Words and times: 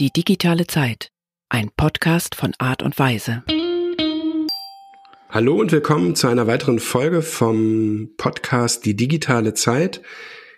Die 0.00 0.10
digitale 0.10 0.66
Zeit. 0.66 1.10
Ein 1.50 1.70
Podcast 1.76 2.34
von 2.34 2.54
Art 2.56 2.82
und 2.82 2.98
Weise. 2.98 3.42
Hallo 5.28 5.60
und 5.60 5.72
willkommen 5.72 6.14
zu 6.14 6.26
einer 6.28 6.46
weiteren 6.46 6.78
Folge 6.78 7.20
vom 7.20 8.08
Podcast 8.16 8.86
Die 8.86 8.96
digitale 8.96 9.52
Zeit. 9.52 10.00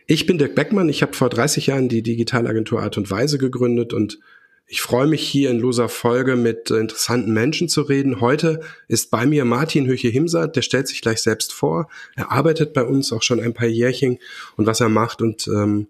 Ich 0.07 0.27
bin 0.27 0.39
Dirk 0.39 0.55
Beckmann. 0.55 0.89
Ich 0.89 1.02
habe 1.02 1.15
vor 1.15 1.29
30 1.29 1.66
Jahren 1.66 1.89
die 1.89 2.05
Digitalagentur 2.05 2.84
Art 2.84 2.97
und 2.98 3.11
Weise 3.11 3.37
gegründet 3.37 3.93
und 3.93 4.20
ich 4.69 4.80
freue 4.80 5.09
mich 5.09 5.29
hier 5.29 5.51
in 5.51 5.59
loser 5.59 5.88
Folge 5.88 6.37
mit 6.37 6.70
interessanten 6.70 7.33
Menschen 7.33 7.69
zu 7.69 7.83
reden. 7.83 8.20
Heute 8.20 8.61
ist 8.87 9.11
bei 9.11 9.27
mir 9.27 9.45
Martin 9.45 9.88
Höche-Himsat, 9.88 10.55
der 10.55 10.62
stellt 10.62 10.87
sich 10.87 11.02
gleich 11.02 11.20
selbst 11.20 11.52
vor. 11.52 11.88
Er 12.15 12.30
arbeitet 12.30 12.74
bei 12.74 12.84
uns 12.84 13.12
auch 13.12 13.23
schon 13.23 13.41
ein 13.41 13.55
paar 13.55 13.66
Jährchen 13.66 14.20
und 14.56 14.66
was 14.66 14.80
er 14.80 14.88
macht 14.88 15.20
und 15.20 15.48
ähm, 15.48 15.88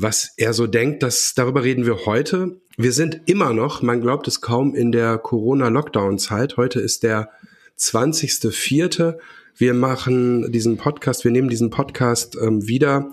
was 0.00 0.32
er 0.36 0.52
so 0.52 0.68
denkt, 0.68 1.02
das, 1.02 1.34
darüber 1.34 1.64
reden 1.64 1.84
wir 1.84 2.06
heute. 2.06 2.60
Wir 2.76 2.92
sind 2.92 3.22
immer 3.26 3.52
noch, 3.52 3.82
man 3.82 4.00
glaubt 4.00 4.28
es 4.28 4.40
kaum, 4.40 4.76
in 4.76 4.92
der 4.92 5.18
Corona-Lockdown-Zeit. 5.18 6.56
Heute 6.56 6.78
ist 6.78 7.02
der 7.02 7.30
20.04. 7.76 9.18
Wir 9.56 9.74
machen 9.74 10.52
diesen 10.52 10.76
Podcast, 10.76 11.24
wir 11.24 11.32
nehmen 11.32 11.48
diesen 11.48 11.70
Podcast 11.70 12.38
ähm, 12.40 12.68
wieder 12.68 13.12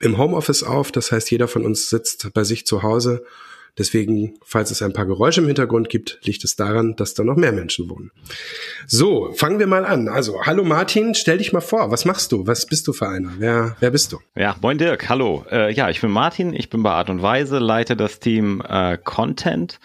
im 0.00 0.18
Homeoffice 0.18 0.64
auf. 0.64 0.90
Das 0.90 1.12
heißt, 1.12 1.30
jeder 1.30 1.46
von 1.46 1.64
uns 1.64 1.88
sitzt 1.88 2.32
bei 2.34 2.42
sich 2.42 2.66
zu 2.66 2.82
Hause 2.82 3.24
Deswegen, 3.78 4.38
falls 4.42 4.70
es 4.70 4.80
ein 4.80 4.94
paar 4.94 5.04
Geräusche 5.04 5.42
im 5.42 5.46
Hintergrund 5.46 5.90
gibt, 5.90 6.18
liegt 6.22 6.44
es 6.44 6.56
daran, 6.56 6.96
dass 6.96 7.12
da 7.12 7.24
noch 7.24 7.36
mehr 7.36 7.52
Menschen 7.52 7.90
wohnen. 7.90 8.10
So, 8.86 9.32
fangen 9.34 9.58
wir 9.58 9.66
mal 9.66 9.84
an. 9.84 10.08
Also, 10.08 10.42
hallo 10.44 10.64
Martin, 10.64 11.14
stell 11.14 11.38
dich 11.38 11.52
mal 11.52 11.60
vor. 11.60 11.90
Was 11.90 12.06
machst 12.06 12.32
du? 12.32 12.46
Was 12.46 12.64
bist 12.64 12.88
du 12.88 12.94
für 12.94 13.08
einer? 13.08 13.32
Wer, 13.38 13.76
wer 13.80 13.90
bist 13.90 14.12
du? 14.12 14.18
Ja, 14.34 14.56
moin 14.62 14.78
Dirk, 14.78 15.08
hallo. 15.10 15.44
Äh, 15.50 15.72
ja, 15.72 15.90
ich 15.90 16.00
bin 16.00 16.10
Martin, 16.10 16.54
ich 16.54 16.70
bin 16.70 16.82
bei 16.82 16.90
Art 16.90 17.10
und 17.10 17.20
Weise, 17.20 17.58
leite 17.58 17.96
das 17.96 18.18
Team 18.18 18.62
äh, 18.66 18.96
Content 18.96 19.78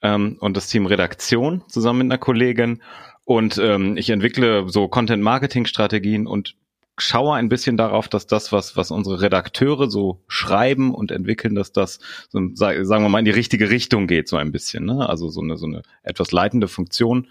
ähm, 0.00 0.36
und 0.40 0.56
das 0.56 0.68
Team 0.68 0.86
Redaktion 0.86 1.62
zusammen 1.68 2.00
mit 2.00 2.12
einer 2.12 2.18
Kollegin. 2.18 2.82
Und 3.24 3.58
ähm, 3.58 3.98
ich 3.98 4.08
entwickle 4.08 4.70
so 4.70 4.88
Content-Marketing-Strategien 4.88 6.26
und 6.26 6.54
schaue 6.98 7.34
ein 7.36 7.48
bisschen 7.48 7.76
darauf, 7.76 8.08
dass 8.08 8.26
das, 8.26 8.52
was, 8.52 8.76
was 8.76 8.90
unsere 8.90 9.20
Redakteure 9.20 9.90
so 9.90 10.22
schreiben 10.28 10.94
und 10.94 11.10
entwickeln, 11.10 11.54
dass 11.54 11.72
das, 11.72 11.98
so, 12.28 12.40
sagen 12.54 12.84
wir 12.86 13.08
mal, 13.08 13.20
in 13.20 13.24
die 13.24 13.30
richtige 13.30 13.70
Richtung 13.70 14.06
geht, 14.06 14.28
so 14.28 14.36
ein 14.36 14.52
bisschen. 14.52 14.84
Ne? 14.84 15.08
Also 15.08 15.28
so 15.28 15.40
eine, 15.40 15.56
so 15.56 15.66
eine 15.66 15.82
etwas 16.02 16.32
leitende 16.32 16.68
Funktion. 16.68 17.28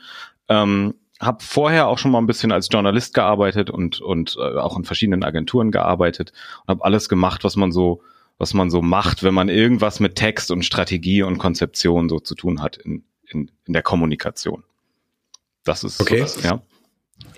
Ähm, 0.50 0.95
habe 1.20 1.44
vorher 1.44 1.88
auch 1.88 1.98
schon 1.98 2.12
mal 2.12 2.20
ein 2.20 2.28
bisschen 2.28 2.52
als 2.52 2.70
Journalist 2.72 3.14
gearbeitet 3.14 3.70
und, 3.70 4.02
und 4.02 4.38
äh, 4.40 4.58
auch 4.60 4.78
in 4.78 4.84
verschiedenen 4.84 5.23
Agenturen 5.23 5.72
gearbeitet 5.72 6.32
und 6.62 6.73
habe 6.73 6.86
alles 6.86 7.10
gemacht, 7.10 7.44
was 7.44 7.56
man 7.56 7.72
so 7.72 8.02
was 8.38 8.54
man 8.54 8.70
so 8.70 8.82
macht, 8.82 9.23
wenn 9.23 9.34
man 9.34 9.50
irgendwas 9.50 10.00
mit 10.00 10.16
Text 10.16 10.52
und 10.52 10.64
Strategie 10.64 11.23
und 11.23 11.38
Konzeption 11.38 12.08
so 12.08 12.20
zu 12.20 12.36
tun 12.36 12.62
hat 12.62 12.78
in, 12.78 13.04
in, 13.26 13.52
in 13.66 13.73
der 13.73 13.82
Kommunikation. 13.82 14.64
Das 15.64 15.84
ist 15.84 16.00
okay. 16.00 16.20
so 16.20 16.23
das, 16.23 16.44
ja. 16.44 16.62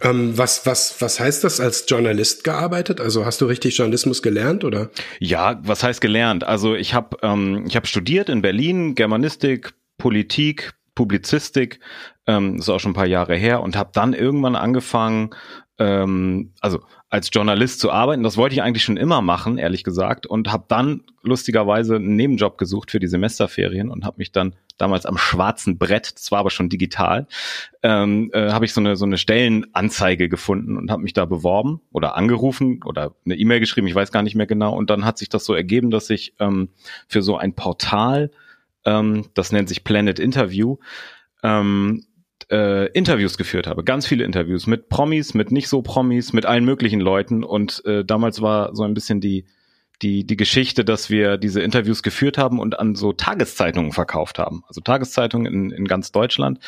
Ähm, 0.02 0.38
was, 0.38 0.66
was, 0.66 1.02
was 1.02 1.20
heißt 1.20 1.44
das 1.44 1.60
als 1.60 1.86
Journalist 1.88 2.44
gearbeitet? 2.44 3.02
Also 3.02 3.26
hast 3.26 3.42
du 3.42 3.46
richtig 3.46 3.78
Journalismus 3.78 4.22
gelernt 4.22 4.64
oder? 4.64 4.90
Ja, 5.20 5.60
was 5.64 5.84
heißt 5.84 6.00
gelernt? 6.00 6.44
Also 6.44 6.76
ich 6.76 6.94
habe 6.94 7.18
ähm, 7.22 7.66
ich 7.68 7.76
hab 7.76 7.88
studiert 7.88 8.30
in 8.30 8.42
Berlin 8.42 8.96
Germanistik, 8.96 9.74
Politik, 9.98 10.74
Publizistik, 10.96 11.80
ähm, 12.28 12.58
ist 12.58 12.70
auch 12.70 12.80
schon 12.80 12.92
ein 12.92 12.96
paar 12.96 13.08
Jahre 13.08 13.36
her 13.36 13.62
und 13.62 13.76
habe 13.76 13.92
dann 13.94 14.14
irgendwann 14.14 14.56
angefangen, 14.56 15.32
ähm, 15.78 16.54
also 16.62 16.82
als 17.10 17.30
Journalist 17.34 17.80
zu 17.80 17.92
arbeiten. 17.92 18.24
Das 18.24 18.38
wollte 18.38 18.54
ich 18.54 18.62
eigentlich 18.62 18.84
schon 18.84 18.98
immer 18.98 19.22
machen, 19.22 19.58
ehrlich 19.58 19.84
gesagt, 19.84 20.28
und 20.28 20.52
habe 20.52 20.66
dann 20.68 21.04
lustigerweise 21.24 21.96
einen 21.96 22.16
Nebenjob 22.16 22.58
gesucht 22.58 22.92
für 22.92 23.00
die 23.00 23.08
Semesterferien 23.08 23.90
und 23.90 24.06
habe 24.06 24.18
mich 24.20 24.32
dann 24.32 24.56
damals 24.78 25.06
am 25.06 25.18
schwarzen 25.18 25.78
Brett, 25.78 26.14
das 26.16 26.32
war 26.32 26.40
aber 26.40 26.52
schon 26.52 26.70
digital, 26.70 27.28
ähm, 27.84 28.30
äh, 28.34 28.52
habe 28.52 28.66
ich 28.66 28.74
so 28.74 28.80
eine 28.80 28.96
so 28.96 29.06
eine 29.06 29.18
Stellenanzeige 29.18 30.30
gefunden 30.30 30.78
und 30.78 30.92
habe 30.92 31.02
mich 31.02 31.14
da 31.14 31.26
beworben 31.26 31.82
oder 31.92 32.16
angerufen 32.16 32.82
oder 32.86 33.16
eine 33.26 33.36
E-Mail 33.36 33.60
geschrieben, 33.60 33.88
ich 33.88 33.96
weiß 33.96 34.12
gar 34.12 34.24
nicht 34.24 34.36
mehr 34.36 34.48
genau. 34.48 34.76
Und 34.76 34.90
dann 34.90 35.04
hat 35.04 35.18
sich 35.18 35.30
das 35.30 35.46
so 35.46 35.54
ergeben, 35.54 35.92
dass 35.92 36.10
ich 36.10 36.34
ähm, 36.40 36.70
für 37.08 37.22
so 37.22 37.38
ein 37.38 37.54
Portal, 37.54 38.32
ähm, 38.86 39.26
das 39.34 39.52
nennt 39.52 39.68
sich 39.68 39.84
Planet 39.84 40.20
Interview, 40.20 40.78
ähm, 41.44 42.06
äh, 42.52 42.88
Interviews 42.92 43.38
geführt 43.38 43.68
habe, 43.68 43.84
ganz 43.84 44.08
viele 44.08 44.24
Interviews 44.24 44.68
mit 44.68 44.90
Promis, 44.90 45.34
mit 45.34 45.52
nicht 45.52 45.70
so 45.70 45.82
Promis, 45.82 46.34
mit 46.34 46.46
allen 46.46 46.66
möglichen 46.66 47.00
Leuten. 47.00 47.44
Und 47.44 47.84
äh, 47.86 48.04
damals 48.04 48.42
war 48.42 48.76
so 48.76 48.84
ein 48.84 48.94
bisschen 48.94 49.22
die 49.22 49.46
die 50.02 50.26
die 50.26 50.38
Geschichte, 50.38 50.86
dass 50.86 51.10
wir 51.10 51.38
diese 51.38 51.62
Interviews 51.62 52.04
geführt 52.04 52.38
haben 52.38 52.60
und 52.60 52.80
an 52.80 52.96
so 52.96 53.12
Tageszeitungen 53.12 53.92
verkauft 53.92 54.40
haben, 54.40 54.64
also 54.68 54.82
Tageszeitungen 54.82 55.52
in, 55.52 55.72
in 55.72 55.86
ganz 55.86 56.12
Deutschland. 56.12 56.60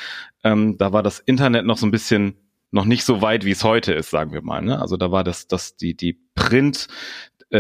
Ähm, 0.44 0.78
da 0.78 0.92
war 0.92 1.02
das 1.02 1.20
Internet 1.20 1.66
noch 1.66 1.78
so 1.78 1.88
ein 1.88 1.92
bisschen 1.92 2.36
noch 2.72 2.86
nicht 2.86 3.04
so 3.04 3.22
weit, 3.22 3.46
wie 3.46 3.52
es 3.52 3.64
heute 3.64 3.94
ist, 3.94 4.10
sagen 4.10 4.34
wir 4.34 4.42
mal. 4.42 4.62
Ne? 4.62 4.80
Also 4.80 4.98
da 4.98 5.12
war 5.12 5.24
das, 5.24 5.48
das 5.48 5.76
die 5.76 5.96
die 5.96 6.20
Print 6.36 6.88
äh, 7.52 7.58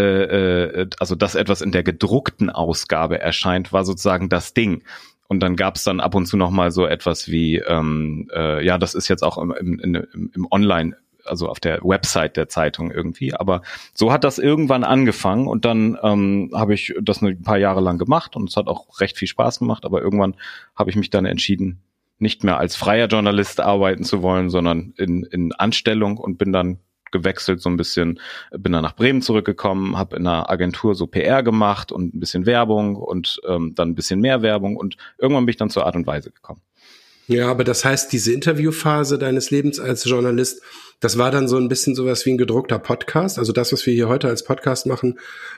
äh, 0.81 0.89
also 0.99 1.15
dass 1.15 1.35
etwas 1.35 1.61
in 1.61 1.71
der 1.71 1.83
gedruckten 1.83 2.49
Ausgabe 2.49 3.19
erscheint, 3.19 3.73
war 3.73 3.83
sozusagen 3.83 4.29
das 4.29 4.53
Ding. 4.53 4.83
Und 5.31 5.39
dann 5.39 5.55
gab 5.55 5.77
es 5.77 5.85
dann 5.85 6.01
ab 6.01 6.13
und 6.13 6.25
zu 6.25 6.35
noch 6.35 6.49
mal 6.51 6.71
so 6.71 6.85
etwas 6.85 7.31
wie, 7.31 7.55
ähm, 7.55 8.27
äh, 8.35 8.65
ja, 8.65 8.77
das 8.77 8.95
ist 8.95 9.07
jetzt 9.07 9.23
auch 9.23 9.37
im, 9.37 9.53
im, 9.53 9.79
im, 9.79 10.31
im 10.35 10.47
Online, 10.51 10.97
also 11.23 11.47
auf 11.47 11.61
der 11.61 11.79
Website 11.83 12.35
der 12.35 12.49
Zeitung 12.49 12.91
irgendwie. 12.91 13.33
Aber 13.33 13.61
so 13.93 14.11
hat 14.11 14.25
das 14.25 14.39
irgendwann 14.39 14.83
angefangen 14.83 15.47
und 15.47 15.63
dann 15.63 15.97
ähm, 16.03 16.51
habe 16.53 16.73
ich 16.73 16.93
das 17.01 17.21
ein 17.21 17.43
paar 17.43 17.57
Jahre 17.57 17.79
lang 17.79 17.97
gemacht 17.97 18.35
und 18.35 18.49
es 18.49 18.57
hat 18.57 18.67
auch 18.67 18.99
recht 18.99 19.17
viel 19.17 19.29
Spaß 19.29 19.59
gemacht. 19.59 19.85
Aber 19.85 20.01
irgendwann 20.01 20.35
habe 20.75 20.89
ich 20.89 20.97
mich 20.97 21.11
dann 21.11 21.23
entschieden, 21.23 21.81
nicht 22.19 22.43
mehr 22.43 22.57
als 22.57 22.75
freier 22.75 23.07
Journalist 23.07 23.61
arbeiten 23.61 24.03
zu 24.03 24.21
wollen, 24.21 24.49
sondern 24.49 24.93
in, 24.97 25.23
in 25.23 25.53
Anstellung 25.53 26.17
und 26.17 26.39
bin 26.39 26.51
dann 26.51 26.79
gewechselt, 27.11 27.61
so 27.61 27.69
ein 27.69 27.77
bisschen, 27.77 28.19
bin 28.51 28.71
dann 28.71 28.83
nach 28.83 28.95
Bremen 28.95 29.21
zurückgekommen, 29.21 29.97
habe 29.97 30.15
in 30.15 30.27
einer 30.27 30.49
Agentur 30.49 30.95
so 30.95 31.07
PR 31.07 31.43
gemacht 31.43 31.91
und 31.91 32.15
ein 32.15 32.19
bisschen 32.19 32.45
Werbung 32.45 32.95
und 32.95 33.41
ähm, 33.47 33.73
dann 33.75 33.89
ein 33.89 33.95
bisschen 33.95 34.19
mehr 34.19 34.41
Werbung 34.41 34.77
und 34.77 34.97
irgendwann 35.17 35.45
bin 35.45 35.51
ich 35.51 35.57
dann 35.57 35.69
zur 35.69 35.85
Art 35.85 35.95
und 35.95 36.07
Weise 36.07 36.31
gekommen. 36.31 36.61
Ja, 37.27 37.49
aber 37.49 37.63
das 37.63 37.85
heißt, 37.85 38.11
diese 38.11 38.33
Interviewphase 38.33 39.17
deines 39.17 39.51
Lebens 39.51 39.79
als 39.79 40.03
Journalist, 40.03 40.61
das 40.99 41.17
war 41.17 41.31
dann 41.31 41.47
so 41.47 41.57
ein 41.57 41.69
bisschen 41.69 41.95
sowas 41.95 42.25
wie 42.25 42.31
ein 42.31 42.37
gedruckter 42.37 42.77
Podcast. 42.77 43.39
Also 43.39 43.53
das, 43.53 43.71
was 43.71 43.85
wir 43.85 43.93
hier 43.93 44.09
heute 44.09 44.27
als 44.27 44.43
Podcast 44.43 44.85
machen, 44.85 45.17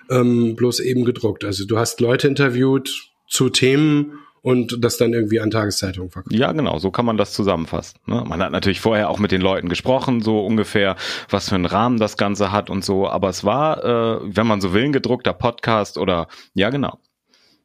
ähm, 0.09 0.56
bloß 0.56 0.81
eben 0.81 1.03
gedruckt. 1.03 1.44
Also 1.44 1.66
du 1.66 1.78
hast 1.80 2.00
Leute 2.00 2.28
interviewt 2.28 3.09
zu 3.28 3.50
Themen 3.50 4.20
und 4.44 4.84
das 4.84 4.98
dann 4.98 5.14
irgendwie 5.14 5.40
an 5.40 5.50
Tageszeitungen 5.50 6.12
verkauft. 6.12 6.36
Ja, 6.36 6.52
genau, 6.52 6.78
so 6.78 6.92
kann 6.92 7.06
man 7.06 7.18
das 7.18 7.34
zusammenfassen. 7.34 7.98
Ne? 8.06 8.24
Man 8.28 8.42
hat 8.42 8.52
natürlich 8.52 8.81
vorher 8.81 9.09
auch 9.09 9.18
mit 9.18 9.31
den 9.31 9.42
Leuten 9.42 9.70
gesprochen, 9.70 10.22
so 10.22 10.46
ungefähr, 10.46 10.98
was 11.30 11.50
für 11.50 11.56
einen 11.56 11.66
Rahmen 11.66 11.98
das 11.98 12.18
Ganze 12.18 12.52
hat 12.52 12.70
und 12.70 12.84
so, 12.84 13.08
aber 13.08 13.30
es 13.30 13.46
war, 13.46 13.84
äh, 13.84 14.20
wenn 14.24 14.46
man 14.46 14.59
so 14.59 14.74
will, 14.74 14.84
ein 14.84 14.92
gedruckter 14.92 15.34
Podcast 15.34 15.98
oder 15.98 16.28
ja, 16.53 16.70
genau. 16.70 17.00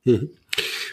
Mhm. 0.05 0.31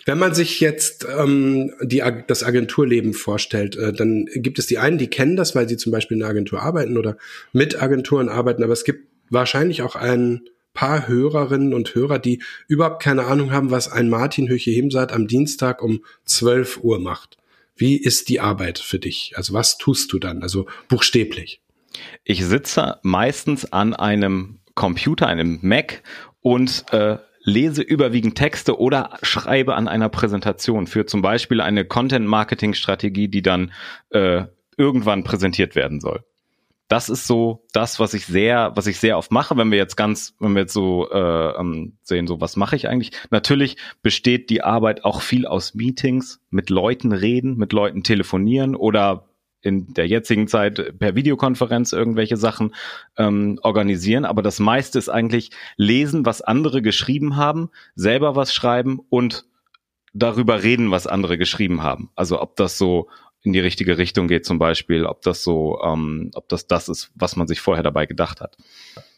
Wenn 0.06 0.18
man 0.18 0.34
sich 0.34 0.60
jetzt 0.60 1.08
ähm, 1.18 1.72
die, 1.82 2.04
das 2.28 2.44
Agenturleben 2.44 3.14
vorstellt, 3.14 3.76
äh, 3.76 3.94
dann 3.94 4.26
gibt 4.34 4.58
es 4.58 4.66
die 4.66 4.80
einen, 4.80 4.98
die 4.98 5.08
kennen 5.08 5.36
das, 5.36 5.56
weil 5.56 5.70
sie 5.70 5.78
zum 5.78 5.92
Beispiel 5.92 6.18
in 6.18 6.24
einer 6.24 6.32
Agentur 6.32 6.64
arbeiten 6.64 6.98
oder 6.98 7.16
mit 7.54 7.82
Agenturen 7.82 8.28
arbeiten, 8.28 8.64
aber 8.64 8.74
es 8.74 8.84
gibt 8.86 9.08
wahrscheinlich 9.30 9.84
auch 9.84 9.96
einen 9.96 10.50
paar 10.76 11.08
Hörerinnen 11.08 11.74
und 11.74 11.96
Hörer, 11.96 12.20
die 12.20 12.44
überhaupt 12.68 13.02
keine 13.02 13.24
Ahnung 13.24 13.52
haben, 13.52 13.72
was 13.72 13.92
ein 13.92 14.10
Martin 14.10 14.48
Höche-Hemsat 14.48 15.12
am 15.12 15.28
Dienstag 15.28 15.82
um 15.82 16.06
12 16.26 16.84
Uhr 16.84 17.00
macht. 17.00 17.38
Wie 17.76 17.98
ist 17.98 18.30
die 18.30 18.40
Arbeit 18.40 18.78
für 18.78 19.00
dich? 19.00 19.34
Also 19.36 19.54
was 19.54 19.80
tust 19.80 20.14
du 20.14 20.20
dann? 20.20 20.44
Also 20.44 20.68
buchstäblich. 20.88 21.62
Ich 22.24 22.46
sitze 22.46 23.00
meistens 23.02 23.72
an 23.72 23.96
einem 23.96 24.60
Computer, 24.76 25.28
einem 25.28 25.60
Mac 25.62 26.04
und 26.42 26.86
äh, 26.92 27.18
lese 27.42 27.82
überwiegend 27.82 28.36
Texte 28.36 28.80
oder 28.80 29.18
schreibe 29.22 29.76
an 29.76 29.88
einer 29.88 30.10
Präsentation 30.10 30.88
für 30.88 31.06
zum 31.06 31.22
Beispiel 31.22 31.62
eine 31.62 31.86
Content-Marketing-Strategie, 31.86 33.30
die 33.30 33.42
dann 33.42 33.72
äh, 34.10 34.44
irgendwann 34.78 35.24
präsentiert 35.24 35.76
werden 35.76 36.00
soll 36.00 36.24
das 36.88 37.10
ist 37.10 37.26
so 37.26 37.66
das, 37.74 38.00
was 38.00 38.14
ich 38.14 38.26
sehr, 38.26 38.72
was 38.76 38.88
ich 38.88 39.00
sehr 39.00 39.18
oft 39.18 39.32
mache, 39.32 39.58
wenn 39.58 39.72
wir 39.72 39.78
jetzt 39.78 39.96
ganz, 39.96 40.36
wenn 40.40 40.54
wir 40.54 40.62
jetzt 40.62 40.74
so 40.74 41.10
äh, 41.10 41.60
ähm, 41.60 41.98
sehen, 42.04 42.28
so 42.28 42.42
was 42.42 42.56
mache 42.56 42.76
ich 42.76 42.88
eigentlich. 42.88 43.12
Natürlich 43.32 43.78
besteht 44.04 44.50
die 44.50 44.62
Arbeit 44.62 45.04
auch 45.04 45.22
viel 45.22 45.48
aus 45.48 45.74
Meetings, 45.74 46.42
mit 46.50 46.70
Leuten 46.70 47.12
reden, 47.12 47.58
mit 47.58 47.74
Leuten 47.74 48.04
telefonieren 48.04 48.76
oder 48.76 49.26
in 49.62 49.94
der 49.96 50.08
jetzigen 50.08 50.48
Zeit 50.48 51.00
per 51.00 51.16
Videokonferenz 51.16 51.92
irgendwelche 51.92 52.38
Sachen 52.38 52.76
ähm, 53.18 53.60
organisieren. 53.64 54.24
Aber 54.24 54.44
das 54.44 54.60
meiste 54.60 55.00
ist 55.00 55.10
eigentlich 55.10 55.50
lesen, 55.76 56.24
was 56.24 56.44
andere 56.44 56.84
geschrieben 56.84 57.36
haben, 57.36 57.72
selber 57.96 58.36
was 58.36 58.54
schreiben 58.54 59.00
und 59.10 59.46
darüber 60.14 60.62
reden, 60.62 60.92
was 60.92 61.08
andere 61.08 61.40
geschrieben 61.40 61.82
haben. 61.82 62.12
Also 62.16 62.42
ob 62.42 62.56
das 62.56 62.78
so 62.78 63.10
in 63.46 63.54
die 63.54 63.60
richtige 63.60 63.98
Richtung 63.98 64.28
geht 64.28 64.46
zum 64.46 64.58
Beispiel, 64.58 65.06
ob 65.06 65.22
das 65.22 65.44
so, 65.44 65.80
ähm, 65.84 66.32
ob 66.34 66.50
das 66.50 66.68
das 66.68 66.90
ist, 66.90 67.12
was 67.16 67.36
man 67.36 67.48
sich 67.48 67.62
vorher 67.62 67.84
dabei 67.84 68.06
gedacht 68.06 68.42
hat. 68.42 68.58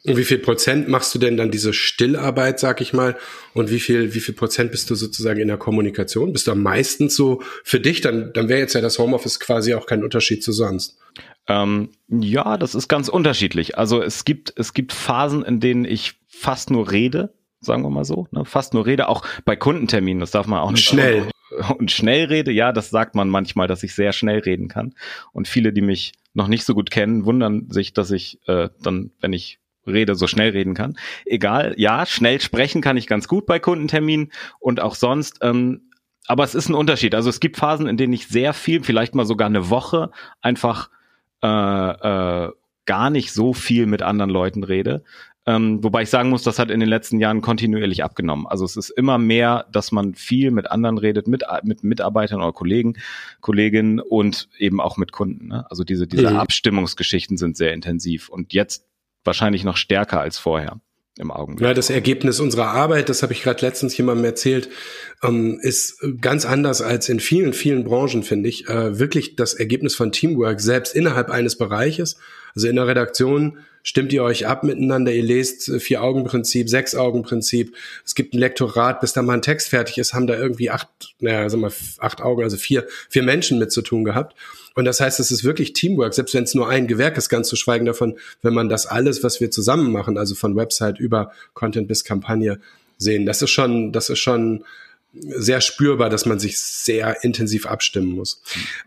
Und 0.03 0.17
wie 0.17 0.23
viel 0.23 0.37
Prozent 0.37 0.87
machst 0.87 1.13
du 1.15 1.19
denn 1.19 1.37
dann 1.37 1.51
diese 1.51 1.73
Stillarbeit, 1.73 2.59
sag 2.59 2.81
ich 2.81 2.93
mal? 2.93 3.17
Und 3.53 3.71
wie 3.71 3.79
viel, 3.79 4.13
wie 4.13 4.19
viel 4.19 4.33
Prozent 4.35 4.71
bist 4.71 4.89
du 4.89 4.95
sozusagen 4.95 5.39
in 5.39 5.47
der 5.47 5.57
Kommunikation? 5.57 6.33
Bist 6.33 6.47
du 6.47 6.51
am 6.51 6.61
meisten 6.61 7.09
so 7.09 7.41
für 7.63 7.79
dich? 7.79 8.01
Dann, 8.01 8.31
dann 8.33 8.47
wäre 8.49 8.59
jetzt 8.59 8.73
ja 8.73 8.81
das 8.81 8.99
Homeoffice 8.99 9.39
quasi 9.39 9.73
auch 9.73 9.85
kein 9.85 10.03
Unterschied 10.03 10.43
zu 10.43 10.51
sonst. 10.51 10.97
Ähm, 11.47 11.89
ja, 12.09 12.57
das 12.57 12.75
ist 12.75 12.87
ganz 12.87 13.09
unterschiedlich. 13.09 13.77
Also 13.77 14.01
es 14.01 14.25
gibt, 14.25 14.53
es 14.57 14.73
gibt 14.73 14.93
Phasen, 14.93 15.43
in 15.43 15.59
denen 15.59 15.85
ich 15.85 16.15
fast 16.27 16.69
nur 16.69 16.91
rede, 16.91 17.33
sagen 17.61 17.83
wir 17.83 17.89
mal 17.89 18.05
so, 18.05 18.27
ne? 18.31 18.45
fast 18.45 18.73
nur 18.73 18.85
rede, 18.85 19.07
auch 19.07 19.23
bei 19.45 19.55
Kundenterminen, 19.55 20.19
das 20.19 20.31
darf 20.31 20.47
man 20.47 20.59
auch 20.59 20.71
nicht. 20.71 20.83
Schnell. 20.83 21.29
Und 21.77 21.91
schnell 21.91 22.25
rede, 22.25 22.51
ja, 22.51 22.71
das 22.71 22.89
sagt 22.89 23.15
man 23.15 23.29
manchmal, 23.29 23.67
dass 23.67 23.83
ich 23.83 23.95
sehr 23.95 24.13
schnell 24.13 24.39
reden 24.39 24.67
kann. 24.67 24.93
Und 25.31 25.47
viele, 25.47 25.71
die 25.73 25.81
mich 25.81 26.13
noch 26.33 26.47
nicht 26.47 26.65
so 26.65 26.73
gut 26.73 26.91
kennen, 26.91 27.25
wundern 27.25 27.69
sich, 27.69 27.93
dass 27.93 28.11
ich 28.11 28.39
äh, 28.47 28.69
dann, 28.81 29.11
wenn 29.21 29.33
ich 29.33 29.59
rede, 29.87 30.15
so 30.15 30.27
schnell 30.27 30.51
reden 30.51 30.73
kann. 30.73 30.97
Egal, 31.25 31.73
ja, 31.77 32.05
schnell 32.05 32.41
sprechen 32.41 32.81
kann 32.81 32.97
ich 32.97 33.07
ganz 33.07 33.27
gut 33.27 33.45
bei 33.45 33.59
Kundenterminen 33.59 34.31
und 34.59 34.81
auch 34.81 34.95
sonst. 34.95 35.39
Ähm, 35.41 35.81
aber 36.27 36.43
es 36.43 36.55
ist 36.55 36.69
ein 36.69 36.75
Unterschied. 36.75 37.15
Also 37.15 37.29
es 37.29 37.39
gibt 37.39 37.57
Phasen, 37.57 37.87
in 37.87 37.97
denen 37.97 38.13
ich 38.13 38.27
sehr 38.27 38.53
viel, 38.53 38.83
vielleicht 38.83 39.15
mal 39.15 39.25
sogar 39.25 39.47
eine 39.47 39.69
Woche, 39.69 40.11
einfach 40.41 40.89
äh, 41.41 41.47
äh, 41.47 42.51
gar 42.85 43.09
nicht 43.09 43.31
so 43.31 43.53
viel 43.53 43.85
mit 43.85 44.01
anderen 44.01 44.29
Leuten 44.29 44.63
rede. 44.63 45.03
Ähm, 45.47 45.81
wobei 45.81 46.01
ich 46.01 46.09
sagen 46.09 46.29
muss, 46.29 46.43
das 46.43 46.59
hat 46.59 46.69
in 46.69 46.81
den 46.81 46.89
letzten 46.89 47.21
Jahren 47.21 47.39
kontinuierlich 47.39 48.03
abgenommen. 48.03 48.45
Also 48.47 48.65
es 48.65 48.75
ist 48.75 48.89
immer 48.89 49.17
mehr, 49.17 49.65
dass 49.71 49.93
man 49.93 50.13
viel 50.13 50.51
mit 50.51 50.69
anderen 50.69 50.97
redet, 50.97 51.27
mit, 51.29 51.43
mit 51.63 51.85
Mitarbeitern 51.85 52.41
oder 52.41 52.51
Kollegen, 52.51 52.97
Kolleginnen 53.39 54.01
und 54.01 54.49
eben 54.57 54.81
auch 54.81 54.97
mit 54.97 55.13
Kunden. 55.13 55.47
Ne? 55.47 55.65
Also 55.69 55.85
diese, 55.85 56.05
diese 56.05 56.31
mhm. 56.31 56.35
Abstimmungsgeschichten 56.35 57.37
sind 57.37 57.55
sehr 57.55 57.73
intensiv 57.73 58.27
und 58.27 58.53
jetzt 58.53 58.85
wahrscheinlich 59.23 59.63
noch 59.63 59.77
stärker 59.77 60.19
als 60.19 60.37
vorher 60.37 60.81
im 61.17 61.31
Augenblick. 61.31 61.65
Ja, 61.65 61.73
das 61.73 61.89
Ergebnis 61.89 62.41
unserer 62.41 62.67
Arbeit, 62.67 63.07
das 63.07 63.23
habe 63.23 63.31
ich 63.31 63.41
gerade 63.41 63.65
letztens 63.65 63.95
jemandem 63.95 64.25
erzählt, 64.25 64.69
ähm, 65.23 65.59
ist 65.61 66.03
ganz 66.19 66.45
anders 66.45 66.81
als 66.81 67.07
in 67.07 67.21
vielen, 67.21 67.53
vielen 67.53 67.85
Branchen, 67.85 68.23
finde 68.23 68.49
ich. 68.49 68.67
Äh, 68.67 68.99
wirklich 68.99 69.37
das 69.37 69.53
Ergebnis 69.53 69.95
von 69.95 70.11
Teamwork, 70.11 70.59
selbst 70.59 70.93
innerhalb 70.93 71.29
eines 71.29 71.57
Bereiches. 71.57 72.17
Also 72.53 72.67
in 72.67 72.75
der 72.75 72.87
Redaktion 72.87 73.59
stimmt 73.87 74.11
ihr 74.11 74.21
euch 74.21 74.45
ab 74.45 74.65
miteinander, 74.65 75.13
ihr 75.13 75.23
lest 75.23 75.69
äh, 75.69 75.79
Vier-Augen-Prinzip, 75.79 76.67
Sechs-Augen-Prinzip. 76.67 77.73
Es 78.05 78.15
gibt 78.15 78.33
ein 78.33 78.37
Lektorat, 78.37 78.99
bis 78.99 79.13
da 79.13 79.21
mal 79.21 79.35
ein 79.35 79.41
Text 79.41 79.69
fertig 79.69 79.97
ist, 79.97 80.13
haben 80.13 80.27
da 80.27 80.35
irgendwie 80.35 80.69
acht, 80.69 80.89
naja, 81.21 81.49
sag 81.49 81.61
mal, 81.61 81.71
acht 81.99 82.19
Augen, 82.21 82.43
also 82.43 82.57
vier, 82.57 82.85
vier 83.09 83.23
Menschen 83.23 83.59
mit 83.59 83.71
zu 83.71 83.81
tun 83.81 84.03
gehabt. 84.03 84.35
Und 84.75 84.83
das 84.83 84.99
heißt, 84.99 85.21
es 85.21 85.31
ist 85.31 85.45
wirklich 85.45 85.71
Teamwork, 85.71 86.13
selbst 86.13 86.33
wenn 86.33 86.43
es 86.43 86.53
nur 86.53 86.67
ein 86.67 86.87
Gewerk 86.87 87.17
ist, 87.17 87.29
ganz 87.29 87.47
zu 87.47 87.55
schweigen 87.55 87.85
davon, 87.85 88.17
wenn 88.41 88.53
man 88.53 88.67
das 88.67 88.87
alles, 88.87 89.23
was 89.23 89.39
wir 89.39 89.51
zusammen 89.51 89.89
machen, 89.89 90.17
also 90.17 90.35
von 90.35 90.57
Website 90.57 90.99
über 90.99 91.31
Content 91.53 91.87
bis 91.87 92.03
Kampagne 92.03 92.59
sehen. 92.97 93.25
Das 93.25 93.41
ist 93.41 93.51
schon, 93.51 93.93
das 93.93 94.09
ist 94.09 94.19
schon 94.19 94.65
sehr 95.13 95.61
spürbar, 95.61 96.09
dass 96.09 96.25
man 96.25 96.39
sich 96.39 96.59
sehr 96.59 97.23
intensiv 97.23 97.65
abstimmen 97.65 98.09
muss. 98.09 98.41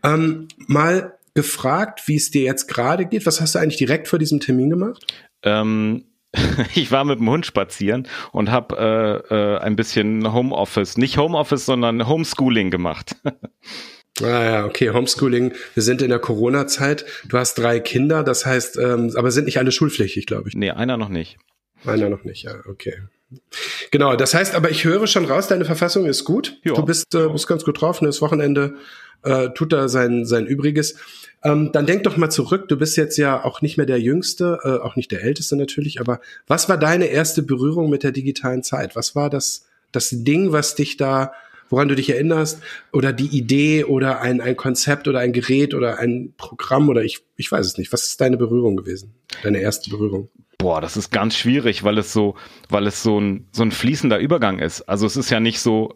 Ähm, 0.05 0.49
mal 0.58 1.14
gefragt, 1.34 2.02
wie 2.06 2.16
es 2.16 2.30
dir 2.30 2.42
jetzt 2.42 2.66
gerade 2.66 3.06
geht. 3.06 3.26
Was 3.26 3.40
hast 3.40 3.54
du 3.54 3.58
eigentlich 3.58 3.78
direkt 3.78 4.08
vor 4.08 4.18
diesem 4.18 4.40
Termin 4.40 4.70
gemacht? 4.70 5.04
Ähm, 5.42 6.04
ich 6.74 6.90
war 6.92 7.04
mit 7.04 7.18
dem 7.18 7.28
Hund 7.28 7.46
spazieren 7.46 8.06
und 8.32 8.50
habe 8.50 9.24
äh, 9.30 9.34
äh, 9.34 9.58
ein 9.58 9.76
bisschen 9.76 10.32
Homeoffice, 10.32 10.96
nicht 10.96 11.18
Homeoffice, 11.18 11.66
sondern 11.66 12.08
Homeschooling 12.08 12.70
gemacht. 12.70 13.16
Ah 14.22 14.44
ja, 14.44 14.64
okay, 14.66 14.90
Homeschooling. 14.90 15.54
Wir 15.72 15.82
sind 15.82 16.02
in 16.02 16.10
der 16.10 16.18
Corona-Zeit. 16.18 17.06
Du 17.26 17.38
hast 17.38 17.54
drei 17.54 17.80
Kinder, 17.80 18.22
das 18.22 18.44
heißt, 18.44 18.76
ähm, 18.76 19.12
aber 19.14 19.30
sind 19.30 19.46
nicht 19.46 19.56
alle 19.56 19.72
schulpflichtig, 19.72 20.26
glaube 20.26 20.48
ich. 20.48 20.54
Nee, 20.54 20.72
einer 20.72 20.98
noch 20.98 21.08
nicht. 21.08 21.38
Einer 21.86 22.10
noch 22.10 22.24
nicht, 22.24 22.42
ja, 22.42 22.56
okay. 22.68 22.94
Genau, 23.90 24.16
das 24.16 24.34
heißt, 24.34 24.54
aber 24.54 24.70
ich 24.70 24.84
höre 24.84 25.06
schon 25.06 25.24
raus, 25.24 25.48
deine 25.48 25.64
Verfassung 25.64 26.06
ist 26.06 26.24
gut. 26.24 26.58
Ja. 26.64 26.74
Du 26.74 26.84
bist, 26.84 27.14
äh, 27.14 27.28
bist 27.28 27.46
ganz 27.46 27.64
gut 27.64 27.80
drauf. 27.80 28.00
Das 28.00 28.20
Wochenende 28.20 28.74
äh, 29.22 29.50
tut 29.50 29.72
da 29.72 29.88
sein, 29.88 30.25
sein 30.25 30.46
Übriges. 30.46 30.96
Ähm, 31.43 31.70
dann 31.72 31.87
denk 31.87 32.02
doch 32.05 32.17
mal 32.17 32.31
zurück. 32.31 32.69
Du 32.69 32.76
bist 32.76 32.96
jetzt 32.96 33.17
ja 33.17 33.44
auch 33.44 33.62
nicht 33.62 33.76
mehr 33.76 33.87
der 33.87 34.00
Jüngste, 34.00 34.58
äh, 34.62 34.84
auch 34.84 34.96
nicht 34.96 35.11
der 35.11 35.22
Älteste 35.22 35.56
natürlich. 35.56 36.00
Aber 36.00 36.20
was 36.46 36.69
war 36.69 36.76
deine 36.76 37.06
erste 37.06 37.43
Berührung 37.43 37.88
mit 37.88 38.02
der 38.02 38.12
digitalen 38.12 38.62
Zeit? 38.62 38.96
Was 38.96 39.14
war 39.17 39.31
das, 39.31 39.67
das 39.93 40.11
Ding, 40.11 40.52
was 40.52 40.75
dich 40.75 40.96
da 40.96 41.32
woran 41.70 41.88
du 41.88 41.94
dich 41.94 42.11
erinnerst 42.11 42.61
oder 42.93 43.12
die 43.12 43.28
Idee 43.28 43.84
oder 43.84 44.20
ein, 44.20 44.40
ein 44.40 44.56
Konzept 44.56 45.08
oder 45.08 45.20
ein 45.20 45.32
Gerät 45.32 45.73
oder 45.73 45.99
ein 45.99 46.34
Programm 46.37 46.88
oder 46.88 47.02
ich, 47.02 47.20
ich 47.37 47.50
weiß 47.50 47.64
es 47.64 47.78
nicht. 47.78 47.93
Was 47.93 48.08
ist 48.08 48.20
deine 48.20 48.37
Berührung 48.37 48.76
gewesen? 48.76 49.14
Deine 49.43 49.61
erste 49.61 49.88
Berührung? 49.88 50.28
Boah, 50.58 50.81
das 50.81 50.96
ist 50.99 51.11
ganz 51.11 51.37
schwierig, 51.37 51.84
weil 51.84 51.96
es 51.96 52.12
so, 52.12 52.34
weil 52.69 52.87
es 52.87 53.02
so 53.02 53.19
ein, 53.19 53.46
so 53.52 53.62
ein 53.62 53.70
fließender 53.70 54.19
Übergang 54.19 54.58
ist. 54.58 54.82
Also 54.82 55.06
es 55.06 55.16
ist 55.16 55.31
ja 55.31 55.40
nicht 55.40 55.61
so, 55.61 55.94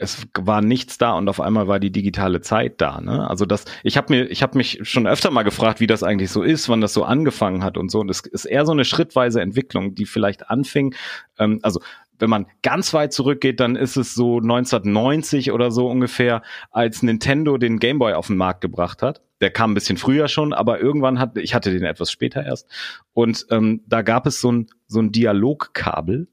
es 0.00 0.26
war 0.38 0.62
nichts 0.62 0.96
da 0.96 1.12
und 1.12 1.28
auf 1.28 1.42
einmal 1.42 1.68
war 1.68 1.78
die 1.78 1.92
digitale 1.92 2.40
Zeit 2.40 2.80
da. 2.80 3.02
Ne? 3.02 3.28
Also 3.28 3.44
das, 3.44 3.66
ich 3.82 3.98
habe 3.98 4.14
mir, 4.14 4.30
ich 4.30 4.42
habe 4.42 4.56
mich 4.56 4.80
schon 4.82 5.06
öfter 5.06 5.30
mal 5.30 5.42
gefragt, 5.42 5.78
wie 5.80 5.86
das 5.86 6.02
eigentlich 6.02 6.30
so 6.30 6.42
ist, 6.42 6.70
wann 6.70 6.80
das 6.80 6.94
so 6.94 7.04
angefangen 7.04 7.62
hat 7.62 7.76
und 7.76 7.90
so. 7.90 8.00
Und 8.00 8.08
es 8.08 8.20
ist 8.20 8.46
eher 8.46 8.64
so 8.64 8.72
eine 8.72 8.86
schrittweise 8.86 9.42
Entwicklung, 9.42 9.94
die 9.94 10.06
vielleicht 10.06 10.48
anfing. 10.48 10.94
Ähm, 11.38 11.60
also 11.62 11.82
wenn 12.18 12.30
man 12.30 12.46
ganz 12.62 12.94
weit 12.94 13.12
zurückgeht, 13.12 13.60
dann 13.60 13.76
ist 13.76 13.98
es 13.98 14.14
so 14.14 14.38
1990 14.38 15.52
oder 15.52 15.70
so 15.70 15.86
ungefähr, 15.86 16.42
als 16.70 17.02
Nintendo 17.02 17.58
den 17.58 17.78
Game 17.78 17.98
Boy 17.98 18.14
auf 18.14 18.28
den 18.28 18.38
Markt 18.38 18.62
gebracht 18.62 19.02
hat. 19.02 19.20
Der 19.42 19.50
kam 19.50 19.72
ein 19.72 19.74
bisschen 19.74 19.98
früher 19.98 20.28
schon, 20.28 20.54
aber 20.54 20.80
irgendwann 20.80 21.18
hat, 21.18 21.36
ich 21.36 21.54
hatte 21.54 21.70
den 21.70 21.84
etwas 21.84 22.10
später 22.10 22.42
erst. 22.42 22.66
Und 23.12 23.46
ähm, 23.50 23.82
da 23.86 24.00
gab 24.00 24.26
es 24.26 24.40
so 24.40 24.50
ein, 24.50 24.66
so 24.86 25.00
ein 25.00 25.12
Dialogkabel, 25.12 26.26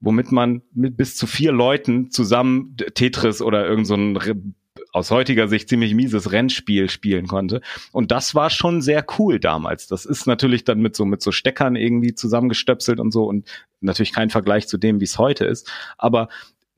womit 0.00 0.32
man 0.32 0.62
mit 0.72 0.96
bis 0.96 1.16
zu 1.16 1.26
vier 1.26 1.52
Leuten 1.52 2.10
zusammen 2.10 2.76
Tetris 2.94 3.40
oder 3.40 3.66
irgend 3.66 3.86
so 3.86 3.94
ein 3.94 4.54
aus 4.92 5.10
heutiger 5.10 5.46
Sicht 5.46 5.68
ziemlich 5.68 5.94
mieses 5.94 6.32
Rennspiel 6.32 6.88
spielen 6.88 7.26
konnte. 7.26 7.60
Und 7.92 8.12
das 8.12 8.34
war 8.34 8.48
schon 8.48 8.80
sehr 8.80 9.04
cool 9.18 9.38
damals. 9.38 9.86
Das 9.88 10.06
ist 10.06 10.26
natürlich 10.26 10.64
dann 10.64 10.80
mit 10.80 10.96
so, 10.96 11.04
mit 11.04 11.20
so 11.22 11.32
Steckern 11.32 11.76
irgendwie 11.76 12.14
zusammengestöpselt 12.14 12.98
und 12.98 13.12
so 13.12 13.24
und 13.24 13.46
natürlich 13.80 14.12
kein 14.12 14.30
Vergleich 14.30 14.68
zu 14.68 14.78
dem, 14.78 15.00
wie 15.00 15.04
es 15.04 15.18
heute 15.18 15.44
ist. 15.44 15.70
Aber 15.98 16.28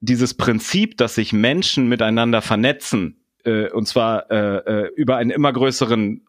dieses 0.01 0.35
Prinzip, 0.35 0.97
dass 0.97 1.15
sich 1.15 1.33
Menschen 1.33 1.89
miteinander 1.89 2.43
vernetzen, 2.43 3.21
äh, 3.45 3.71
und 3.71 3.87
zwar 3.87 4.31
äh, 4.31 4.57
äh 4.57 4.91
über 4.97 5.17
einen 5.17 5.31
immer 5.31 5.53
größeren 5.53 6.23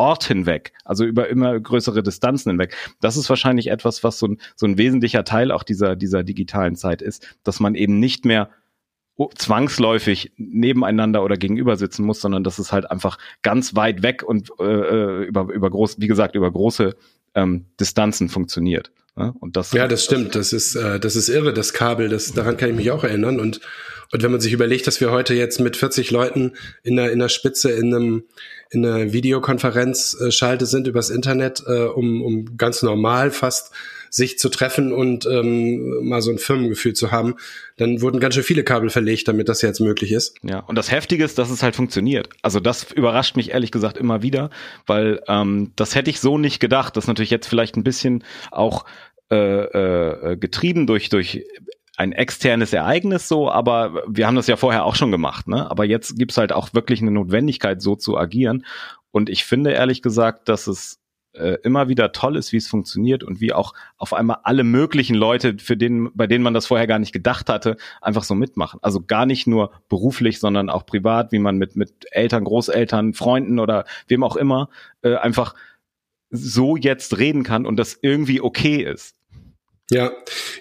Ort 0.00 0.24
hinweg, 0.24 0.72
also 0.82 1.04
über 1.04 1.28
immer 1.28 1.60
größere 1.60 2.02
Distanzen 2.02 2.52
hinweg. 2.52 2.74
Das 3.02 3.18
ist 3.18 3.28
wahrscheinlich 3.28 3.66
etwas, 3.66 4.02
was 4.02 4.18
so 4.18 4.28
ein, 4.28 4.40
so 4.56 4.64
ein 4.64 4.78
wesentlicher 4.78 5.24
Teil 5.24 5.52
auch 5.52 5.62
dieser, 5.62 5.94
dieser 5.94 6.24
digitalen 6.24 6.74
Zeit 6.74 7.02
ist, 7.02 7.36
dass 7.44 7.60
man 7.60 7.74
eben 7.74 8.00
nicht 8.00 8.24
mehr 8.24 8.48
zwangsläufig 9.34 10.32
nebeneinander 10.38 11.22
oder 11.22 11.36
gegenüber 11.36 11.76
sitzen 11.76 12.06
muss, 12.06 12.22
sondern 12.22 12.44
dass 12.44 12.58
es 12.58 12.72
halt 12.72 12.90
einfach 12.90 13.18
ganz 13.42 13.76
weit 13.76 14.02
weg 14.02 14.22
und 14.22 14.48
äh, 14.58 14.64
äh 14.64 15.24
über, 15.24 15.52
über 15.52 15.68
groß, 15.68 16.00
wie 16.00 16.06
gesagt, 16.06 16.34
über 16.34 16.50
große 16.50 16.96
ähm, 17.34 17.66
Distanzen 17.78 18.30
funktioniert. 18.30 18.92
Ne? 19.16 19.34
Und 19.38 19.58
das, 19.58 19.72
ja, 19.72 19.86
das 19.86 20.02
stimmt. 20.02 20.34
Das 20.34 20.54
ist, 20.54 20.76
äh, 20.76 20.98
das 20.98 21.14
ist 21.14 21.28
irre, 21.28 21.52
das 21.52 21.74
Kabel. 21.74 22.08
Das, 22.08 22.32
daran 22.32 22.56
kann 22.56 22.70
ich 22.70 22.76
mich 22.76 22.90
auch 22.90 23.04
erinnern. 23.04 23.38
Und, 23.38 23.60
und 24.12 24.22
wenn 24.22 24.32
man 24.32 24.40
sich 24.40 24.52
überlegt, 24.52 24.86
dass 24.86 25.00
wir 25.00 25.10
heute 25.10 25.34
jetzt 25.34 25.60
mit 25.60 25.76
40 25.76 26.10
Leuten 26.10 26.52
in 26.82 26.96
der, 26.96 27.12
in 27.12 27.18
der 27.18 27.28
Spitze 27.28 27.70
in 27.70 27.94
einem, 27.94 28.24
in 28.70 28.84
einer 28.84 29.12
Videokonferenz 29.12 30.16
äh, 30.20 30.30
schalte 30.30 30.66
sind 30.66 30.86
übers 30.86 31.10
Internet, 31.10 31.62
äh, 31.66 31.84
um, 31.84 32.22
um 32.22 32.56
ganz 32.56 32.82
normal 32.82 33.30
fast 33.30 33.72
sich 34.10 34.40
zu 34.40 34.48
treffen 34.48 34.92
und 34.92 35.24
ähm, 35.26 36.08
mal 36.08 36.20
so 36.20 36.32
ein 36.32 36.38
Firmengefühl 36.38 36.94
zu 36.94 37.12
haben, 37.12 37.36
dann 37.76 38.02
wurden 38.02 38.18
ganz 38.18 38.34
schön 38.34 38.42
viele 38.42 38.64
Kabel 38.64 38.90
verlegt, 38.90 39.28
damit 39.28 39.48
das 39.48 39.62
jetzt 39.62 39.78
möglich 39.78 40.10
ist. 40.10 40.36
Ja, 40.42 40.58
und 40.60 40.76
das 40.76 40.90
Heftige 40.90 41.24
ist, 41.24 41.38
dass 41.38 41.48
es 41.48 41.62
halt 41.62 41.76
funktioniert. 41.76 42.28
Also 42.42 42.58
das 42.58 42.90
überrascht 42.90 43.36
mich 43.36 43.52
ehrlich 43.52 43.70
gesagt 43.70 43.96
immer 43.96 44.22
wieder, 44.22 44.50
weil 44.86 45.20
ähm, 45.28 45.70
das 45.76 45.94
hätte 45.94 46.10
ich 46.10 46.18
so 46.18 46.38
nicht 46.38 46.58
gedacht. 46.58 46.96
Das 46.96 47.04
ist 47.04 47.08
natürlich 47.08 47.30
jetzt 47.30 47.46
vielleicht 47.46 47.76
ein 47.76 47.84
bisschen 47.84 48.24
auch 48.50 48.84
äh, 49.30 49.36
äh, 49.36 50.36
getrieben 50.36 50.88
durch 50.88 51.08
durch 51.08 51.44
ein 52.00 52.12
externes 52.12 52.72
Ereignis 52.72 53.28
so, 53.28 53.50
aber 53.50 54.02
wir 54.08 54.26
haben 54.26 54.34
das 54.34 54.46
ja 54.46 54.56
vorher 54.56 54.86
auch 54.86 54.96
schon 54.96 55.10
gemacht, 55.10 55.48
ne? 55.48 55.70
Aber 55.70 55.84
jetzt 55.84 56.18
gibt's 56.18 56.38
halt 56.38 56.50
auch 56.50 56.72
wirklich 56.72 57.02
eine 57.02 57.10
Notwendigkeit, 57.10 57.82
so 57.82 57.94
zu 57.94 58.16
agieren. 58.16 58.64
Und 59.10 59.28
ich 59.28 59.44
finde 59.44 59.72
ehrlich 59.72 60.00
gesagt, 60.00 60.48
dass 60.48 60.66
es 60.66 60.98
äh, 61.34 61.58
immer 61.62 61.88
wieder 61.88 62.12
toll 62.12 62.36
ist, 62.36 62.52
wie 62.52 62.56
es 62.56 62.68
funktioniert 62.68 63.22
und 63.22 63.42
wie 63.42 63.52
auch 63.52 63.74
auf 63.98 64.14
einmal 64.14 64.38
alle 64.44 64.64
möglichen 64.64 65.14
Leute, 65.14 65.58
für 65.58 65.76
denen, 65.76 66.10
bei 66.14 66.26
denen 66.26 66.42
man 66.42 66.54
das 66.54 66.66
vorher 66.66 66.86
gar 66.86 66.98
nicht 66.98 67.12
gedacht 67.12 67.50
hatte, 67.50 67.76
einfach 68.00 68.24
so 68.24 68.34
mitmachen. 68.34 68.80
Also 68.82 69.02
gar 69.02 69.26
nicht 69.26 69.46
nur 69.46 69.70
beruflich, 69.90 70.40
sondern 70.40 70.70
auch 70.70 70.86
privat, 70.86 71.32
wie 71.32 71.38
man 71.38 71.58
mit, 71.58 71.76
mit 71.76 72.06
Eltern, 72.12 72.44
Großeltern, 72.44 73.12
Freunden 73.12 73.58
oder 73.58 73.84
wem 74.08 74.24
auch 74.24 74.36
immer 74.36 74.70
äh, 75.02 75.16
einfach 75.16 75.54
so 76.30 76.76
jetzt 76.76 77.18
reden 77.18 77.42
kann 77.42 77.66
und 77.66 77.76
das 77.76 77.98
irgendwie 78.00 78.40
okay 78.40 78.82
ist. 78.84 79.19
Ja, 79.90 80.12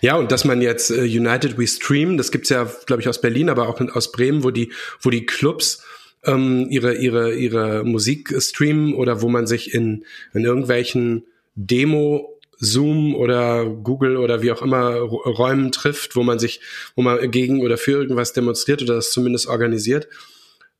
ja, 0.02 0.16
und 0.16 0.32
dass 0.32 0.44
man 0.44 0.60
jetzt 0.60 0.90
äh, 0.90 1.02
United 1.02 1.58
We 1.58 1.68
Stream, 1.68 2.18
das 2.18 2.32
gibt's 2.32 2.50
ja, 2.50 2.68
glaube 2.88 3.02
ich, 3.02 3.08
aus 3.08 3.22
Berlin, 3.22 3.50
aber 3.50 3.70
auch 3.70 3.80
aus 3.80 4.12
Bremen, 4.12 4.44
wo 4.44 4.50
die, 4.50 4.72
wo 5.02 5.12
die 5.12 5.28
Clubs 5.28 5.84
ähm, 6.26 6.68
ihre, 6.72 6.96
ihre, 6.96 7.36
ihre 7.36 7.84
Musik 7.84 8.34
streamen 8.42 8.96
oder 8.96 9.22
wo 9.22 9.30
man 9.30 9.46
sich 9.46 9.74
in, 9.74 10.04
in 10.34 10.46
irgendwelchen 10.46 11.26
Demo 11.56 12.40
Zoom 12.58 13.16
oder 13.16 13.66
Google 13.66 14.18
oder 14.18 14.42
wie 14.42 14.52
auch 14.52 14.62
immer 14.62 14.96
Räumen 14.96 15.72
trifft, 15.72 16.16
wo 16.16 16.24
man 16.24 16.40
sich, 16.40 16.60
wo 16.96 17.02
man 17.02 17.32
gegen 17.32 17.62
oder 17.62 17.78
für 17.78 17.92
irgendwas 17.92 18.34
demonstriert 18.34 18.82
oder 18.82 18.96
das 18.96 19.12
zumindest 19.12 19.48
organisiert. 19.48 20.10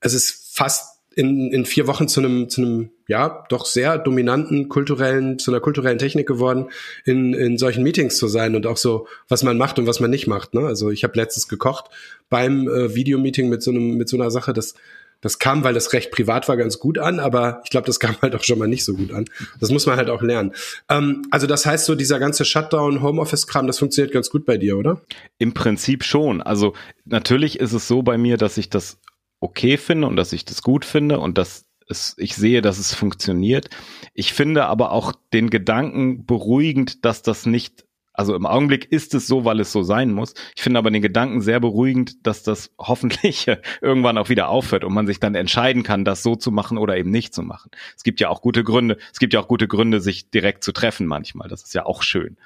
Es 0.02 0.14
ist 0.14 0.56
fast 0.58 0.99
in, 1.16 1.52
in 1.52 1.66
vier 1.66 1.88
Wochen 1.88 2.08
zu 2.08 2.20
einem, 2.20 2.50
zu 2.50 2.62
einem, 2.62 2.90
ja, 3.08 3.44
doch 3.50 3.66
sehr 3.66 3.98
dominanten 3.98 4.70
kulturellen, 4.70 5.40
zu 5.40 5.52
einer 5.52 5.60
kulturellen 5.60 5.98
Technik 5.98 6.28
geworden, 6.28 6.70
in, 7.06 7.34
in 7.34 7.58
solchen 7.58 7.84
Meetings 7.84 8.18
zu 8.18 8.28
sein 8.28 8.56
und 8.56 8.68
auch 8.68 8.78
so, 8.78 9.08
was 9.28 9.44
man 9.44 9.58
macht 9.58 9.80
und 9.80 9.88
was 9.88 10.00
man 10.00 10.12
nicht 10.12 10.28
macht. 10.28 10.54
Ne? 10.54 10.62
Also 10.62 10.92
ich 10.92 11.04
habe 11.04 11.16
letztens 11.16 11.48
gekocht 11.48 11.86
beim 12.30 12.68
äh, 12.68 12.96
Videomeeting 12.96 13.50
mit 13.50 13.64
so 13.64 13.72
einem, 13.72 13.96
mit 13.96 14.08
so 14.08 14.18
einer 14.18 14.32
Sache, 14.32 14.54
das 14.54 14.76
das 15.22 15.38
kam, 15.38 15.64
weil 15.64 15.74
das 15.74 15.92
recht 15.92 16.12
privat 16.12 16.48
war, 16.48 16.56
ganz 16.56 16.80
gut 16.80 16.98
an, 16.98 17.20
aber 17.20 17.62
ich 17.66 17.70
glaube, 17.70 17.88
das 17.88 18.00
kam 18.00 18.16
halt 18.22 18.36
auch 18.36 18.44
schon 18.44 18.58
mal 18.58 18.68
nicht 18.68 18.86
so 18.86 18.94
gut 18.94 19.12
an. 19.12 19.26
Das 19.60 19.70
muss 19.70 19.86
man 19.86 19.98
halt 19.98 20.10
auch 20.10 20.22
lernen. 20.22 20.54
Ähm, 20.88 21.24
also 21.30 21.46
das 21.46 21.66
heißt, 21.66 21.86
so 21.86 21.96
dieser 21.96 22.20
ganze 22.20 22.46
Shutdown, 22.46 23.02
Homeoffice-Kram, 23.02 23.68
das 23.68 23.80
funktioniert 23.80 24.14
ganz 24.14 24.30
gut 24.30 24.46
bei 24.46 24.58
dir, 24.58 24.78
oder? 24.78 25.02
Im 25.38 25.54
Prinzip 25.54 26.04
schon. 26.04 26.42
Also 26.42 26.74
natürlich 27.06 27.60
ist 27.60 27.74
es 27.74 27.88
so 27.88 28.02
bei 28.02 28.18
mir, 28.18 28.38
dass 28.38 28.58
ich 28.58 28.70
das 28.70 28.98
okay 29.40 29.78
finde 29.78 30.08
und 30.08 30.16
dass 30.16 30.34
ich 30.34 30.46
das 30.46 30.62
gut 30.62 30.86
finde 30.86 31.20
und 31.20 31.38
dass 31.38 31.66
es, 31.90 32.16
ich 32.18 32.36
sehe, 32.36 32.62
dass 32.62 32.78
es 32.78 32.94
funktioniert. 32.94 33.70
Ich 34.14 34.34
finde 34.34 34.66
aber 34.66 34.92
auch 34.92 35.14
den 35.34 35.50
Gedanken 35.50 36.26
beruhigend, 36.26 37.04
dass 37.04 37.24
das 37.24 37.46
nicht, 37.46 37.86
also 38.14 38.36
im 38.36 38.46
Augenblick 38.46 38.92
ist 38.92 39.16
es 39.16 39.26
so, 39.26 39.44
weil 39.44 39.60
es 39.60 39.72
so 39.72 39.82
sein 39.82 40.12
muss. 40.12 40.36
Ich 40.56 40.62
finde 40.62 40.78
aber 40.78 40.92
den 40.92 41.02
Gedanken 41.02 41.42
sehr 41.42 41.60
beruhigend, 41.60 42.28
dass 42.28 42.44
das 42.44 42.72
hoffentlich 42.80 43.48
irgendwann 43.82 44.18
auch 44.18 44.30
wieder 44.30 44.50
aufhört 44.50 44.84
und 44.84 44.94
man 44.94 45.08
sich 45.08 45.20
dann 45.20 45.36
entscheiden 45.36 45.84
kann, 45.84 46.06
das 46.06 46.22
so 46.22 46.36
zu 46.36 46.52
machen 46.52 46.78
oder 46.78 46.96
eben 46.96 47.10
nicht 47.10 47.34
zu 47.34 47.42
machen. 47.42 47.72
Es 47.98 48.04
gibt 48.04 48.20
ja 48.20 48.30
auch 48.30 48.42
gute 48.42 48.64
Gründe, 48.64 48.98
es 49.12 49.20
gibt 49.20 49.34
ja 49.34 49.40
auch 49.40 49.48
gute 49.48 49.68
Gründe, 49.68 50.00
sich 50.00 50.30
direkt 50.30 50.64
zu 50.64 50.72
treffen 50.72 51.08
manchmal. 51.08 51.50
Das 51.50 51.64
ist 51.64 51.74
ja 51.74 51.86
auch 51.86 52.04
schön. 52.04 52.38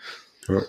Ja. 0.47 0.62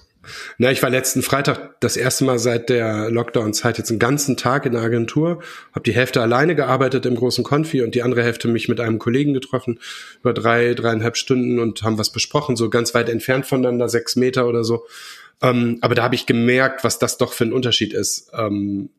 Na, 0.58 0.70
ich 0.70 0.82
war 0.82 0.90
letzten 0.90 1.22
Freitag 1.22 1.80
das 1.80 1.96
erste 1.96 2.24
Mal 2.24 2.38
seit 2.38 2.68
der 2.68 3.10
Lockdown-Zeit 3.10 3.78
jetzt 3.78 3.90
einen 3.90 3.98
ganzen 3.98 4.36
Tag 4.36 4.66
in 4.66 4.72
der 4.72 4.82
Agentur, 4.82 5.42
habe 5.72 5.84
die 5.84 5.94
Hälfte 5.94 6.22
alleine 6.22 6.54
gearbeitet 6.54 7.06
im 7.06 7.14
großen 7.14 7.44
Konfi 7.44 7.82
und 7.82 7.94
die 7.94 8.02
andere 8.02 8.22
Hälfte 8.22 8.48
mich 8.48 8.68
mit 8.68 8.80
einem 8.80 8.98
Kollegen 8.98 9.34
getroffen 9.34 9.80
über 10.20 10.32
drei, 10.32 10.74
dreieinhalb 10.74 11.16
Stunden 11.16 11.58
und 11.58 11.82
haben 11.82 11.98
was 11.98 12.10
besprochen, 12.10 12.56
so 12.56 12.70
ganz 12.70 12.94
weit 12.94 13.08
entfernt 13.08 13.46
voneinander, 13.46 13.88
sechs 13.88 14.16
Meter 14.16 14.46
oder 14.48 14.64
so. 14.64 14.86
Ähm, 15.42 15.78
aber 15.80 15.94
da 15.94 16.02
habe 16.02 16.14
ich 16.14 16.26
gemerkt, 16.26 16.84
was 16.84 16.98
das 16.98 17.18
doch 17.18 17.32
für 17.32 17.44
ein 17.44 17.52
Unterschied 17.52 17.92
ist. 17.92 18.30
Ähm, 18.32 18.90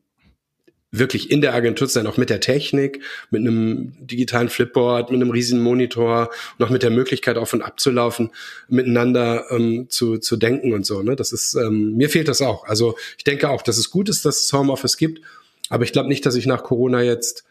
wirklich 0.90 1.30
in 1.30 1.40
der 1.40 1.54
Agentur 1.54 1.88
sein, 1.88 2.06
auch 2.06 2.16
mit 2.16 2.30
der 2.30 2.40
Technik, 2.40 3.02
mit 3.30 3.40
einem 3.40 3.92
digitalen 4.06 4.48
Flipboard, 4.48 5.10
mit 5.10 5.20
einem 5.20 5.30
riesigen 5.30 5.60
Monitor, 5.60 6.30
noch 6.58 6.70
mit 6.70 6.82
der 6.82 6.90
Möglichkeit 6.90 7.36
auf 7.36 7.52
und 7.52 7.62
abzulaufen, 7.62 8.30
miteinander 8.68 9.46
ähm, 9.50 9.86
zu, 9.88 10.18
zu 10.18 10.36
denken 10.36 10.72
und 10.72 10.86
so. 10.86 11.02
Ne? 11.02 11.16
Das 11.16 11.32
ist, 11.32 11.54
ähm, 11.54 11.96
mir 11.96 12.08
fehlt 12.08 12.28
das 12.28 12.40
auch. 12.40 12.64
Also 12.66 12.96
ich 13.18 13.24
denke 13.24 13.50
auch, 13.50 13.62
dass 13.62 13.78
es 13.78 13.90
gut 13.90 14.08
ist, 14.08 14.24
dass 14.24 14.42
es 14.42 14.52
Homeoffice 14.52 14.96
gibt, 14.96 15.20
aber 15.68 15.84
ich 15.84 15.92
glaube 15.92 16.08
nicht, 16.08 16.24
dass 16.24 16.36
ich 16.36 16.46
nach 16.46 16.62
Corona 16.62 17.02
jetzt, 17.02 17.44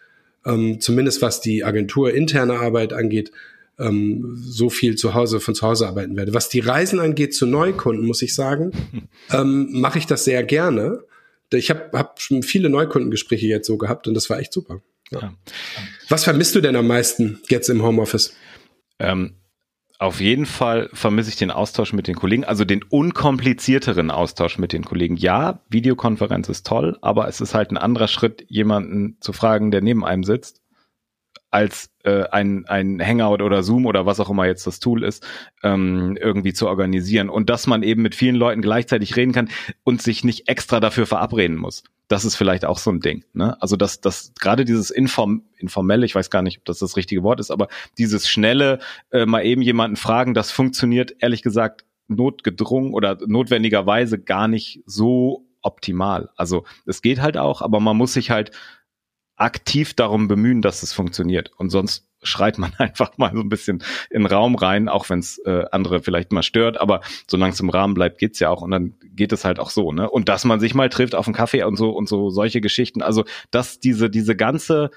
ähm, 0.46 0.80
zumindest 0.80 1.22
was 1.22 1.42
die 1.42 1.64
Agentur 1.64 2.14
interne 2.14 2.60
Arbeit 2.60 2.94
angeht, 2.94 3.32
ähm, 3.78 4.38
so 4.42 4.70
viel 4.70 4.96
zu 4.96 5.14
Hause 5.14 5.42
von 5.42 5.54
zu 5.54 5.68
Hause 5.68 5.88
arbeiten 5.88 6.16
werde. 6.16 6.34
Was 6.34 6.48
die 6.48 6.62
Reisen 6.62 7.00
angeht 7.00 7.36
zu 7.36 7.46
Neukunden, 7.46 8.06
muss 8.06 8.22
ich 8.22 8.34
sagen, 8.34 8.72
ähm, 9.32 9.68
mache 9.72 10.00
ich 10.00 10.08
das 10.08 10.24
sehr 10.24 10.44
gerne 10.44 11.04
ich 11.52 11.70
habe 11.70 11.90
hab 11.94 12.22
schon 12.22 12.44
viele 12.44 12.70
Neukundengespräche 12.70 13.48
jetzt 13.48 13.68
so 13.68 13.78
gehabt 13.78 14.08
und 14.08 14.14
das 14.14 14.30
war 14.30 14.40
echt 14.40 14.54
super. 14.54 14.82
Ja. 15.12 15.20
Ja. 15.20 15.34
Was 16.10 16.24
vermisst 16.24 16.56
du 16.56 16.62
denn 16.62 16.76
am 16.76 16.88
meisten 16.88 17.40
jetzt 17.50 17.70
im 17.70 17.84
Homeoffice? 17.84 18.36
Ähm, 19.00 19.36
auf 19.98 20.20
jeden 20.20 20.46
Fall 20.46 20.90
vermisse 20.94 21.30
ich 21.30 21.38
den 21.38 21.52
Austausch 21.52 21.94
mit 21.94 22.08
den 22.08 22.16
Kollegen, 22.16 22.44
also 22.44 22.66
den 22.66 22.84
unkomplizierteren 22.84 24.12
Austausch 24.12 24.58
mit 24.58 24.74
den 24.74 24.84
Kollegen. 24.84 25.16
Ja, 25.16 25.62
Videokonferenz 25.70 26.50
ist 26.50 26.66
toll, 26.66 26.98
aber 27.02 27.28
es 27.28 27.40
ist 27.40 27.54
halt 27.54 27.72
ein 27.72 27.78
anderer 27.78 28.08
Schritt, 28.08 28.46
jemanden 28.50 29.18
zu 29.22 29.32
fragen, 29.32 29.72
der 29.72 29.82
neben 29.82 30.04
einem 30.04 30.24
sitzt 30.24 30.62
als 31.52 31.90
äh, 32.04 32.24
ein, 32.32 32.66
ein 32.68 33.02
Hangout 33.02 33.42
oder 33.42 33.64
Zoom 33.64 33.86
oder 33.86 34.06
was 34.06 34.20
auch 34.20 34.30
immer 34.30 34.46
jetzt 34.46 34.68
das 34.68 34.80
Tool 34.80 35.04
ist, 35.04 35.26
ähm, 35.64 36.18
irgendwie 36.20 36.54
zu 36.54 36.68
organisieren. 36.68 37.30
Und 37.30 37.50
dass 37.50 37.68
man 37.68 37.84
eben 37.84 38.02
mit 38.02 38.16
vielen 38.16 38.36
Leuten 38.36 38.62
gleichzeitig 38.62 39.16
reden 39.16 39.32
kann 39.32 39.50
und 39.84 40.02
sich 40.02 40.24
nicht 40.24 40.50
extra 40.50 40.80
dafür 40.80 41.06
verabreden 41.06 41.56
muss. 41.56 41.84
Das 42.08 42.26
ist 42.26 42.36
vielleicht 42.36 42.66
auch 42.66 42.78
so 42.78 42.92
ein 42.92 43.00
Ding. 43.00 43.24
Ne? 43.34 43.60
Also 43.62 43.78
dass 43.78 44.02
das 44.02 44.34
gerade 44.40 44.66
dieses 44.66 44.92
Inform 44.92 45.44
informelle, 45.58 46.06
ich 46.06 46.14
weiß 46.14 46.30
gar 46.30 46.42
nicht, 46.42 46.60
ob 46.60 46.66
das 46.66 46.80
das 46.80 46.98
richtige 46.98 47.24
Wort 47.24 47.40
ist, 47.40 47.52
aber 47.52 47.68
dieses 47.98 48.28
schnelle, 48.28 48.80
äh, 49.12 49.26
mal 49.26 49.46
eben 49.46 49.62
jemanden 49.62 49.96
fragen, 49.96 50.34
das 50.34 50.52
funktioniert 50.52 51.16
ehrlich 51.20 51.42
gesagt 51.42 51.86
notgedrungen 52.08 52.94
oder 52.94 53.18
notwendigerweise 53.26 54.20
gar 54.20 54.48
nicht 54.48 54.84
so 54.86 55.48
optimal. 55.62 56.30
Also 56.36 56.64
es 56.86 57.02
geht 57.02 57.22
halt 57.22 57.38
auch, 57.38 57.62
aber 57.62 57.80
man 57.80 57.98
muss 57.98 58.14
sich 58.14 58.30
halt 58.30 58.52
aktiv 59.38 59.94
darum 59.94 60.28
bemühen, 60.28 60.62
dass 60.62 60.84
es 60.84 60.94
funktioniert. 60.94 61.52
Und 61.58 61.70
sonst 61.70 62.08
schreit 62.24 62.58
man 62.58 62.74
einfach 62.78 63.18
mal 63.18 63.32
so 63.34 63.42
ein 63.42 63.50
bisschen 63.50 63.84
in 64.10 64.24
den 64.24 64.32
Raum 64.32 64.56
rein, 64.56 64.90
auch 64.90 65.10
wenn 65.10 65.20
es 65.20 65.38
äh, 65.40 65.66
andere 65.72 66.02
vielleicht 66.02 66.32
mal 66.32 66.44
stört. 66.44 66.80
Aber 66.80 67.02
solange 67.28 67.54
es 67.54 67.60
im 67.60 67.70
Rahmen 67.70 67.94
bleibt, 67.94 68.18
geht's 68.18 68.40
ja 68.40 68.50
auch. 68.50 68.62
Und 68.62 68.72
dann 68.72 68.96
geht 69.04 69.32
es 69.32 69.46
halt 69.46 69.60
auch 69.60 69.70
so. 69.70 69.92
Ne? 69.92 70.10
Und 70.10 70.30
dass 70.30 70.46
man 70.46 70.60
sich 70.60 70.74
mal 70.74 70.90
trifft 70.90 71.16
auf 71.16 71.28
einen 71.28 71.36
Kaffee 71.36 71.64
und 71.64 71.78
so 71.78 71.92
und 71.92 72.10
so 72.10 72.30
solche 72.30 72.62
Geschichten. 72.62 73.02
Also 73.02 73.26
dass 73.52 73.80
diese 73.80 74.10
diese 74.10 74.36
ganze 74.36 74.92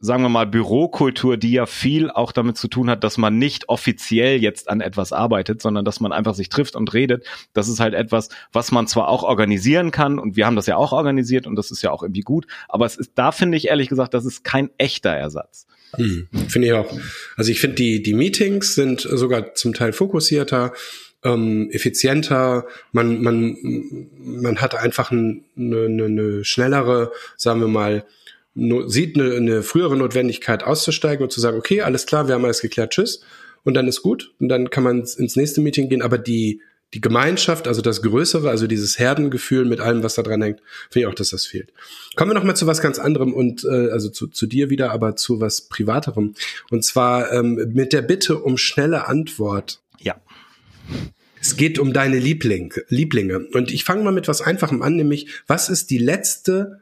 sagen 0.00 0.22
wir 0.22 0.28
mal, 0.28 0.46
Bürokultur, 0.46 1.36
die 1.36 1.52
ja 1.52 1.66
viel 1.66 2.10
auch 2.10 2.32
damit 2.32 2.56
zu 2.56 2.68
tun 2.68 2.90
hat, 2.90 3.04
dass 3.04 3.18
man 3.18 3.38
nicht 3.38 3.68
offiziell 3.68 4.40
jetzt 4.40 4.68
an 4.68 4.80
etwas 4.80 5.12
arbeitet, 5.12 5.62
sondern 5.62 5.84
dass 5.84 6.00
man 6.00 6.12
einfach 6.12 6.34
sich 6.34 6.48
trifft 6.48 6.76
und 6.76 6.92
redet. 6.94 7.24
Das 7.52 7.68
ist 7.68 7.80
halt 7.80 7.94
etwas, 7.94 8.28
was 8.52 8.72
man 8.72 8.86
zwar 8.86 9.08
auch 9.08 9.22
organisieren 9.22 9.90
kann 9.90 10.18
und 10.18 10.36
wir 10.36 10.46
haben 10.46 10.56
das 10.56 10.66
ja 10.66 10.76
auch 10.76 10.92
organisiert 10.92 11.46
und 11.46 11.56
das 11.56 11.70
ist 11.70 11.82
ja 11.82 11.90
auch 11.90 12.02
irgendwie 12.02 12.22
gut, 12.22 12.46
aber 12.68 12.86
es 12.86 12.96
ist, 12.96 13.12
da 13.14 13.32
finde 13.32 13.56
ich 13.56 13.68
ehrlich 13.68 13.88
gesagt, 13.88 14.14
das 14.14 14.24
ist 14.24 14.44
kein 14.44 14.70
echter 14.78 15.10
Ersatz. 15.10 15.66
Hm, 15.94 16.28
finde 16.48 16.68
ich 16.68 16.72
auch. 16.72 16.90
Also 17.36 17.50
ich 17.50 17.60
finde, 17.60 17.76
die, 17.76 18.02
die 18.02 18.14
Meetings 18.14 18.74
sind 18.74 19.00
sogar 19.00 19.54
zum 19.54 19.74
Teil 19.74 19.92
fokussierter, 19.92 20.72
ähm, 21.24 21.70
effizienter, 21.70 22.66
man, 22.92 23.22
man, 23.22 23.56
man 24.18 24.60
hat 24.60 24.74
einfach 24.74 25.10
eine, 25.10 25.42
eine, 25.56 26.04
eine 26.04 26.44
schnellere, 26.44 27.12
sagen 27.36 27.60
wir 27.60 27.68
mal, 27.68 28.04
no, 28.54 28.88
sieht 28.88 29.18
eine, 29.18 29.34
eine 29.34 29.62
frühere 29.62 29.96
Notwendigkeit 29.96 30.64
auszusteigen 30.64 31.24
und 31.24 31.30
zu 31.30 31.40
sagen, 31.40 31.58
okay, 31.58 31.82
alles 31.82 32.06
klar, 32.06 32.28
wir 32.28 32.34
haben 32.34 32.44
alles 32.44 32.60
geklärt, 32.60 32.92
tschüss. 32.92 33.22
Und 33.64 33.74
dann 33.74 33.86
ist 33.86 34.02
gut. 34.02 34.32
Und 34.40 34.48
dann 34.48 34.70
kann 34.70 34.82
man 34.82 35.00
ins 35.00 35.36
nächste 35.36 35.60
Meeting 35.60 35.88
gehen. 35.88 36.02
Aber 36.02 36.18
die, 36.18 36.60
die 36.94 37.00
Gemeinschaft, 37.00 37.68
also 37.68 37.80
das 37.80 38.02
Größere, 38.02 38.50
also 38.50 38.66
dieses 38.66 38.98
Herdengefühl 38.98 39.64
mit 39.64 39.80
allem, 39.80 40.02
was 40.02 40.14
da 40.14 40.22
dran 40.22 40.42
hängt, 40.42 40.60
finde 40.90 41.06
ich 41.06 41.06
auch, 41.06 41.14
dass 41.14 41.30
das 41.30 41.46
fehlt. 41.46 41.72
Kommen 42.16 42.30
wir 42.30 42.34
noch 42.34 42.44
mal 42.44 42.56
zu 42.56 42.66
was 42.66 42.82
ganz 42.82 42.98
anderem 42.98 43.32
und 43.32 43.64
äh, 43.64 43.90
also 43.90 44.10
zu, 44.10 44.26
zu 44.26 44.46
dir 44.46 44.68
wieder, 44.68 44.90
aber 44.90 45.16
zu 45.16 45.40
was 45.40 45.62
Privaterem. 45.62 46.34
Und 46.70 46.84
zwar 46.84 47.32
ähm, 47.32 47.70
mit 47.72 47.92
der 47.92 48.02
Bitte 48.02 48.38
um 48.38 48.58
schnelle 48.58 49.06
Antwort. 49.06 49.80
Ja. 50.00 50.20
Es 51.40 51.56
geht 51.56 51.78
um 51.78 51.92
deine 51.92 52.18
Liebling, 52.18 52.74
Lieblinge. 52.88 53.46
Und 53.52 53.72
ich 53.72 53.84
fange 53.84 54.02
mal 54.02 54.12
mit 54.12 54.28
was 54.28 54.42
Einfachem 54.42 54.82
an, 54.82 54.96
nämlich, 54.96 55.28
was 55.46 55.68
ist 55.68 55.90
die 55.90 55.98
letzte 55.98 56.81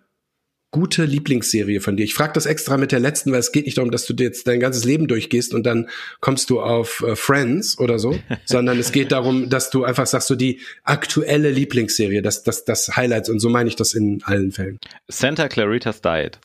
gute 0.71 1.05
Lieblingsserie 1.05 1.81
von 1.81 1.97
dir? 1.97 2.05
Ich 2.05 2.15
frage 2.15 2.33
das 2.33 2.47
extra 2.47 2.77
mit 2.77 2.93
der 2.93 3.01
letzten, 3.01 3.33
weil 3.33 3.41
es 3.41 3.53
geht 3.53 3.67
nicht 3.67 3.79
darum, 3.79 3.91
dass 3.91 4.07
du 4.07 4.15
jetzt 4.15 4.47
dein 4.47 4.61
ganzes 4.61 4.85
Leben 4.85 5.09
durchgehst 5.09 5.55
und 5.55 5.65
dann 5.65 5.89
kommst 6.21 6.51
du 6.51 6.61
auf 6.61 7.05
äh, 7.07 7.17
Friends 7.17 7.79
oder 7.79 7.99
so, 7.99 8.19
sondern 8.45 8.79
es 8.79 8.93
geht 8.93 9.13
darum, 9.13 9.49
dass 9.49 9.71
du 9.71 9.85
einfach 9.85 10.07
sagst, 10.07 10.29
so 10.29 10.37
die 10.37 10.61
aktuelle 10.85 11.51
Lieblingsserie, 11.51 12.23
das, 12.23 12.43
das, 12.43 12.65
das 12.65 12.97
Highlights 12.97 13.29
und 13.29 13.41
so 13.41 13.49
meine 13.49 13.69
ich 13.69 13.77
das 13.77 13.95
in 13.95 14.23
allen 14.25 14.53
Fällen. 14.53 14.79
Santa 15.09 15.49
Clarita's 15.49 16.01
Diet. 16.01 16.39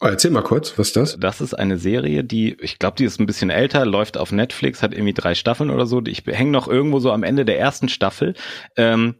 Oh, 0.00 0.06
erzähl 0.06 0.32
mal 0.32 0.42
kurz, 0.42 0.76
was 0.78 0.88
ist 0.88 0.96
das? 0.96 1.16
Das 1.20 1.40
ist 1.40 1.54
eine 1.54 1.78
Serie, 1.78 2.24
die, 2.24 2.56
ich 2.60 2.80
glaube, 2.80 2.96
die 2.96 3.04
ist 3.04 3.20
ein 3.20 3.26
bisschen 3.26 3.50
älter, 3.50 3.86
läuft 3.86 4.18
auf 4.18 4.32
Netflix, 4.32 4.82
hat 4.82 4.92
irgendwie 4.92 5.12
drei 5.12 5.36
Staffeln 5.36 5.70
oder 5.70 5.86
so. 5.86 6.02
Ich 6.04 6.24
hänge 6.26 6.50
noch 6.50 6.66
irgendwo 6.66 6.98
so 6.98 7.12
am 7.12 7.22
Ende 7.22 7.44
der 7.44 7.60
ersten 7.60 7.88
Staffel. 7.88 8.34
Ähm, 8.76 9.14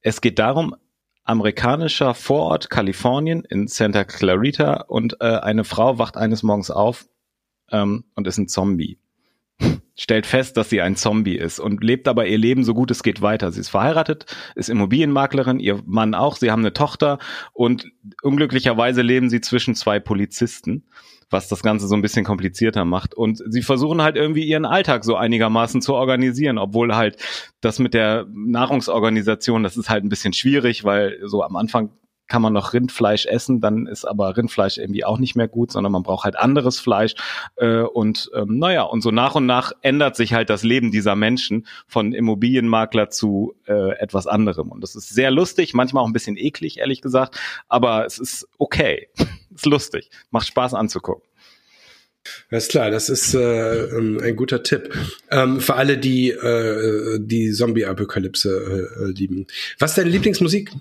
es 0.00 0.20
geht 0.20 0.40
darum, 0.40 0.74
amerikanischer 1.26 2.14
Vorort 2.14 2.70
Kalifornien 2.70 3.44
in 3.44 3.66
Santa 3.66 4.04
Clarita 4.04 4.84
und 4.88 5.16
äh, 5.20 5.24
eine 5.24 5.64
Frau 5.64 5.98
wacht 5.98 6.16
eines 6.16 6.42
Morgens 6.42 6.70
auf 6.70 7.06
ähm, 7.70 8.04
und 8.14 8.26
ist 8.26 8.38
ein 8.38 8.48
Zombie. 8.48 8.98
Stellt 9.96 10.26
fest, 10.26 10.56
dass 10.56 10.70
sie 10.70 10.80
ein 10.80 10.94
Zombie 10.94 11.36
ist 11.36 11.58
und 11.58 11.82
lebt 11.82 12.06
aber 12.06 12.26
ihr 12.26 12.38
Leben 12.38 12.64
so 12.64 12.74
gut 12.74 12.90
es 12.90 13.02
geht 13.02 13.22
weiter. 13.22 13.50
Sie 13.50 13.60
ist 13.60 13.70
verheiratet, 13.70 14.26
ist 14.54 14.70
Immobilienmaklerin, 14.70 15.58
ihr 15.58 15.82
Mann 15.84 16.14
auch, 16.14 16.36
sie 16.36 16.50
haben 16.50 16.60
eine 16.60 16.72
Tochter 16.72 17.18
und 17.52 17.86
unglücklicherweise 18.22 19.02
leben 19.02 19.28
sie 19.28 19.40
zwischen 19.40 19.74
zwei 19.74 19.98
Polizisten 19.98 20.84
was 21.30 21.48
das 21.48 21.62
Ganze 21.62 21.88
so 21.88 21.94
ein 21.94 22.02
bisschen 22.02 22.24
komplizierter 22.24 22.84
macht. 22.84 23.14
Und 23.14 23.42
sie 23.46 23.62
versuchen 23.62 24.02
halt 24.02 24.16
irgendwie 24.16 24.44
ihren 24.44 24.64
Alltag 24.64 25.04
so 25.04 25.16
einigermaßen 25.16 25.82
zu 25.82 25.94
organisieren, 25.94 26.58
obwohl 26.58 26.94
halt 26.94 27.16
das 27.60 27.78
mit 27.78 27.94
der 27.94 28.26
Nahrungsorganisation, 28.32 29.62
das 29.62 29.76
ist 29.76 29.90
halt 29.90 30.04
ein 30.04 30.08
bisschen 30.08 30.32
schwierig, 30.32 30.84
weil 30.84 31.18
so 31.24 31.42
am 31.42 31.56
Anfang 31.56 31.90
kann 32.28 32.42
man 32.42 32.52
noch 32.52 32.72
Rindfleisch 32.72 33.26
essen, 33.26 33.60
dann 33.60 33.86
ist 33.86 34.04
aber 34.04 34.36
Rindfleisch 34.36 34.78
irgendwie 34.78 35.04
auch 35.04 35.18
nicht 35.18 35.36
mehr 35.36 35.48
gut, 35.48 35.70
sondern 35.70 35.92
man 35.92 36.02
braucht 36.02 36.24
halt 36.24 36.36
anderes 36.36 36.80
Fleisch. 36.80 37.14
Äh, 37.56 37.82
und 37.82 38.30
ähm, 38.34 38.58
naja, 38.58 38.82
und 38.82 39.02
so 39.02 39.10
nach 39.10 39.34
und 39.34 39.46
nach 39.46 39.72
ändert 39.82 40.16
sich 40.16 40.32
halt 40.32 40.50
das 40.50 40.62
Leben 40.62 40.90
dieser 40.90 41.14
Menschen 41.14 41.66
von 41.86 42.12
Immobilienmakler 42.12 43.10
zu 43.10 43.54
äh, 43.66 43.96
etwas 43.98 44.26
anderem. 44.26 44.70
Und 44.70 44.82
das 44.82 44.96
ist 44.96 45.08
sehr 45.08 45.30
lustig, 45.30 45.74
manchmal 45.74 46.02
auch 46.02 46.08
ein 46.08 46.12
bisschen 46.12 46.36
eklig, 46.36 46.78
ehrlich 46.78 47.00
gesagt, 47.00 47.38
aber 47.68 48.04
es 48.06 48.18
ist 48.18 48.48
okay. 48.58 49.08
Ist 49.56 49.66
lustig, 49.66 50.10
macht 50.30 50.46
Spaß 50.46 50.74
anzugucken. 50.74 51.22
Alles 52.50 52.68
klar, 52.68 52.90
das 52.90 53.08
ist 53.08 53.34
äh, 53.34 53.84
ähm, 53.84 54.20
ein 54.22 54.36
guter 54.36 54.62
Tipp. 54.62 54.92
Ähm, 55.30 55.60
für 55.60 55.74
alle, 55.74 55.98
die 55.98 56.30
äh, 56.30 57.18
die 57.20 57.52
Zombie-Apokalypse 57.52 58.90
äh, 59.00 59.12
lieben. 59.12 59.46
Was 59.78 59.92
ist 59.92 59.98
deine 59.98 60.10
Lieblingsmusik? 60.10 60.72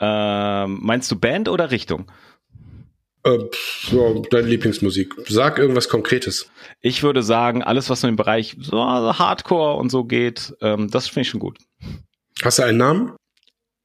Ähm, 0.00 0.78
meinst 0.82 1.10
du 1.10 1.16
Band 1.16 1.48
oder 1.48 1.70
Richtung? 1.70 2.10
Äh, 3.24 3.38
so, 3.82 4.22
deine 4.30 4.46
Lieblingsmusik. 4.46 5.14
Sag 5.28 5.58
irgendwas 5.58 5.88
Konkretes. 5.88 6.50
Ich 6.80 7.02
würde 7.02 7.22
sagen, 7.22 7.62
alles, 7.62 7.90
was 7.90 8.02
in 8.02 8.10
den 8.10 8.16
Bereich 8.16 8.56
so 8.60 8.78
Hardcore 8.78 9.76
und 9.76 9.90
so 9.90 10.04
geht, 10.04 10.54
ähm, 10.60 10.90
das 10.90 11.08
finde 11.08 11.22
ich 11.22 11.28
schon 11.28 11.40
gut. 11.40 11.58
Hast 12.42 12.58
du 12.58 12.62
einen 12.62 12.78
Namen? 12.78 13.16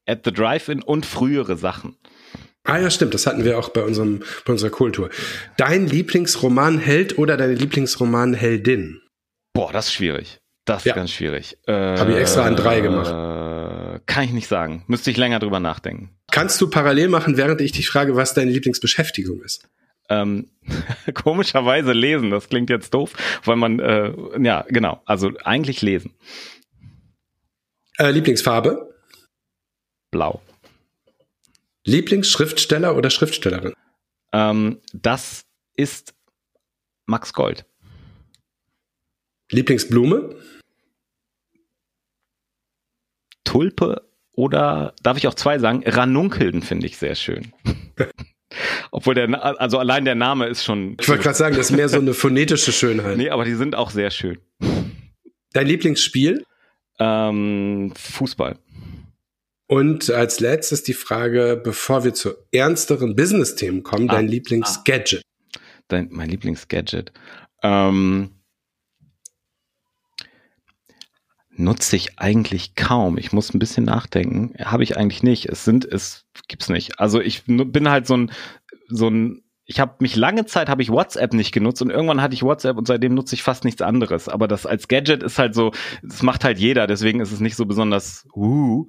At 0.05 0.21
the 0.25 0.31
Drive-In 0.31 0.83
und 0.83 1.05
frühere 1.05 1.55
Sachen. 1.57 1.97
Ah 2.65 2.79
ja, 2.79 2.89
stimmt, 2.89 3.13
das 3.13 3.27
hatten 3.27 3.43
wir 3.43 3.59
auch 3.59 3.69
bei 3.69 3.83
unserem 3.83 4.23
bei 4.45 4.53
unserer 4.53 4.69
Kultur. 4.69 5.09
Dein 5.57 5.87
Lieblingsroman 5.87 6.79
Held 6.79 7.17
oder 7.17 7.35
deine 7.35 7.53
Lieblingsroman 7.53 8.33
Heldin? 8.33 9.01
Boah, 9.53 9.71
das 9.73 9.87
ist 9.87 9.93
schwierig. 9.93 10.39
Das 10.65 10.85
ist 10.85 10.95
ganz 10.95 11.11
schwierig. 11.11 11.57
Äh, 11.67 11.73
Habe 11.73 12.13
ich 12.13 12.17
extra 12.17 12.45
an 12.45 12.55
drei 12.55 12.79
gemacht. 12.79 13.09
Äh, 13.09 13.99
kann 14.05 14.23
ich 14.23 14.31
nicht 14.31 14.47
sagen. 14.47 14.83
Müsste 14.87 15.11
ich 15.11 15.17
länger 15.17 15.39
drüber 15.39 15.59
nachdenken. 15.59 16.09
Kannst 16.31 16.59
du 16.61 16.69
parallel 16.69 17.09
machen, 17.09 17.35
während 17.35 17.59
ich 17.59 17.73
dich 17.73 17.89
frage, 17.89 18.15
was 18.15 18.33
deine 18.33 18.51
Lieblingsbeschäftigung 18.51 19.41
ist? 19.43 19.67
Ähm, 20.09 20.49
komischerweise 21.13 21.91
lesen. 21.91 22.31
Das 22.31 22.47
klingt 22.47 22.69
jetzt 22.69 22.93
doof, 22.93 23.13
weil 23.43 23.57
man 23.57 23.79
äh, 23.79 24.13
ja 24.41 24.65
genau. 24.69 25.01
Also 25.05 25.31
eigentlich 25.43 25.81
lesen. 25.81 26.13
Äh, 27.97 28.11
Lieblingsfarbe? 28.11 28.95
Blau. 30.11 30.41
Lieblingsschriftsteller 31.85 32.95
oder 32.95 33.09
Schriftstellerin? 33.09 33.73
Ähm, 34.31 34.79
das 34.93 35.45
ist 35.75 36.13
Max 37.05 37.33
Gold. 37.33 37.65
Lieblingsblume? 39.51 40.35
Tulpe 43.43 44.09
oder 44.31 44.95
darf 45.03 45.17
ich 45.17 45.27
auch 45.27 45.35
zwei 45.35 45.59
sagen? 45.59 45.83
Ranunkeln 45.85 46.61
finde 46.61 46.87
ich 46.87 46.97
sehr 46.97 47.15
schön. 47.15 47.53
Obwohl 48.91 49.15
der, 49.15 49.61
also 49.61 49.79
allein 49.79 50.05
der 50.05 50.15
Name 50.15 50.47
ist 50.47 50.63
schon. 50.63 50.95
Ich 50.99 51.07
wollte 51.09 51.23
gerade 51.23 51.37
sagen, 51.37 51.55
das 51.55 51.69
ist 51.69 51.75
mehr 51.75 51.89
so 51.89 51.99
eine 51.99 52.13
phonetische 52.13 52.71
Schönheit. 52.71 53.17
Nee, 53.17 53.29
aber 53.29 53.45
die 53.45 53.55
sind 53.55 53.75
auch 53.75 53.89
sehr 53.89 54.11
schön. 54.11 54.39
Dein 55.53 55.67
Lieblingsspiel? 55.67 56.45
Ähm, 56.99 57.93
Fußball. 57.95 58.57
Und 59.67 60.09
als 60.09 60.39
letztes 60.39 60.83
die 60.83 60.93
Frage, 60.93 61.59
bevor 61.63 62.03
wir 62.03 62.13
zu 62.13 62.33
ernsteren 62.51 63.15
Business-Themen 63.15 63.83
kommen, 63.83 64.09
ah, 64.09 64.13
dein 64.13 64.27
Lieblingsgadget. 64.27 65.23
Dein, 65.87 66.09
mein 66.11 66.29
Lieblingsgadget. 66.29 67.11
Ähm, 67.61 68.31
nutze 71.55 71.95
ich 71.95 72.19
eigentlich 72.19 72.75
kaum. 72.75 73.17
Ich 73.17 73.31
muss 73.31 73.53
ein 73.53 73.59
bisschen 73.59 73.85
nachdenken. 73.85 74.53
Habe 74.59 74.83
ich 74.83 74.97
eigentlich 74.97 75.23
nicht. 75.23 75.45
Es 75.47 75.63
sind, 75.63 75.85
es 75.85 76.25
gibt's 76.47 76.69
nicht. 76.69 76.99
Also 76.99 77.21
ich 77.21 77.43
bin 77.45 77.89
halt 77.89 78.07
so 78.07 78.17
ein, 78.17 78.31
so 78.89 79.09
ein, 79.09 79.43
ich 79.65 79.79
habe 79.79 79.95
mich 79.99 80.15
lange 80.15 80.45
Zeit 80.45 80.67
habe 80.67 80.81
ich 80.81 80.89
WhatsApp 80.89 81.33
nicht 81.33 81.53
genutzt 81.53 81.81
und 81.81 81.89
irgendwann 81.89 82.21
hatte 82.21 82.33
ich 82.33 82.43
WhatsApp 82.43 82.77
und 82.77 82.87
seitdem 82.87 83.13
nutze 83.13 83.35
ich 83.35 83.43
fast 83.43 83.63
nichts 83.63 83.81
anderes. 83.81 84.27
Aber 84.27 84.47
das 84.47 84.65
als 84.65 84.87
Gadget 84.87 85.23
ist 85.23 85.39
halt 85.39 85.55
so, 85.55 85.71
das 86.01 86.21
macht 86.21 86.43
halt 86.43 86.59
jeder, 86.59 86.85
deswegen 86.85 87.21
ist 87.21 87.31
es 87.31 87.39
nicht 87.39 87.55
so 87.55 87.65
besonders 87.65 88.27
uh, 88.35 88.87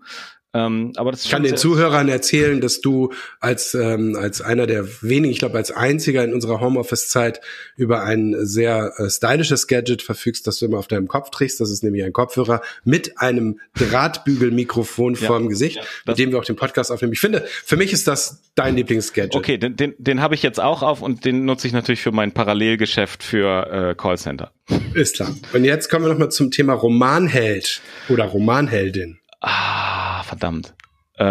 ähm, 0.55 0.93
aber 0.95 1.11
das 1.11 1.25
ich 1.25 1.31
kann 1.31 1.43
den 1.43 1.57
Zuhörern 1.57 2.09
erzählen, 2.09 2.61
dass 2.61 2.81
du 2.81 3.13
als 3.41 3.75
ähm, 3.75 4.17
als 4.17 4.41
einer 4.41 4.69
der 4.69 4.87
wenigen, 5.03 5.33
ich 5.33 5.41
glaube 5.41 5.59
als 5.59 5.73
einziger 5.73 6.23
in 6.23 6.33
unserer 6.33 6.61
Homeoffice-Zeit 6.61 7.41
über 7.77 8.05
ein 8.05 8.37
sehr 8.39 8.93
äh, 8.99 9.11
stylisches 9.11 9.67
Gadget 9.67 10.03
verfügst, 10.03 10.47
das 10.47 10.59
du 10.59 10.67
immer 10.67 10.79
auf 10.79 10.87
deinem 10.87 11.09
Kopf 11.09 11.31
trägst. 11.31 11.61
Das 11.61 11.73
ist 11.73 11.83
nämlich 11.83 12.05
ein 12.05 12.13
Kopfhörer 12.13 12.63
mit 12.85 13.19
einem 13.19 13.59
Drahtbügelmikrofon 13.75 15.15
ja, 15.15 15.27
vorm 15.27 15.49
Gesicht, 15.49 15.77
ja, 15.77 15.83
mit 16.07 16.19
dem 16.19 16.31
wir 16.31 16.39
auch 16.39 16.45
den 16.45 16.57
Podcast 16.57 16.93
aufnehmen. 16.93 17.13
Ich 17.13 17.21
finde, 17.21 17.45
für 17.65 17.77
mich 17.77 17.93
ist 17.93 18.07
das 18.07 18.41
dein 18.55 18.77
Lieblingsgadget. 18.77 19.35
Okay, 19.35 19.59
den, 19.59 19.75
den, 19.75 19.95
den 19.99 20.21
habe 20.21 20.37
ich 20.37 20.45
jetzt 20.45 20.61
auch 20.61 20.83
auf 20.83 21.03
und 21.03 21.25
den 21.25 21.45
nutze 21.47 21.67
ich 21.67 21.73
natürlich 21.73 22.01
für 22.01 22.13
mein 22.13 22.31
Parallelgeschäft 22.31 23.25
für 23.25 23.91
äh, 23.91 23.95
Callcenter. 23.97 24.53
Ist 24.95 25.17
klar. 25.17 25.35
Und 25.53 25.65
jetzt 25.65 25.91
kommen 25.91 26.05
wir 26.05 26.13
noch 26.13 26.19
mal 26.19 26.31
zum 26.31 26.53
Thema 26.53 26.75
Romanheld 26.75 27.83
oder 28.09 28.25
Romanheldin. 28.25 29.19
Ah, 29.47 30.23
verdammt. 30.23 30.75
Äh, 31.17 31.25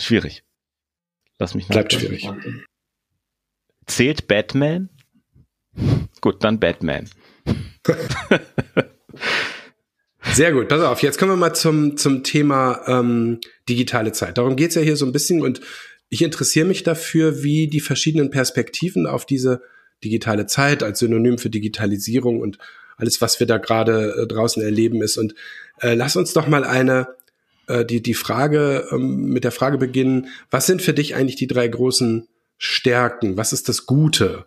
schwierig. 0.00 0.42
Lass 1.38 1.54
mich. 1.54 1.68
Bleibt 1.68 1.92
schwierig. 1.92 2.28
Zählt 3.86 4.26
Batman? 4.26 4.88
Gut, 6.20 6.42
dann 6.42 6.58
Batman. 6.58 7.08
Sehr 10.32 10.52
gut, 10.52 10.68
pass 10.68 10.80
auf, 10.80 11.02
jetzt 11.02 11.18
kommen 11.18 11.32
wir 11.32 11.36
mal 11.36 11.54
zum, 11.54 11.96
zum 11.96 12.24
Thema 12.24 12.80
ähm, 12.86 13.38
digitale 13.68 14.10
Zeit. 14.12 14.38
Darum 14.38 14.56
geht's 14.56 14.74
ja 14.74 14.82
hier 14.82 14.96
so 14.96 15.06
ein 15.06 15.12
bisschen 15.12 15.42
und 15.42 15.60
ich 16.08 16.22
interessiere 16.22 16.66
mich 16.66 16.82
dafür, 16.82 17.44
wie 17.44 17.68
die 17.68 17.80
verschiedenen 17.80 18.30
Perspektiven 18.30 19.06
auf 19.06 19.26
diese 19.26 19.62
digitale 20.02 20.46
Zeit 20.46 20.82
als 20.82 20.98
Synonym 20.98 21.38
für 21.38 21.50
Digitalisierung 21.50 22.40
und 22.40 22.58
alles, 22.96 23.20
was 23.20 23.40
wir 23.40 23.46
da 23.46 23.58
gerade 23.58 24.22
äh, 24.22 24.26
draußen 24.26 24.62
erleben 24.62 25.02
ist. 25.02 25.16
Und 25.16 25.34
äh, 25.80 25.94
lass 25.94 26.16
uns 26.16 26.32
doch 26.32 26.46
mal 26.46 26.64
eine, 26.64 27.08
äh, 27.66 27.84
die, 27.84 28.02
die 28.02 28.14
Frage, 28.14 28.86
ähm, 28.92 29.26
mit 29.26 29.44
der 29.44 29.52
Frage 29.52 29.78
beginnen, 29.78 30.28
was 30.50 30.66
sind 30.66 30.82
für 30.82 30.92
dich 30.92 31.14
eigentlich 31.14 31.36
die 31.36 31.46
drei 31.46 31.66
großen 31.68 32.28
Stärken? 32.58 33.36
Was 33.36 33.52
ist 33.52 33.68
das 33.68 33.86
Gute? 33.86 34.44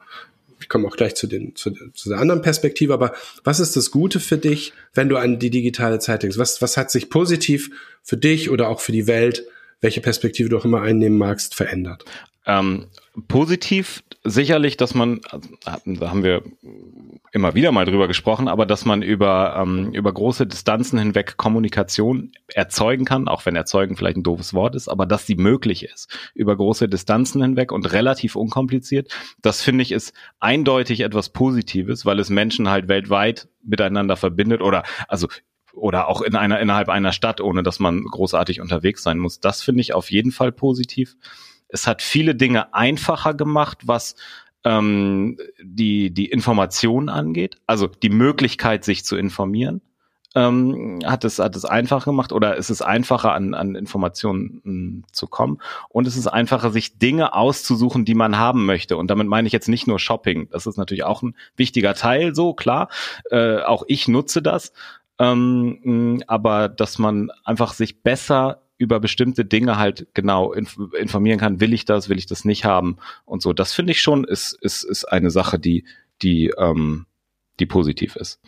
Ich 0.59 0.69
komme 0.69 0.87
auch 0.87 0.95
gleich 0.95 1.15
zu, 1.15 1.27
den, 1.27 1.55
zu, 1.55 1.71
zu 1.93 2.09
der 2.09 2.17
anderen 2.19 2.41
Perspektive, 2.41 2.93
aber 2.93 3.13
was 3.43 3.59
ist 3.59 3.75
das 3.75 3.91
Gute 3.91 4.19
für 4.19 4.37
dich, 4.37 4.73
wenn 4.93 5.07
du 5.07 5.17
an 5.17 5.39
die 5.39 5.51
digitale 5.51 5.99
Zeit 5.99 6.23
denkst? 6.23 6.37
Was, 6.37 6.61
was 6.61 6.77
hat 6.77 6.89
sich 6.89 7.09
positiv 7.09 7.69
für 8.03 8.17
dich 8.17 8.49
oder 8.49 8.67
auch 8.69 8.79
für 8.79 8.91
die 8.91 9.07
Welt, 9.07 9.45
welche 9.81 10.01
Perspektive 10.01 10.49
du 10.49 10.57
auch 10.57 10.65
immer 10.65 10.81
einnehmen 10.81 11.17
magst, 11.17 11.53
verändert? 11.53 12.05
Ähm, 12.47 12.87
positiv 13.27 14.03
sicherlich, 14.23 14.77
dass 14.77 14.93
man, 14.93 15.19
da 15.63 16.09
haben 16.09 16.23
wir 16.23 16.43
immer 17.33 17.55
wieder 17.55 17.71
mal 17.73 17.85
drüber 17.85 18.07
gesprochen, 18.07 18.47
aber 18.47 18.65
dass 18.65 18.85
man 18.85 19.01
über, 19.01 19.61
ähm, 19.61 19.91
über 19.93 20.13
große 20.13 20.47
Distanzen 20.47 20.97
hinweg 20.97 21.35
Kommunikation 21.35 22.31
erzeugen 22.47 23.03
kann, 23.03 23.27
auch 23.27 23.45
wenn 23.45 23.55
erzeugen 23.55 23.97
vielleicht 23.97 24.17
ein 24.17 24.23
doofes 24.23 24.53
Wort 24.53 24.75
ist, 24.75 24.87
aber 24.87 25.05
dass 25.05 25.25
sie 25.25 25.35
möglich 25.35 25.83
ist, 25.83 26.17
über 26.33 26.55
große 26.55 26.87
Distanzen 26.87 27.41
hinweg 27.41 27.71
und 27.73 27.91
relativ 27.91 28.35
unkompliziert, 28.37 29.11
das 29.41 29.61
finde 29.61 29.81
ich 29.81 29.91
ist 29.91 30.13
eindeutig 30.39 31.01
etwas 31.01 31.29
Positives, 31.29 32.05
weil 32.05 32.19
es 32.19 32.29
Menschen 32.29 32.69
halt 32.69 32.87
weltweit 32.87 33.49
miteinander 33.61 34.15
verbindet 34.15 34.61
oder 34.61 34.83
also 35.09 35.27
oder 35.73 36.07
auch 36.07 36.21
in 36.21 36.35
einer 36.35 36.59
innerhalb 36.59 36.89
einer 36.89 37.11
Stadt, 37.11 37.39
ohne 37.39 37.61
dass 37.61 37.79
man 37.79 38.03
großartig 38.03 38.61
unterwegs 38.61 39.03
sein 39.03 39.19
muss. 39.19 39.39
Das 39.39 39.61
finde 39.61 39.81
ich 39.81 39.93
auf 39.93 40.11
jeden 40.11 40.31
Fall 40.31 40.51
positiv. 40.51 41.15
Es 41.69 41.87
hat 41.87 42.01
viele 42.01 42.35
Dinge 42.35 42.73
einfacher 42.73 43.33
gemacht, 43.33 43.79
was 43.85 44.15
ähm, 44.63 45.37
die, 45.61 46.13
die 46.13 46.25
Information 46.25 47.09
angeht, 47.09 47.57
also 47.67 47.87
die 47.87 48.09
Möglichkeit, 48.09 48.83
sich 48.83 49.05
zu 49.05 49.15
informieren. 49.15 49.81
Ähm, 50.35 50.99
hat 51.05 51.23
es 51.23 51.39
hat 51.39 51.55
es 51.55 51.65
einfacher 51.65 52.11
gemacht. 52.11 52.31
Oder 52.33 52.57
ist 52.57 52.69
es 52.69 52.81
einfacher 52.81 53.33
an, 53.33 53.53
an 53.53 53.75
Informationen 53.75 54.61
mh, 54.63 54.71
hm, 54.71 55.03
zu 55.11 55.27
kommen. 55.27 55.59
Und 55.89 56.05
es 56.05 56.17
ist 56.17 56.27
einfacher 56.27 56.69
sich 56.69 56.99
Dinge 56.99 57.33
auszusuchen, 57.33 58.05
die 58.05 58.13
man 58.13 58.37
haben 58.37 58.65
möchte. 58.65 58.97
Und 58.97 59.09
damit 59.09 59.27
meine 59.27 59.47
ich 59.47 59.53
jetzt 59.53 59.69
nicht 59.69 59.87
nur 59.87 59.99
Shopping, 59.99 60.49
das 60.51 60.67
ist 60.67 60.77
natürlich 60.77 61.05
auch 61.05 61.23
ein 61.23 61.35
wichtiger 61.55 61.93
Teil, 61.93 62.35
so 62.35 62.53
klar, 62.53 62.89
äh, 63.31 63.61
auch 63.61 63.83
ich 63.87 64.07
nutze 64.07 64.41
das, 64.41 64.73
ähm, 65.17 65.79
hm, 65.81 66.23
aber 66.27 66.69
dass 66.69 66.99
man 66.99 67.31
einfach 67.43 67.73
sich 67.73 68.03
besser 68.03 68.61
über 68.77 68.99
bestimmte 68.99 69.45
Dinge 69.45 69.77
halt 69.77 70.07
genau 70.13 70.53
inf 70.53 70.77
informieren 70.99 71.39
kann, 71.39 71.59
will 71.59 71.73
ich 71.73 71.85
das, 71.85 72.09
will 72.09 72.17
ich 72.17 72.27
das 72.27 72.45
nicht 72.45 72.65
haben 72.65 72.97
und 73.25 73.41
so. 73.41 73.53
Das 73.53 73.73
finde 73.73 73.91
ich 73.91 74.01
schon 74.01 74.23
ist, 74.23 74.57
ist, 74.61 74.83
ist 74.83 75.05
eine 75.05 75.31
Sache, 75.31 75.59
die, 75.59 75.85
die, 76.21 76.53
ähm, 76.57 77.05
die 77.59 77.65
positiv 77.65 78.15
ist. 78.15 78.39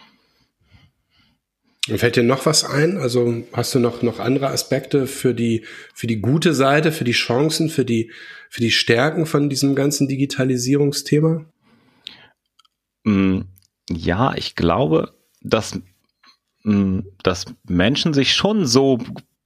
Fällt 1.98 2.18
dir 2.18 2.24
noch 2.24 2.46
was 2.46 2.64
ein? 2.64 2.98
Also 2.98 3.44
hast 3.54 3.74
du 3.74 3.80
noch, 3.80 4.04
noch 4.04 4.20
andere 4.20 4.50
Aspekte 4.50 5.08
für 5.08 5.34
die, 5.34 5.66
für 5.94 6.06
die 6.06 6.22
gute 6.22 6.54
Seite, 6.54 6.92
für 6.92 7.04
die 7.04 7.14
Chancen, 7.14 7.70
für 7.70 7.86
die, 7.86 8.12
für 8.50 8.62
die 8.62 8.72
Stärken 8.72 9.26
von 9.26 9.50
diesem 9.50 9.74
ganzen 9.76 10.08
Digitalisierungsthema? 10.08 11.46
Mm, 13.06 13.42
ja, 13.90 14.36
ich 14.36 14.56
glaube, 14.56 15.14
dass, 15.42 15.80
mm, 16.64 17.00
dass 17.24 17.46
Menschen 17.68 18.14
sich 18.14 18.34
schon 18.36 18.68
so 18.68 19.00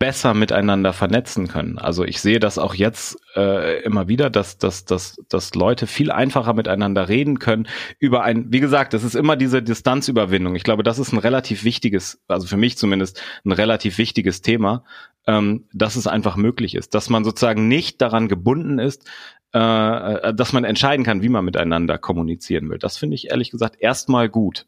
besser 0.03 0.33
miteinander 0.33 0.91
vernetzen 0.91 1.47
können. 1.47 1.77
Also 1.77 2.03
ich 2.03 2.19
sehe 2.19 2.41
das 2.41 2.57
auch 2.57 2.75
jetzt 2.75 3.17
äh, 3.37 3.81
immer 3.83 4.09
wieder, 4.09 4.29
dass, 4.29 4.57
dass, 4.57 4.83
dass, 4.83 5.15
dass 5.29 5.55
Leute 5.55 5.87
viel 5.87 6.11
einfacher 6.11 6.53
miteinander 6.53 7.07
reden 7.07 7.39
können 7.39 7.69
über 7.99 8.21
ein, 8.21 8.51
wie 8.51 8.59
gesagt, 8.59 8.93
das 8.93 9.05
ist 9.05 9.15
immer 9.15 9.37
diese 9.37 9.63
Distanzüberwindung. 9.63 10.55
Ich 10.55 10.65
glaube, 10.65 10.83
das 10.83 10.99
ist 10.99 11.13
ein 11.13 11.19
relativ 11.19 11.63
wichtiges, 11.63 12.21
also 12.27 12.47
für 12.47 12.57
mich 12.57 12.77
zumindest 12.77 13.23
ein 13.45 13.53
relativ 13.53 13.97
wichtiges 13.97 14.41
Thema, 14.41 14.83
ähm, 15.25 15.69
dass 15.71 15.95
es 15.95 16.05
einfach 16.05 16.35
möglich 16.35 16.75
ist, 16.75 16.95
dass 16.95 17.09
man 17.09 17.23
sozusagen 17.23 17.69
nicht 17.69 18.01
daran 18.01 18.27
gebunden 18.27 18.79
ist, 18.79 19.09
äh, 19.53 19.59
äh 19.59 20.33
dass 20.33 20.51
man 20.51 20.65
entscheiden 20.65 21.05
kann, 21.05 21.21
wie 21.21 21.29
man 21.29 21.45
miteinander 21.45 21.97
kommunizieren 21.97 22.69
will. 22.69 22.77
Das 22.77 22.97
finde 22.97 23.15
ich 23.15 23.29
ehrlich 23.29 23.51
gesagt 23.51 23.77
erstmal 23.79 24.27
gut. 24.27 24.65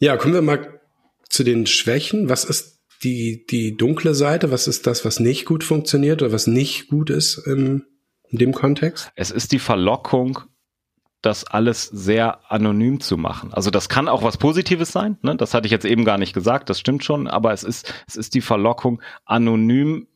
Ja, 0.00 0.16
kommen 0.16 0.34
wir 0.34 0.42
mal 0.42 0.80
zu 1.28 1.44
den 1.44 1.66
Schwächen. 1.66 2.28
Was 2.28 2.42
ist 2.42 2.71
die, 3.02 3.46
die 3.46 3.76
dunkle 3.76 4.14
Seite? 4.14 4.50
Was 4.50 4.68
ist 4.68 4.86
das, 4.86 5.04
was 5.04 5.20
nicht 5.20 5.44
gut 5.44 5.64
funktioniert 5.64 6.22
oder 6.22 6.32
was 6.32 6.46
nicht 6.46 6.88
gut 6.88 7.10
ist 7.10 7.38
im, 7.46 7.84
in 8.28 8.38
dem 8.38 8.52
Kontext? 8.52 9.10
Es 9.14 9.30
ist 9.30 9.52
die 9.52 9.58
Verlockung, 9.58 10.40
das 11.22 11.44
alles 11.44 11.84
sehr 11.84 12.50
anonym 12.50 13.00
zu 13.00 13.16
machen. 13.16 13.54
Also 13.54 13.70
das 13.70 13.88
kann 13.88 14.08
auch 14.08 14.24
was 14.24 14.36
Positives 14.36 14.90
sein, 14.90 15.18
ne? 15.22 15.36
das 15.36 15.54
hatte 15.54 15.66
ich 15.66 15.72
jetzt 15.72 15.84
eben 15.84 16.04
gar 16.04 16.18
nicht 16.18 16.32
gesagt, 16.32 16.68
das 16.68 16.80
stimmt 16.80 17.04
schon, 17.04 17.28
aber 17.28 17.52
es 17.52 17.62
ist, 17.62 17.94
es 18.08 18.16
ist 18.16 18.34
die 18.34 18.40
Verlockung, 18.40 19.00
anonym 19.24 20.08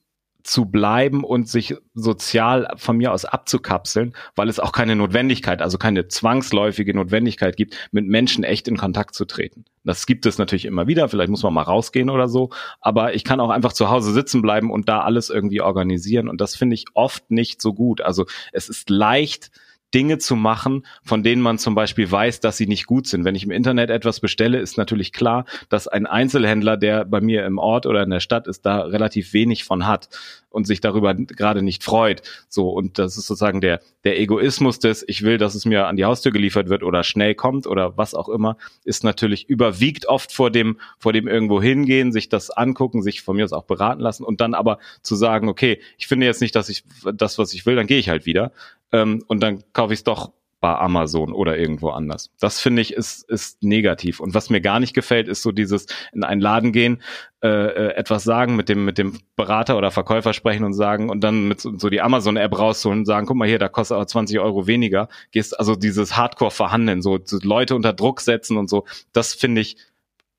zu 0.47 0.67
bleiben 0.67 1.25
und 1.25 1.49
sich 1.49 1.77
sozial 1.95 2.69
von 2.77 2.97
mir 2.97 3.13
aus 3.13 3.25
abzukapseln, 3.25 4.15
weil 4.37 4.49
es 4.49 4.61
auch 4.61 4.73
keine 4.73 4.95
Notwendigkeit, 4.95 5.61
also 5.61 5.77
keine 5.77 6.09
zwangsläufige 6.09 6.95
Notwendigkeit 6.95 7.57
gibt, 7.57 7.77
mit 7.91 8.07
Menschen 8.07 8.45
echt 8.45 8.69
in 8.69 8.77
Kontakt 8.77 9.15
zu 9.15 9.25
treten. 9.25 9.65
Das 9.85 10.07
gibt 10.07 10.25
es 10.25 10.39
natürlich 10.39 10.65
immer 10.65 10.87
wieder, 10.87 11.09
vielleicht 11.09 11.31
muss 11.31 11.43
man 11.43 11.55
mal 11.55 11.63
rausgehen 11.63 12.11
oder 12.11 12.29
so, 12.29 12.51
aber 12.81 13.15
ich 13.15 13.25
kann 13.25 13.41
auch 13.41 13.51
einfach 13.51 13.73
zu 13.73 13.91
Hause 13.91 14.13
sitzen 14.13 14.41
bleiben 14.41 14.71
und 14.71 14.89
da 14.89 15.01
alles 15.01 15.31
irgendwie 15.31 15.61
organisieren 15.61 16.29
und 16.29 16.41
das 16.41 16.55
finde 16.55 16.75
ich 16.75 16.87
oft 16.95 17.31
nicht 17.31 17.61
so 17.61 17.75
gut. 17.75 18.01
Also 18.01 18.27
es 18.53 18.69
ist 18.69 18.89
leicht, 18.89 19.51
Dinge 19.97 20.19
zu 20.19 20.37
machen, 20.37 20.85
von 21.03 21.23
denen 21.23 21.41
man 21.41 21.57
zum 21.57 21.75
Beispiel 21.75 22.13
weiß, 22.13 22.41
dass 22.41 22.59
sie 22.59 22.67
nicht 22.67 22.85
gut 22.85 23.07
sind. 23.07 23.25
Wenn 23.25 23.35
ich 23.35 23.45
im 23.45 23.51
Internet 23.51 23.89
etwas 23.89 24.21
bestelle, 24.21 24.59
ist 24.59 24.77
natürlich 24.77 25.11
klar, 25.11 25.47
dass 25.71 25.89
ein 25.89 26.05
Einzelhändler, 26.05 26.77
der 26.77 27.07
bei 27.07 27.23
mir 27.23 27.47
im 27.47 27.57
Ort 27.57 27.87
oder 27.87 28.03
in 28.03 28.11
der 28.11 28.21
Stadt 28.21 28.47
ist, 28.47 28.67
da 28.67 28.83
relativ 28.83 29.33
wenig 29.33 29.65
von 29.65 29.87
hat 29.87 30.11
und 30.51 30.67
sich 30.67 30.81
darüber 30.81 31.15
gerade 31.15 31.63
nicht 31.63 31.83
freut. 31.83 32.23
So, 32.49 32.69
und 32.71 32.99
das 32.99 33.17
ist 33.17 33.27
sozusagen 33.27 33.63
der, 33.63 33.81
der 34.05 34.21
Egoismus 34.21 34.79
des, 34.79 35.03
ich 35.07 35.23
will, 35.23 35.39
dass 35.39 35.55
es 35.55 35.65
mir 35.65 35.87
an 35.87 35.97
die 35.97 36.05
Haustür 36.05 36.33
geliefert 36.33 36.69
wird 36.69 36.83
oder 36.83 37.03
schnell 37.03 37.35
kommt 37.35 37.67
oder 37.67 37.97
was 37.97 38.15
auch 38.15 38.29
immer, 38.29 38.57
ist 38.85 39.03
natürlich 39.03 39.49
überwiegt 39.49 40.09
oft 40.09 40.31
vor 40.31 40.51
dem, 40.51 40.79
vor 40.99 41.15
dem 41.15 41.27
irgendwo 41.27 41.61
hingehen, 41.61 42.13
sich 42.13 42.29
das 42.29 42.51
angucken, 42.51 43.03
sich 43.03 43.23
von 43.23 43.37
mir 43.37 43.45
aus 43.45 43.53
auch 43.53 43.65
beraten 43.65 44.01
lassen 44.01 44.25
und 44.25 44.41
dann 44.41 44.55
aber 44.55 44.79
zu 45.03 45.15
sagen, 45.15 45.49
okay, 45.49 45.81
ich 45.97 46.07
finde 46.07 46.27
jetzt 46.27 46.41
nicht, 46.41 46.55
dass 46.55 46.69
ich 46.69 46.85
das, 47.15 47.39
was 47.39 47.55
ich 47.55 47.65
will, 47.65 47.77
dann 47.77 47.87
gehe 47.87 47.99
ich 47.99 48.09
halt 48.09 48.27
wieder 48.27 48.53
ähm, 48.97 49.23
und 49.27 49.43
dann 49.43 49.63
kaufe 49.73 49.93
ich 49.93 50.01
es 50.01 50.05
doch 50.05 50.33
bei 50.61 50.75
Amazon 50.75 51.33
oder 51.33 51.59
irgendwo 51.59 51.91
anders. 51.91 52.31
Das 52.41 52.61
finde 52.61 52.81
ich 52.81 52.95
ist, 52.95 53.29
ist 53.29 53.63
negativ. 53.63 54.21
Und 54.21 54.35
was 54.35 54.49
mir 54.49 54.63
gar 54.63 54.81
nicht 54.81 54.95
gefällt, 54.95 55.29
ist 55.29 55.43
so 55.43 55.53
dieses 55.53 55.87
in 56.15 56.25
einen 56.25 56.41
Laden 56.41 56.73
gehen, 56.73 57.03
äh, 57.43 57.49
äh, 57.49 57.95
etwas 57.95 58.25
sagen, 58.25 58.57
mit 58.57 58.71
dem, 58.71 58.85
mit 58.87 58.97
dem 58.97 59.19
Berater 59.37 59.77
oder 59.77 59.91
Verkäufer 59.91 60.33
sprechen 60.33 60.65
und 60.65 60.73
sagen 60.73 61.11
und 61.11 61.21
dann 61.21 61.47
mit 61.47 61.61
so, 61.61 61.91
die 61.91 62.01
Amazon-App 62.01 62.59
rausholen 62.59 63.01
und 63.01 63.05
sagen, 63.05 63.27
guck 63.27 63.37
mal 63.37 63.47
hier, 63.47 63.59
da 63.59 63.69
kostet 63.69 63.97
aber 63.97 64.07
20 64.07 64.41
Euro 64.41 64.67
weniger. 64.67 65.09
Gehst 65.31 65.59
also 65.59 65.77
dieses 65.77 66.17
Hardcore-Verhandeln, 66.17 67.03
so, 67.03 67.19
so 67.23 67.39
Leute 67.43 67.77
unter 67.77 67.93
Druck 67.93 68.23
setzen 68.23 68.57
und 68.57 68.71
so, 68.71 68.87
das 69.13 69.35
finde 69.35 69.61
ich, 69.61 69.77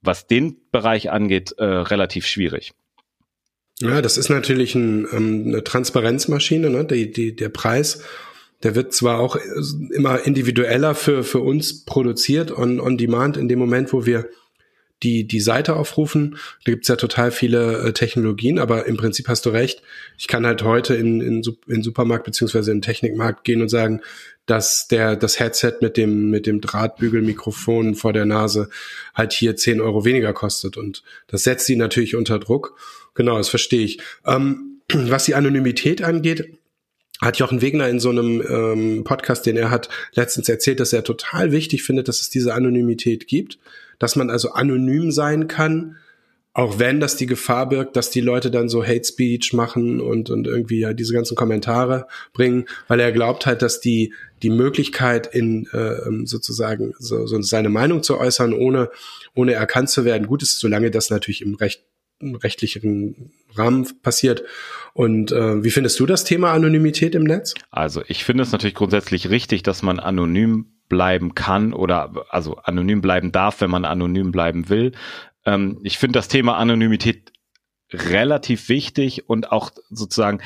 was 0.01 0.25
den 0.25 0.57
Bereich 0.71 1.11
angeht, 1.11 1.53
äh, 1.59 1.63
relativ 1.63 2.25
schwierig. 2.25 2.73
Ja, 3.79 4.01
das 4.01 4.17
ist 4.17 4.29
natürlich 4.29 4.73
ein, 4.73 5.07
ähm, 5.11 5.43
eine 5.47 5.63
Transparenzmaschine, 5.63 6.69
ne? 6.71 6.85
die, 6.85 7.11
die, 7.11 7.35
der 7.35 7.49
Preis 7.49 8.03
der 8.63 8.75
wird 8.75 8.93
zwar 8.93 9.19
auch 9.19 9.37
immer 9.91 10.25
individueller 10.25 10.95
für, 10.95 11.23
für 11.23 11.39
uns 11.39 11.85
produziert 11.85 12.51
on, 12.51 12.79
on 12.79 12.97
demand 12.97 13.37
in 13.37 13.47
dem 13.47 13.59
Moment, 13.59 13.93
wo 13.93 14.05
wir 14.05 14.29
die, 15.03 15.27
die 15.27 15.39
Seite 15.39 15.75
aufrufen. 15.75 16.37
Da 16.65 16.71
gibt's 16.71 16.87
ja 16.87 16.95
total 16.95 17.31
viele 17.31 17.79
äh, 17.79 17.93
Technologien, 17.93 18.57
aber 18.57 18.85
im 18.87 18.97
Prinzip 18.97 19.27
hast 19.27 19.45
du 19.45 19.51
recht. 19.51 19.83
Ich 20.17 20.27
kann 20.27 20.45
halt 20.45 20.63
heute 20.63 20.95
in, 20.95 21.21
in, 21.21 21.43
in 21.67 21.83
Supermarkt 21.83 22.25
beziehungsweise 22.25 22.71
in 22.71 22.81
Technikmarkt 22.81 23.43
gehen 23.43 23.61
und 23.61 23.69
sagen, 23.69 24.01
dass 24.47 24.87
der, 24.87 25.15
das 25.15 25.39
Headset 25.39 25.73
mit 25.81 25.97
dem, 25.97 26.29
mit 26.29 26.47
dem 26.47 26.61
Drahtbügelmikrofon 26.61 27.95
vor 27.95 28.13
der 28.13 28.25
Nase 28.25 28.69
halt 29.13 29.33
hier 29.33 29.55
10 29.55 29.81
Euro 29.81 30.05
weniger 30.05 30.33
kostet. 30.33 30.77
Und 30.77 31.03
das 31.27 31.43
setzt 31.43 31.65
sie 31.65 31.75
natürlich 31.75 32.15
unter 32.15 32.39
Druck. 32.39 32.75
Genau, 33.13 33.37
das 33.37 33.49
verstehe 33.49 33.83
ich. 33.83 33.99
Ähm, 34.25 34.81
was 34.93 35.25
die 35.25 35.35
Anonymität 35.35 36.01
angeht, 36.01 36.57
hat 37.21 37.37
Jochen 37.37 37.61
Wegner 37.61 37.87
in 37.87 37.99
so 37.99 38.09
einem 38.09 38.41
ähm, 38.41 39.03
Podcast, 39.03 39.45
den 39.45 39.57
er 39.57 39.71
hat, 39.71 39.89
letztens 40.13 40.49
erzählt, 40.49 40.79
dass 40.79 40.93
er 40.93 41.03
total 41.03 41.51
wichtig 41.51 41.83
findet, 41.83 42.07
dass 42.07 42.21
es 42.21 42.29
diese 42.29 42.53
Anonymität 42.53 43.27
gibt, 43.27 43.57
dass 43.99 44.15
man 44.15 44.29
also 44.29 44.51
anonym 44.51 45.11
sein 45.11 45.47
kann, 45.47 45.97
auch 46.53 46.79
wenn 46.79 46.99
das 46.99 47.15
die 47.15 47.27
Gefahr 47.27 47.69
birgt, 47.69 47.95
dass 47.95 48.09
die 48.09 48.21
Leute 48.21 48.49
dann 48.49 48.67
so 48.67 48.83
Hate 48.83 49.03
Speech 49.03 49.53
machen 49.53 49.99
und, 50.01 50.31
und 50.31 50.47
irgendwie 50.47 50.79
ja 50.79 50.93
diese 50.93 51.13
ganzen 51.13 51.35
Kommentare 51.35 52.07
bringen, 52.33 52.65
weil 52.87 52.99
er 52.99 53.11
glaubt 53.11 53.45
halt, 53.45 53.61
dass 53.61 53.79
die, 53.79 54.13
die 54.41 54.49
Möglichkeit 54.49 55.27
in 55.27 55.67
äh, 55.71 56.25
sozusagen 56.25 56.95
so, 56.97 57.27
so 57.27 57.39
seine 57.43 57.69
Meinung 57.69 58.01
zu 58.01 58.17
äußern, 58.17 58.53
ohne, 58.53 58.89
ohne 59.35 59.53
erkannt 59.53 59.91
zu 59.91 60.03
werden, 60.03 60.25
gut 60.25 60.41
ist, 60.41 60.57
solange 60.57 60.89
das 60.89 61.11
natürlich 61.11 61.43
im 61.43 61.53
Recht 61.53 61.83
rechtlichen 62.21 63.31
Rahmen 63.55 63.87
passiert. 64.01 64.43
Und 64.93 65.31
äh, 65.31 65.63
wie 65.63 65.71
findest 65.71 65.99
du 65.99 66.05
das 66.05 66.23
Thema 66.23 66.53
Anonymität 66.53 67.15
im 67.15 67.23
Netz? 67.23 67.53
Also 67.71 68.01
ich 68.07 68.23
finde 68.23 68.43
es 68.43 68.51
natürlich 68.51 68.75
grundsätzlich 68.75 69.29
richtig, 69.29 69.63
dass 69.63 69.83
man 69.83 69.99
anonym 69.99 70.73
bleiben 70.89 71.35
kann 71.35 71.73
oder 71.73 72.25
also 72.29 72.55
anonym 72.57 73.01
bleiben 73.01 73.31
darf, 73.31 73.61
wenn 73.61 73.69
man 73.69 73.85
anonym 73.85 74.31
bleiben 74.31 74.69
will. 74.69 74.93
Ähm, 75.45 75.79
ich 75.83 75.97
finde 75.97 76.17
das 76.17 76.27
Thema 76.27 76.57
Anonymität 76.57 77.31
relativ 77.93 78.69
wichtig 78.69 79.29
und 79.29 79.51
auch 79.51 79.71
sozusagen 79.89 80.41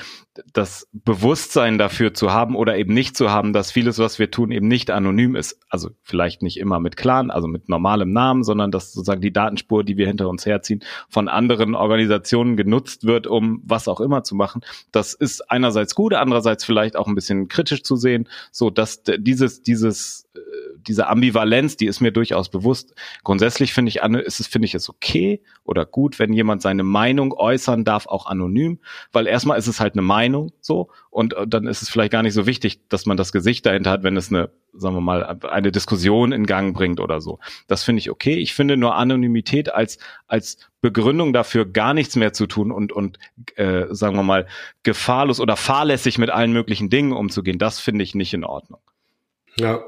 das 0.53 0.87
Bewusstsein 0.93 1.77
dafür 1.77 2.13
zu 2.13 2.31
haben 2.31 2.55
oder 2.55 2.77
eben 2.77 2.93
nicht 2.93 3.17
zu 3.17 3.31
haben, 3.31 3.51
dass 3.51 3.71
vieles, 3.71 3.99
was 3.99 4.19
wir 4.19 4.31
tun, 4.31 4.51
eben 4.51 4.67
nicht 4.67 4.91
anonym 4.91 5.35
ist. 5.35 5.59
Also 5.67 5.89
vielleicht 6.03 6.41
nicht 6.41 6.57
immer 6.57 6.79
mit 6.79 6.95
Clan, 6.95 7.31
also 7.31 7.47
mit 7.47 7.67
normalem 7.67 8.13
Namen, 8.13 8.43
sondern 8.43 8.71
dass 8.71 8.93
sozusagen 8.93 9.21
die 9.21 9.33
Datenspur, 9.33 9.83
die 9.83 9.97
wir 9.97 10.07
hinter 10.07 10.29
uns 10.29 10.45
herziehen, 10.45 10.83
von 11.09 11.27
anderen 11.27 11.75
Organisationen 11.75 12.55
genutzt 12.55 13.05
wird, 13.05 13.27
um 13.27 13.61
was 13.65 13.87
auch 13.87 13.99
immer 13.99 14.23
zu 14.23 14.35
machen. 14.35 14.61
Das 14.91 15.13
ist 15.13 15.49
einerseits 15.51 15.95
gut, 15.95 16.13
andererseits 16.13 16.63
vielleicht 16.63 16.95
auch 16.95 17.07
ein 17.07 17.15
bisschen 17.15 17.47
kritisch 17.47 17.83
zu 17.83 17.95
sehen, 17.95 18.29
so 18.51 18.69
dass 18.69 19.03
dieses, 19.03 19.63
dieses 19.63 20.29
äh, 20.35 20.39
diese 20.87 21.07
Ambivalenz, 21.07 21.77
die 21.77 21.85
ist 21.85 22.01
mir 22.01 22.11
durchaus 22.11 22.49
bewusst. 22.49 22.95
Grundsätzlich 23.23 23.73
finde 23.73 23.89
ich, 23.89 23.97
ist 23.97 24.39
es, 24.39 24.47
finde 24.47 24.65
ich 24.65 24.75
es 24.75 24.89
okay 24.89 25.41
oder 25.63 25.85
gut, 25.85 26.19
wenn 26.19 26.33
jemand 26.33 26.61
seine 26.61 26.83
Meinung 26.83 27.33
äußern 27.33 27.83
darf, 27.83 28.07
auch 28.07 28.25
anonym, 28.25 28.79
weil 29.11 29.27
erstmal 29.27 29.57
ist 29.57 29.67
es 29.67 29.79
halt 29.79 29.93
eine 29.93 30.01
Meinung, 30.01 30.51
so, 30.61 30.89
und 31.09 31.33
äh, 31.33 31.47
dann 31.47 31.67
ist 31.67 31.81
es 31.81 31.89
vielleicht 31.89 32.11
gar 32.11 32.23
nicht 32.23 32.33
so 32.33 32.45
wichtig, 32.45 32.87
dass 32.89 33.05
man 33.05 33.17
das 33.17 33.31
Gesicht 33.31 33.65
dahinter 33.65 33.91
hat, 33.91 34.03
wenn 34.03 34.17
es 34.17 34.29
eine, 34.29 34.49
sagen 34.73 34.95
wir 34.95 35.01
mal, 35.01 35.23
eine 35.23 35.71
Diskussion 35.71 36.31
in 36.31 36.45
Gang 36.45 36.75
bringt 36.75 36.99
oder 36.99 37.21
so. 37.21 37.39
Das 37.67 37.83
finde 37.83 37.99
ich 37.99 38.09
okay. 38.09 38.35
Ich 38.35 38.53
finde 38.53 38.77
nur 38.77 38.95
Anonymität 38.95 39.73
als, 39.73 39.97
als 40.27 40.57
Begründung 40.81 41.33
dafür, 41.33 41.65
gar 41.65 41.93
nichts 41.93 42.15
mehr 42.15 42.33
zu 42.33 42.47
tun 42.47 42.71
und, 42.71 42.91
und 42.91 43.19
äh, 43.55 43.85
sagen 43.91 44.15
wir 44.15 44.23
mal, 44.23 44.47
gefahrlos 44.83 45.39
oder 45.39 45.57
fahrlässig 45.57 46.17
mit 46.17 46.29
allen 46.29 46.53
möglichen 46.53 46.89
Dingen 46.89 47.11
umzugehen, 47.11 47.59
das 47.59 47.79
finde 47.79 48.03
ich 48.03 48.15
nicht 48.15 48.33
in 48.33 48.43
Ordnung. 48.43 48.79
Ja, 49.57 49.83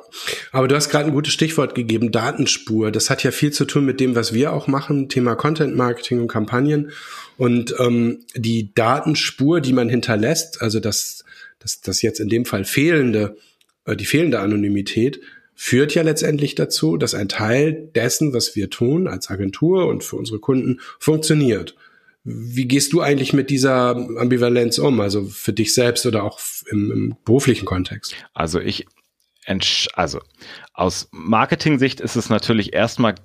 aber 0.52 0.67
du 0.67 0.76
hast 0.76 0.89
gerade 0.89 1.06
ein 1.06 1.13
gutes 1.13 1.34
Stichwort 1.34 1.73
gegeben, 1.73 2.12
Datenspur. 2.12 2.91
Das 2.91 3.10
hat 3.10 3.23
ja 3.23 3.32
viel 3.32 3.52
zu 3.52 3.65
tun 3.65 3.86
mit 3.86 3.99
dem, 3.99 4.15
was 4.15 4.34
wir 4.34 4.52
auch 4.52 4.67
machen, 4.67 5.08
Thema 5.08 5.36
Content 5.36 5.76
Marketing 5.76 6.19
und 6.19 6.28
Kampagnen. 6.28 6.91
Und 7.38 7.73
ähm, 7.80 8.19
die 8.36 8.73
Datenspur, 8.73 9.62
die 9.62 9.73
man 9.73 9.89
hinterlässt, 9.89 10.62
also 10.62 10.80
das, 10.80 11.23
das, 11.60 11.82
das 11.82 12.02
jetzt 12.02 12.19
in 12.19 12.30
dem 12.30 12.45
Fall 12.45 12.65
fehlende, 12.65 13.38
äh, 13.86 13.95
die 13.95 14.06
fehlende 14.06 14.39
Anonymität, 14.39 15.21
führt 15.56 15.95
ja 15.95 16.02
letztendlich 16.02 16.56
dazu, 16.56 16.97
dass 16.97 17.15
ein 17.15 17.30
Teil 17.30 17.89
dessen, 17.95 18.34
was 18.34 18.56
wir 18.56 18.69
tun 18.69 19.08
als 19.08 19.30
Agentur 19.30 19.88
und 19.88 20.04
für 20.04 20.17
unsere 20.17 20.39
Kunden, 20.39 20.82
funktioniert. 20.99 21.76
Wie 22.26 22.65
gehst 22.65 22.93
du 22.93 23.02
eigentlich 23.02 23.34
mit 23.34 23.49
dieser 23.49 23.95
Ambivalenz 23.95 24.78
um, 24.78 24.99
also 24.99 25.26
für 25.26 25.54
dich 25.54 25.73
selbst 25.73 26.06
oder 26.06 26.23
auch 26.23 26.39
im, 26.69 26.91
im 26.91 27.15
beruflichen 27.26 27.65
Kontext? 27.65 28.15
Also 28.34 28.60
ich 28.60 28.88
also 29.94 30.22
aus 30.74 31.10
Marketing-Sicht 31.12 32.00
ist 32.00 32.16
es 32.16 32.30
natürlich 32.30 32.74
erstmal 32.74 33.16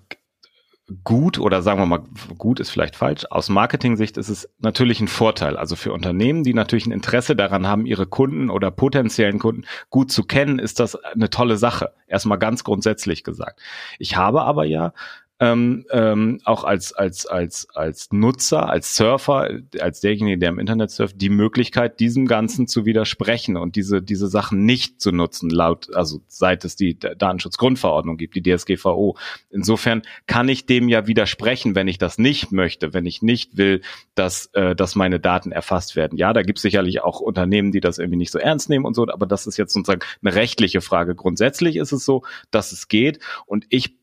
gut 1.05 1.39
oder 1.39 1.61
sagen 1.61 1.81
wir 1.81 1.87
mal, 1.87 2.05
gut 2.39 2.61
ist 2.61 2.71
vielleicht 2.71 2.97
falsch. 2.97 3.27
Aus 3.31 3.51
Marketing-Sicht 3.51 4.17
ist 4.17 4.31
es 4.31 4.49
natürlich 4.59 5.01
ein 5.01 5.09
Vorteil. 5.09 5.57
Also 5.57 5.77
für 5.77 5.93
Unternehmen, 5.93 6.45
die 6.45 6.55
natürlich 6.55 6.87
ein 6.87 6.93
Interesse 6.93 7.37
daran 7.37 7.67
haben, 7.67 7.85
ihre 7.85 8.07
Kunden 8.07 8.49
oder 8.49 8.71
potenziellen 8.71 9.39
Kunden 9.39 9.65
gut 9.91 10.11
zu 10.11 10.25
kennen, 10.25 10.59
ist 10.59 10.81
das 10.81 10.95
eine 10.97 11.29
tolle 11.29 11.59
Sache. 11.59 11.93
Erstmal 12.07 12.39
ganz 12.39 12.65
grundsätzlich 12.65 13.23
gesagt. 13.23 13.61
Ich 13.99 14.17
habe 14.17 14.43
aber 14.43 14.65
ja 14.65 14.95
ähm, 15.41 15.85
ähm, 15.91 16.41
auch 16.45 16.65
als, 16.65 16.93
als, 16.93 17.27
als, 17.27 17.69
als 17.75 18.09
Nutzer, 18.11 18.69
als 18.69 18.97
Surfer, 18.97 19.49
als 19.81 20.01
derjenige, 20.01 20.39
der 20.39 20.49
im 20.51 20.59
Internet 20.59 20.91
surft, 20.91 21.21
die 21.21 21.29
Möglichkeit, 21.29 22.01
diesem 22.01 22.27
Ganzen 22.27 22.67
zu 22.67 22.87
widersprechen 22.87 23.57
und 23.57 23.77
diese, 23.77 24.03
diese 24.03 24.27
Sachen 24.27 24.65
nicht 24.65 25.01
zu 25.01 25.13
nutzen, 25.13 25.51
laut, 25.51 25.95
also 25.95 26.21
seit 26.27 26.65
es 26.65 26.75
die 26.75 26.99
Datenschutzgrundverordnung 26.99 28.17
gibt, 28.17 28.35
die 28.35 28.43
DSGVO. 28.43 29.17
Insofern 29.51 30.03
kann 30.27 30.49
ich 30.49 30.67
dem 30.67 30.89
ja 30.89 31.07
widersprechen, 31.07 31.77
wenn 31.77 31.87
ich 31.87 31.99
das 31.99 32.19
nicht 32.19 32.51
möchte, 32.51 32.93
wenn 32.93 33.07
ich 33.07 33.23
nicht 33.23 33.57
will, 33.57 33.83
dass, 34.17 34.47
äh, 34.55 34.75
dass 34.75 34.97
meine 34.97 35.21
Daten 35.21 35.53
erfasst 35.53 35.95
werden. 35.95 36.19
Ja, 36.19 36.33
da 36.33 36.43
gibt 36.43 36.59
es 36.59 36.63
sicherlich 36.63 37.03
auch 37.03 37.21
Unternehmen, 37.21 37.71
die 37.71 37.81
das 37.81 37.99
irgendwie 37.99 38.19
nicht 38.19 38.33
so 38.33 38.41
ernst 38.41 38.69
nehmen 38.69 38.85
und 38.85 38.95
so, 38.95 39.07
aber 39.09 39.27
das 39.27 39.47
ist 39.47 39.57
jetzt 39.57 39.73
sozusagen 39.73 40.01
eine 40.23 40.35
rechtliche 40.35 40.81
Frage. 40.81 41.15
Grundsätzlich 41.15 41.77
ist 41.77 41.93
es 41.93 42.05
so, 42.05 42.25
dass 42.51 42.73
es 42.73 42.89
geht 42.89 43.21
und 43.47 43.67
ich 43.69 43.98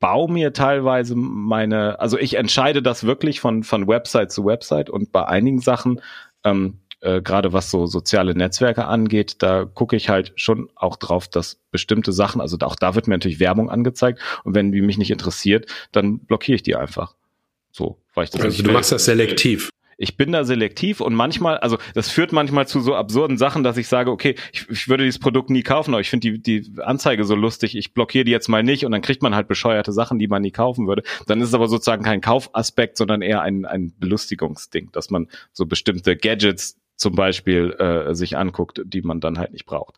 baue 0.00 0.32
mir 0.32 0.52
teilweise 0.52 1.14
meine, 1.14 2.00
also 2.00 2.18
ich 2.18 2.34
entscheide 2.34 2.82
das 2.82 3.04
wirklich 3.04 3.40
von, 3.40 3.62
von 3.62 3.86
Website 3.86 4.32
zu 4.32 4.44
Website 4.44 4.90
und 4.90 5.12
bei 5.12 5.26
einigen 5.26 5.60
Sachen, 5.60 6.00
ähm, 6.42 6.78
äh, 7.00 7.22
gerade 7.22 7.52
was 7.52 7.70
so 7.70 7.86
soziale 7.86 8.34
Netzwerke 8.34 8.86
angeht, 8.86 9.36
da 9.42 9.64
gucke 9.64 9.96
ich 9.96 10.08
halt 10.08 10.32
schon 10.36 10.70
auch 10.74 10.96
drauf, 10.96 11.28
dass 11.28 11.60
bestimmte 11.70 12.12
Sachen, 12.12 12.40
also 12.40 12.56
auch 12.60 12.76
da 12.76 12.94
wird 12.94 13.08
mir 13.08 13.14
natürlich 13.14 13.40
Werbung 13.40 13.70
angezeigt 13.70 14.20
und 14.44 14.54
wenn 14.54 14.72
die 14.72 14.80
mich 14.80 14.98
nicht 14.98 15.10
interessiert, 15.10 15.66
dann 15.92 16.18
blockiere 16.20 16.56
ich 16.56 16.62
die 16.62 16.76
einfach. 16.76 17.14
So, 17.70 17.98
weil 18.14 18.24
ich 18.24 18.30
das 18.30 18.42
Also 18.42 18.62
du 18.62 18.72
machst 18.72 18.92
das 18.92 19.04
selektiv 19.04 19.70
ich 20.00 20.16
bin 20.16 20.32
da 20.32 20.44
selektiv 20.44 21.02
und 21.02 21.14
manchmal, 21.14 21.58
also 21.58 21.76
das 21.92 22.08
führt 22.08 22.32
manchmal 22.32 22.66
zu 22.66 22.80
so 22.80 22.94
absurden 22.94 23.36
Sachen, 23.36 23.62
dass 23.62 23.76
ich 23.76 23.86
sage, 23.86 24.10
okay, 24.10 24.34
ich, 24.50 24.66
ich 24.70 24.88
würde 24.88 25.04
dieses 25.04 25.18
Produkt 25.18 25.50
nie 25.50 25.62
kaufen, 25.62 25.92
aber 25.92 26.00
ich 26.00 26.08
finde 26.08 26.38
die, 26.38 26.62
die 26.62 26.80
Anzeige 26.80 27.24
so 27.24 27.34
lustig, 27.34 27.76
ich 27.76 27.92
blockiere 27.92 28.24
die 28.24 28.30
jetzt 28.30 28.48
mal 28.48 28.62
nicht 28.62 28.86
und 28.86 28.92
dann 28.92 29.02
kriegt 29.02 29.22
man 29.22 29.34
halt 29.34 29.46
bescheuerte 29.46 29.92
Sachen, 29.92 30.18
die 30.18 30.26
man 30.26 30.40
nie 30.40 30.52
kaufen 30.52 30.88
würde. 30.88 31.02
Dann 31.26 31.42
ist 31.42 31.48
es 31.48 31.54
aber 31.54 31.68
sozusagen 31.68 32.02
kein 32.02 32.22
Kaufaspekt, 32.22 32.96
sondern 32.96 33.20
eher 33.20 33.42
ein, 33.42 33.66
ein 33.66 33.92
Belustigungsding, 33.98 34.88
dass 34.92 35.10
man 35.10 35.28
so 35.52 35.66
bestimmte 35.66 36.16
Gadgets 36.16 36.80
zum 36.96 37.14
Beispiel 37.14 37.72
äh, 37.72 38.14
sich 38.14 38.38
anguckt, 38.38 38.80
die 38.84 39.02
man 39.02 39.20
dann 39.20 39.38
halt 39.38 39.52
nicht 39.52 39.66
braucht. 39.66 39.96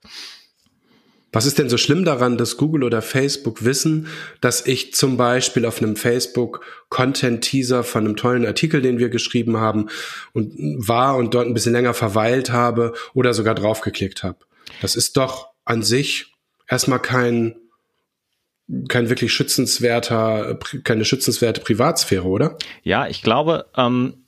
Was 1.33 1.47
ist 1.47 1.59
denn 1.59 1.71
so 1.71 1.79
schlimm 1.79 2.05
daran, 2.05 2.37
dass 2.37 2.59
Google 2.59 2.85
oder 2.85 3.01
Facebook 3.01 3.65
wissen, 3.65 4.09
dass 4.43 4.67
ich 4.67 4.95
zum 4.95 5.17
Beispiel 5.17 5.65
auf 5.65 5.81
einem 5.81 5.97
Facebook 5.97 6.65
Content-Teaser 6.91 7.85
von 7.85 8.05
einem 8.05 8.17
tollen 8.17 8.45
Artikel, 8.45 8.83
den 8.83 8.99
wir 8.99 9.09
geschrieben 9.09 9.57
haben, 9.57 9.89
und 10.35 10.53
war 10.57 11.17
und 11.17 11.35
dort 11.35 11.47
ein 11.47 11.55
bisschen 11.55 11.73
länger 11.73 11.95
verweilt 11.95 12.53
habe 12.53 12.93
oder 13.15 13.33
sogar 13.33 13.55
draufgeklickt 13.55 14.23
habe? 14.23 14.39
Das 14.83 14.95
ist 14.95 15.17
doch 15.17 15.49
an 15.65 15.83
sich 15.83 16.35
erstmal 16.69 17.01
kein 17.01 17.57
kein 18.89 19.11
wirklich 19.11 19.33
schützenswerter, 19.33 20.59
keine 20.85 21.05
schützenswerte 21.05 21.61
Privatsphäre, 21.61 22.25
oder? 22.25 22.57
Ja, 22.83 23.07
ich 23.07 23.23
glaube, 23.23 23.67
ähm, 23.77 24.22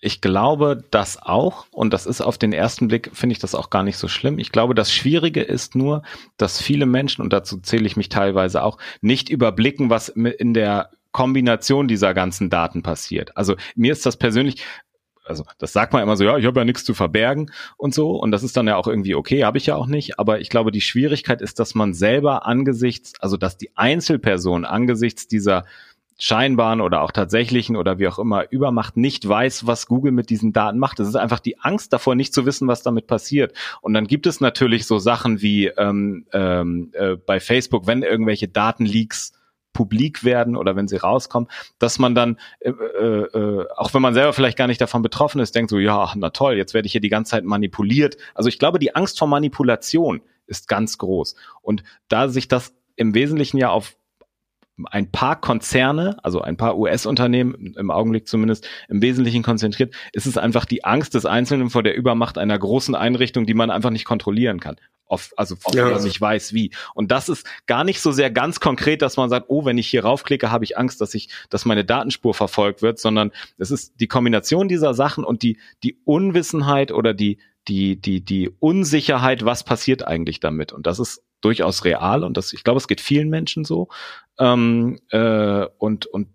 ich 0.00 0.20
glaube 0.20 0.84
das 0.90 1.20
auch, 1.20 1.66
und 1.72 1.92
das 1.92 2.06
ist 2.06 2.20
auf 2.20 2.38
den 2.38 2.52
ersten 2.52 2.88
Blick, 2.88 3.10
finde 3.12 3.32
ich 3.32 3.40
das 3.40 3.54
auch 3.54 3.68
gar 3.68 3.82
nicht 3.82 3.96
so 3.96 4.06
schlimm. 4.06 4.38
Ich 4.38 4.52
glaube, 4.52 4.74
das 4.74 4.92
Schwierige 4.92 5.42
ist 5.42 5.74
nur, 5.74 6.02
dass 6.36 6.60
viele 6.62 6.86
Menschen, 6.86 7.22
und 7.22 7.32
dazu 7.32 7.58
zähle 7.58 7.86
ich 7.86 7.96
mich 7.96 8.08
teilweise 8.08 8.62
auch, 8.62 8.78
nicht 9.00 9.28
überblicken, 9.28 9.90
was 9.90 10.08
in 10.08 10.54
der 10.54 10.90
Kombination 11.10 11.88
dieser 11.88 12.14
ganzen 12.14 12.48
Daten 12.48 12.82
passiert. 12.82 13.36
Also 13.36 13.56
mir 13.74 13.92
ist 13.92 14.06
das 14.06 14.16
persönlich, 14.16 14.62
also 15.24 15.44
das 15.58 15.72
sagt 15.72 15.92
man 15.92 16.02
immer 16.02 16.16
so, 16.16 16.22
ja, 16.22 16.38
ich 16.38 16.46
habe 16.46 16.60
ja 16.60 16.64
nichts 16.64 16.84
zu 16.84 16.94
verbergen 16.94 17.50
und 17.76 17.92
so, 17.92 18.12
und 18.12 18.30
das 18.30 18.44
ist 18.44 18.56
dann 18.56 18.68
ja 18.68 18.76
auch 18.76 18.86
irgendwie 18.86 19.16
okay, 19.16 19.44
habe 19.44 19.58
ich 19.58 19.66
ja 19.66 19.74
auch 19.74 19.86
nicht, 19.86 20.20
aber 20.20 20.40
ich 20.40 20.48
glaube, 20.48 20.70
die 20.70 20.80
Schwierigkeit 20.80 21.42
ist, 21.42 21.58
dass 21.58 21.74
man 21.74 21.92
selber 21.92 22.46
angesichts, 22.46 23.14
also 23.20 23.36
dass 23.36 23.56
die 23.56 23.76
Einzelperson 23.76 24.64
angesichts 24.64 25.26
dieser 25.26 25.64
scheinbaren 26.18 26.80
oder 26.80 27.02
auch 27.02 27.12
tatsächlichen 27.12 27.76
oder 27.76 27.98
wie 27.98 28.08
auch 28.08 28.18
immer 28.18 28.50
Übermacht 28.50 28.96
nicht 28.96 29.26
weiß, 29.26 29.66
was 29.66 29.86
Google 29.86 30.12
mit 30.12 30.30
diesen 30.30 30.52
Daten 30.52 30.78
macht. 30.78 30.98
Es 30.98 31.08
ist 31.08 31.14
einfach 31.14 31.38
die 31.38 31.60
Angst 31.60 31.92
davor, 31.92 32.16
nicht 32.16 32.34
zu 32.34 32.44
wissen, 32.44 32.66
was 32.66 32.82
damit 32.82 33.06
passiert. 33.06 33.56
Und 33.80 33.94
dann 33.94 34.06
gibt 34.06 34.26
es 34.26 34.40
natürlich 34.40 34.86
so 34.86 34.98
Sachen 34.98 35.40
wie 35.40 35.68
ähm, 35.68 36.26
ähm, 36.32 36.90
äh, 36.92 37.14
bei 37.14 37.38
Facebook, 37.38 37.86
wenn 37.86 38.02
irgendwelche 38.02 38.48
Datenleaks 38.48 39.32
publik 39.72 40.24
werden 40.24 40.56
oder 40.56 40.74
wenn 40.74 40.88
sie 40.88 40.96
rauskommen, 40.96 41.48
dass 41.78 42.00
man 42.00 42.16
dann, 42.16 42.38
äh, 42.58 42.70
äh, 42.70 43.38
äh, 43.38 43.66
auch 43.76 43.94
wenn 43.94 44.02
man 44.02 44.14
selber 44.14 44.32
vielleicht 44.32 44.58
gar 44.58 44.66
nicht 44.66 44.80
davon 44.80 45.02
betroffen 45.02 45.40
ist, 45.40 45.54
denkt 45.54 45.70
so, 45.70 45.78
ja, 45.78 46.12
na 46.16 46.30
toll, 46.30 46.56
jetzt 46.56 46.74
werde 46.74 46.86
ich 46.86 46.92
hier 46.92 47.00
die 47.00 47.08
ganze 47.08 47.30
Zeit 47.30 47.44
manipuliert. 47.44 48.16
Also 48.34 48.48
ich 48.48 48.58
glaube, 48.58 48.80
die 48.80 48.96
Angst 48.96 49.20
vor 49.20 49.28
Manipulation 49.28 50.20
ist 50.48 50.66
ganz 50.66 50.98
groß. 50.98 51.36
Und 51.62 51.84
da 52.08 52.28
sich 52.28 52.48
das 52.48 52.74
im 52.96 53.14
Wesentlichen 53.14 53.58
ja 53.58 53.70
auf 53.70 53.97
ein 54.86 55.10
paar 55.10 55.40
Konzerne, 55.40 56.16
also 56.22 56.40
ein 56.40 56.56
paar 56.56 56.78
US-Unternehmen 56.78 57.74
im 57.76 57.90
Augenblick 57.90 58.28
zumindest 58.28 58.68
im 58.88 59.02
Wesentlichen 59.02 59.42
konzentriert, 59.42 59.94
ist 60.12 60.26
es 60.26 60.36
einfach 60.36 60.64
die 60.64 60.84
Angst 60.84 61.14
des 61.14 61.26
Einzelnen 61.26 61.70
vor 61.70 61.82
der 61.82 61.96
Übermacht 61.96 62.38
einer 62.38 62.58
großen 62.58 62.94
Einrichtung, 62.94 63.46
die 63.46 63.54
man 63.54 63.70
einfach 63.70 63.90
nicht 63.90 64.04
kontrollieren 64.04 64.60
kann. 64.60 64.76
Auf, 65.06 65.32
also 65.38 65.56
ja. 65.72 65.88
man 65.88 66.02
nicht 66.02 66.20
weiß 66.20 66.52
wie. 66.52 66.70
Und 66.94 67.10
das 67.10 67.30
ist 67.30 67.46
gar 67.66 67.82
nicht 67.82 68.00
so 68.00 68.12
sehr 68.12 68.30
ganz 68.30 68.60
konkret, 68.60 69.00
dass 69.00 69.16
man 69.16 69.30
sagt, 69.30 69.46
oh, 69.48 69.64
wenn 69.64 69.78
ich 69.78 69.88
hier 69.88 70.04
raufklicke, 70.04 70.50
habe 70.50 70.64
ich 70.64 70.76
Angst, 70.76 71.00
dass 71.00 71.14
ich, 71.14 71.30
dass 71.48 71.64
meine 71.64 71.84
Datenspur 71.84 72.34
verfolgt 72.34 72.82
wird, 72.82 72.98
sondern 72.98 73.32
es 73.56 73.70
ist 73.70 74.00
die 74.00 74.06
Kombination 74.06 74.68
dieser 74.68 74.92
Sachen 74.92 75.24
und 75.24 75.42
die, 75.42 75.58
die 75.82 75.98
Unwissenheit 76.04 76.92
oder 76.92 77.14
die, 77.14 77.38
die, 77.68 77.96
die, 77.96 78.22
die 78.22 78.50
Unsicherheit, 78.60 79.46
was 79.46 79.64
passiert 79.64 80.06
eigentlich 80.06 80.40
damit. 80.40 80.72
Und 80.72 80.86
das 80.86 80.98
ist 80.98 81.22
durchaus 81.40 81.84
real 81.84 82.24
und 82.24 82.36
das, 82.36 82.52
ich 82.52 82.64
glaube, 82.64 82.78
es 82.78 82.88
geht 82.88 83.00
vielen 83.00 83.28
Menschen 83.28 83.64
so. 83.64 83.88
Ähm, 84.38 84.98
äh, 85.10 85.66
und, 85.78 86.06
und 86.06 86.28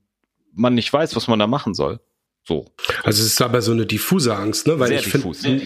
man 0.54 0.76
nicht 0.76 0.92
weiß, 0.92 1.16
was 1.16 1.28
man 1.28 1.40
da 1.40 1.48
machen 1.48 1.74
soll. 1.74 2.00
So. 2.46 2.66
Also 3.04 3.22
es 3.22 3.28
ist 3.28 3.42
aber 3.42 3.62
so 3.62 3.72
eine 3.72 3.86
diffuse 3.86 4.36
Angst, 4.36 4.68
ne? 4.68 4.80
Weil 4.80 4.90
Sehr 4.90 5.00
ich 5.00 5.08
finde, 5.08 5.66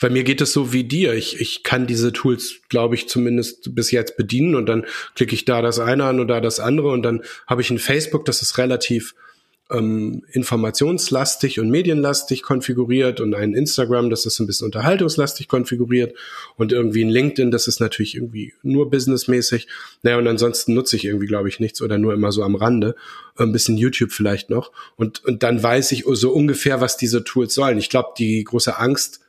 bei 0.00 0.10
mir 0.10 0.24
geht 0.24 0.40
es 0.40 0.52
so 0.52 0.72
wie 0.72 0.84
dir. 0.84 1.14
Ich, 1.14 1.40
ich 1.40 1.62
kann 1.62 1.86
diese 1.86 2.12
Tools, 2.12 2.60
glaube 2.68 2.94
ich, 2.94 3.08
zumindest 3.08 3.74
bis 3.74 3.90
jetzt 3.90 4.16
bedienen 4.16 4.54
und 4.54 4.66
dann 4.66 4.84
klicke 5.14 5.34
ich 5.34 5.44
da 5.44 5.62
das 5.62 5.78
eine 5.78 6.04
an 6.04 6.20
und 6.20 6.28
da 6.28 6.40
das 6.40 6.60
andere 6.60 6.88
und 6.88 7.02
dann 7.02 7.22
habe 7.46 7.62
ich 7.62 7.70
ein 7.70 7.78
Facebook, 7.78 8.24
das 8.24 8.42
ist 8.42 8.58
relativ 8.58 9.14
ähm, 9.72 10.22
informationslastig 10.32 11.58
und 11.58 11.70
medienlastig 11.70 12.42
konfiguriert 12.42 13.20
und 13.20 13.34
ein 13.34 13.54
Instagram, 13.54 14.10
das 14.10 14.26
ist 14.26 14.38
ein 14.38 14.46
bisschen 14.46 14.66
unterhaltungslastig 14.66 15.48
konfiguriert 15.48 16.14
und 16.56 16.72
irgendwie 16.72 17.04
ein 17.04 17.08
LinkedIn, 17.08 17.50
das 17.50 17.66
ist 17.66 17.80
natürlich 17.80 18.14
irgendwie 18.14 18.52
nur 18.62 18.90
businessmäßig. 18.90 19.68
Naja, 20.02 20.18
und 20.18 20.28
ansonsten 20.28 20.74
nutze 20.74 20.96
ich 20.96 21.04
irgendwie, 21.04 21.26
glaube 21.26 21.48
ich, 21.48 21.58
nichts 21.58 21.80
oder 21.80 21.98
nur 21.98 22.12
immer 22.12 22.32
so 22.32 22.42
am 22.42 22.54
Rande. 22.54 22.94
Ein 23.36 23.52
bisschen 23.52 23.78
YouTube 23.78 24.12
vielleicht 24.12 24.50
noch. 24.50 24.72
Und, 24.96 25.24
und 25.24 25.42
dann 25.42 25.62
weiß 25.62 25.92
ich 25.92 26.04
so 26.06 26.32
ungefähr, 26.32 26.80
was 26.80 26.96
diese 26.96 27.24
Tools 27.24 27.54
sollen. 27.54 27.78
Ich 27.78 27.88
glaube, 27.88 28.10
die 28.18 28.44
große 28.44 28.78
Angst, 28.78 29.21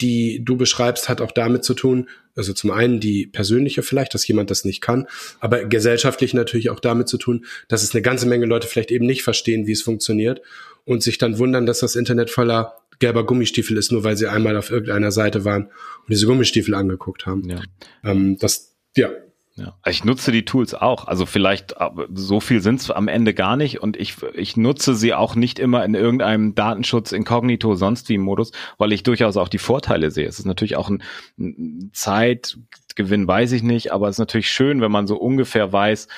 die 0.00 0.44
du 0.44 0.56
beschreibst, 0.56 1.08
hat 1.08 1.20
auch 1.20 1.32
damit 1.32 1.64
zu 1.64 1.74
tun, 1.74 2.08
also 2.36 2.52
zum 2.52 2.70
einen 2.70 3.00
die 3.00 3.26
persönliche 3.26 3.82
vielleicht, 3.82 4.14
dass 4.14 4.26
jemand 4.26 4.50
das 4.50 4.64
nicht 4.64 4.80
kann, 4.80 5.06
aber 5.40 5.64
gesellschaftlich 5.64 6.34
natürlich 6.34 6.70
auch 6.70 6.80
damit 6.80 7.08
zu 7.08 7.18
tun, 7.18 7.44
dass 7.68 7.82
es 7.82 7.94
eine 7.94 8.02
ganze 8.02 8.26
Menge 8.26 8.46
Leute 8.46 8.66
vielleicht 8.66 8.90
eben 8.90 9.06
nicht 9.06 9.22
verstehen, 9.22 9.66
wie 9.66 9.72
es 9.72 9.82
funktioniert 9.82 10.40
und 10.84 11.02
sich 11.02 11.18
dann 11.18 11.38
wundern, 11.38 11.66
dass 11.66 11.80
das 11.80 11.96
Internet 11.96 12.30
voller 12.30 12.76
gelber 12.98 13.24
Gummistiefel 13.24 13.76
ist, 13.76 13.92
nur 13.92 14.04
weil 14.04 14.16
sie 14.16 14.26
einmal 14.26 14.56
auf 14.56 14.70
irgendeiner 14.70 15.10
Seite 15.10 15.44
waren 15.44 15.64
und 15.64 16.10
diese 16.10 16.26
Gummistiefel 16.26 16.74
angeguckt 16.74 17.26
haben. 17.26 17.48
Ja. 17.48 17.60
Ähm, 18.04 18.36
das, 18.38 18.76
ja, 18.96 19.10
ja. 19.56 19.76
Ich 19.84 20.04
nutze 20.04 20.32
die 20.32 20.44
Tools 20.44 20.74
auch. 20.74 21.06
Also 21.06 21.26
vielleicht 21.26 21.74
so 22.14 22.40
viel 22.40 22.60
sind 22.60 22.80
es 22.80 22.90
am 22.90 23.08
Ende 23.08 23.34
gar 23.34 23.56
nicht 23.56 23.82
und 23.82 23.96
ich, 23.96 24.16
ich 24.34 24.56
nutze 24.56 24.94
sie 24.94 25.12
auch 25.12 25.34
nicht 25.34 25.58
immer 25.58 25.84
in 25.84 25.94
irgendeinem 25.94 26.54
Datenschutz 26.54 27.12
inkognito 27.12 27.74
sonst 27.74 28.08
wie 28.08 28.18
Modus, 28.18 28.52
weil 28.78 28.92
ich 28.92 29.02
durchaus 29.02 29.36
auch 29.36 29.48
die 29.48 29.58
Vorteile 29.58 30.10
sehe. 30.10 30.26
Es 30.26 30.38
ist 30.38 30.46
natürlich 30.46 30.76
auch 30.76 30.88
ein, 30.88 31.02
ein 31.38 31.90
Zeitgewinn, 31.92 33.26
weiß 33.26 33.52
ich 33.52 33.62
nicht, 33.62 33.92
aber 33.92 34.08
es 34.08 34.16
ist 34.16 34.20
natürlich 34.20 34.50
schön, 34.50 34.80
wenn 34.80 34.92
man 34.92 35.06
so 35.06 35.16
ungefähr 35.16 35.72
weiß, 35.72 36.08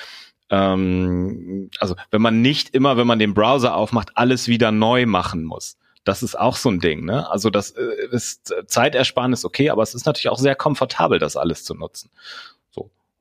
ähm, 0.49 1.69
also 1.79 1.95
wenn 2.11 2.21
man 2.21 2.41
nicht 2.41 2.69
immer, 2.75 2.97
wenn 2.97 3.07
man 3.07 3.19
den 3.19 3.33
Browser 3.33 3.75
aufmacht, 3.75 4.11
alles 4.15 4.47
wieder 4.47 4.71
neu 4.71 5.05
machen 5.05 5.43
muss. 5.43 5.77
Das 6.05 6.21
ist 6.21 6.37
auch 6.37 6.57
so 6.57 6.69
ein 6.69 6.79
Ding, 6.79 7.05
ne? 7.05 7.29
Also 7.31 7.49
das 7.49 7.71
äh, 7.71 8.07
ist 8.11 8.53
Zeitersparnis 8.67 9.45
okay, 9.45 9.69
aber 9.69 9.83
es 9.83 9.95
ist 9.95 10.05
natürlich 10.05 10.29
auch 10.29 10.37
sehr 10.37 10.55
komfortabel, 10.55 11.17
das 11.17 11.37
alles 11.37 11.63
zu 11.63 11.73
nutzen. 11.73 12.11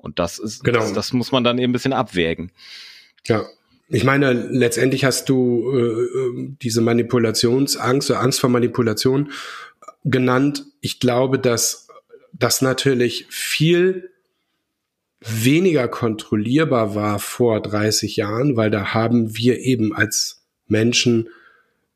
Und 0.03 0.19
das 0.19 0.39
ist, 0.39 0.65
genau. 0.65 0.81
das, 0.81 0.93
das 0.93 1.13
muss 1.13 1.33
man 1.33 1.45
dann 1.45 1.59
eben 1.59 1.71
ein 1.71 1.73
bisschen 1.73 1.93
abwägen. 1.93 2.51
Ja. 3.27 3.45
Ich 3.89 4.05
meine, 4.05 4.33
letztendlich 4.33 5.05
hast 5.05 5.29
du 5.29 5.71
äh, 5.73 5.79
äh 5.79 6.49
diese 6.63 6.81
Manipulationsangst 6.81 8.11
oder 8.11 8.21
Angst 8.21 8.41
vor 8.41 8.51
Manipulation 8.51 9.31
genannt. 10.05 10.65
Ich 10.81 10.99
glaube, 10.99 11.39
dass 11.39 11.89
das 12.33 12.63
natürlich 12.63 13.27
viel 13.29 14.11
weniger 15.21 15.89
kontrollierbar 15.89 16.95
war 16.95 17.19
vor 17.19 17.61
30 17.61 18.17
Jahren, 18.17 18.57
weil 18.57 18.71
da 18.71 18.95
haben 18.95 19.37
wir 19.37 19.61
eben 19.61 19.95
als 19.95 20.43
Menschen 20.67 21.29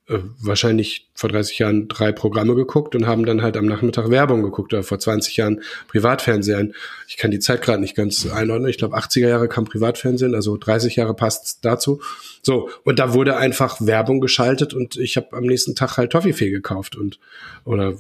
äh, 0.09 0.19
wahrscheinlich 0.41 1.09
vor 1.15 1.31
30 1.31 1.59
Jahren 1.59 1.89
drei 1.89 2.13
Programme 2.13 2.55
geguckt 2.55 2.95
und 2.95 3.07
haben 3.07 3.27
dann 3.27 3.43
halt 3.43 3.57
am 3.57 3.67
Nachmittag 3.67 4.09
Werbung 4.09 4.43
geguckt 4.43 4.73
oder 4.73 4.85
vor 4.85 5.01
20 5.01 5.37
Jahren 5.37 5.63
Privatfernsehen. 5.89 6.75
Ich 7.09 7.17
kann 7.17 7.33
die 7.33 7.41
Zeit 7.41 7.61
gerade 7.61 7.81
nicht 7.81 7.97
ganz 7.97 8.25
einordnen. 8.27 8.71
Ich 8.71 8.79
glaube, 8.79 8.97
80er 8.97 9.29
Jahre 9.29 9.49
kam 9.49 9.65
Privatfernsehen, 9.65 10.35
also 10.35 10.57
30 10.57 10.95
Jahre 10.95 11.15
passt 11.15 11.65
dazu. 11.65 12.01
So, 12.43 12.71
und 12.85 13.01
da 13.01 13.15
wurde 13.15 13.37
einfach 13.37 13.79
Werbung 13.81 14.21
geschaltet 14.21 14.75
und 14.75 14.97
ich 14.97 15.17
habe 15.17 15.37
am 15.37 15.45
nächsten 15.45 15.75
Tag 15.75 15.97
halt 15.97 16.13
Toffifee 16.13 16.51
gekauft 16.51 16.95
und 16.95 17.19
oder 17.65 17.95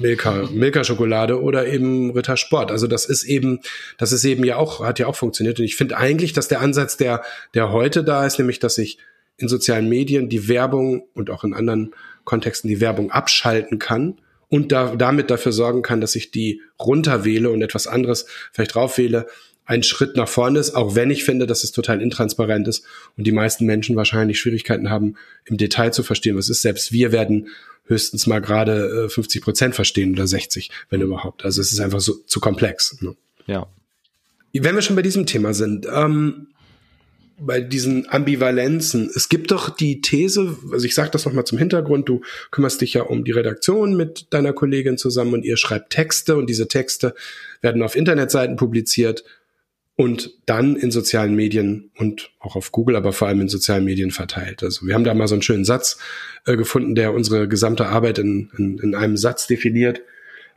Milka, 0.00 0.48
Milka 0.50 0.84
Schokolade 0.84 1.42
oder 1.42 1.66
eben 1.66 2.10
Ritter 2.12 2.36
Sport. 2.36 2.70
Also 2.70 2.86
das 2.86 3.04
ist 3.04 3.24
eben, 3.24 3.60
das 3.98 4.12
ist 4.12 4.24
eben 4.24 4.44
ja 4.44 4.56
auch, 4.56 4.84
hat 4.84 4.98
ja 4.98 5.06
auch 5.06 5.16
funktioniert. 5.16 5.58
Und 5.58 5.64
ich 5.64 5.76
finde 5.76 5.96
eigentlich, 5.96 6.32
dass 6.32 6.48
der 6.48 6.60
Ansatz, 6.60 6.96
der, 6.96 7.22
der 7.54 7.72
heute 7.72 8.04
da 8.04 8.24
ist, 8.24 8.38
nämlich, 8.38 8.60
dass 8.60 8.78
ich 8.78 8.98
in 9.38 9.48
sozialen 9.48 9.88
Medien 9.88 10.28
die 10.28 10.48
Werbung 10.48 11.04
und 11.14 11.30
auch 11.30 11.44
in 11.44 11.54
anderen 11.54 11.94
Kontexten 12.24 12.68
die 12.68 12.80
Werbung 12.80 13.10
abschalten 13.10 13.78
kann 13.78 14.18
und 14.48 14.72
da, 14.72 14.96
damit 14.96 15.30
dafür 15.30 15.52
sorgen 15.52 15.82
kann, 15.82 16.00
dass 16.00 16.14
ich 16.14 16.30
die 16.30 16.60
runterwähle 16.78 17.50
und 17.50 17.62
etwas 17.62 17.86
anderes 17.86 18.26
vielleicht 18.52 18.74
draufwähle, 18.74 19.26
ein 19.64 19.82
Schritt 19.82 20.16
nach 20.16 20.28
vorne 20.28 20.58
ist, 20.58 20.74
auch 20.74 20.94
wenn 20.94 21.10
ich 21.10 21.24
finde, 21.24 21.46
dass 21.46 21.62
es 21.62 21.72
total 21.72 22.00
intransparent 22.00 22.66
ist 22.68 22.84
und 23.18 23.26
die 23.26 23.32
meisten 23.32 23.66
Menschen 23.66 23.96
wahrscheinlich 23.96 24.40
Schwierigkeiten 24.40 24.88
haben, 24.88 25.16
im 25.44 25.58
Detail 25.58 25.92
zu 25.92 26.02
verstehen, 26.02 26.36
was 26.36 26.48
ist. 26.48 26.62
Selbst 26.62 26.90
wir 26.90 27.12
werden 27.12 27.48
höchstens 27.84 28.26
mal 28.26 28.40
gerade 28.40 29.08
50 29.10 29.40
äh, 29.40 29.44
Prozent 29.44 29.74
verstehen 29.74 30.12
oder 30.12 30.26
60, 30.26 30.70
wenn 30.88 31.02
überhaupt. 31.02 31.44
Also 31.44 31.60
es 31.60 31.70
ist 31.70 31.80
einfach 31.80 32.00
so 32.00 32.14
zu 32.14 32.40
komplex. 32.40 33.00
Ne? 33.02 33.14
Ja. 33.46 33.66
Wenn 34.54 34.74
wir 34.74 34.82
schon 34.82 34.96
bei 34.96 35.02
diesem 35.02 35.26
Thema 35.26 35.52
sind, 35.52 35.86
ähm, 35.92 36.48
bei 37.40 37.60
diesen 37.60 38.08
Ambivalenzen. 38.08 39.10
Es 39.14 39.28
gibt 39.28 39.50
doch 39.50 39.70
die 39.70 40.00
These, 40.00 40.56
also 40.72 40.84
ich 40.84 40.94
sage 40.94 41.10
das 41.10 41.24
nochmal 41.24 41.44
zum 41.44 41.58
Hintergrund, 41.58 42.08
du 42.08 42.22
kümmerst 42.50 42.80
dich 42.80 42.94
ja 42.94 43.02
um 43.02 43.24
die 43.24 43.32
Redaktion 43.32 43.96
mit 43.96 44.26
deiner 44.30 44.52
Kollegin 44.52 44.98
zusammen 44.98 45.34
und 45.34 45.44
ihr 45.44 45.56
schreibt 45.56 45.90
Texte 45.90 46.36
und 46.36 46.48
diese 46.48 46.68
Texte 46.68 47.14
werden 47.60 47.82
auf 47.82 47.96
Internetseiten 47.96 48.56
publiziert 48.56 49.24
und 49.96 50.32
dann 50.46 50.76
in 50.76 50.90
sozialen 50.92 51.34
Medien 51.34 51.90
und 51.96 52.30
auch 52.38 52.54
auf 52.54 52.70
Google, 52.70 52.94
aber 52.94 53.12
vor 53.12 53.26
allem 53.28 53.40
in 53.40 53.48
sozialen 53.48 53.84
Medien 53.84 54.10
verteilt. 54.10 54.62
Also 54.62 54.86
wir 54.86 54.94
haben 54.94 55.04
da 55.04 55.12
mal 55.12 55.26
so 55.26 55.34
einen 55.34 55.42
schönen 55.42 55.64
Satz 55.64 55.98
äh, 56.46 56.56
gefunden, 56.56 56.94
der 56.94 57.12
unsere 57.12 57.48
gesamte 57.48 57.86
Arbeit 57.86 58.18
in, 58.18 58.50
in, 58.56 58.78
in 58.78 58.94
einem 58.94 59.16
Satz 59.16 59.48
definiert. 59.48 60.00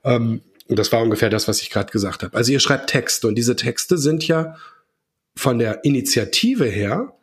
Ähm, 0.04 0.41
und 0.67 0.78
das 0.78 0.91
war 0.91 1.02
ungefähr 1.02 1.30
das, 1.30 1.48
was 1.48 1.62
ich 1.62 1.70
gerade 1.72 1.91
gesagt 1.91 2.24
habe. 2.24 2.38
Also 2.38 2.52
ihr 2.52 2.60
schreibt 2.60 2.91
Texte 2.91 3.28
und 3.28 3.36
diese 3.36 3.56
Texte 3.56 3.98
sind 3.98 4.28
ja 4.28 4.58
von 5.36 5.60
der 5.60 5.84
Initiative 5.84 6.65
her 6.65 7.13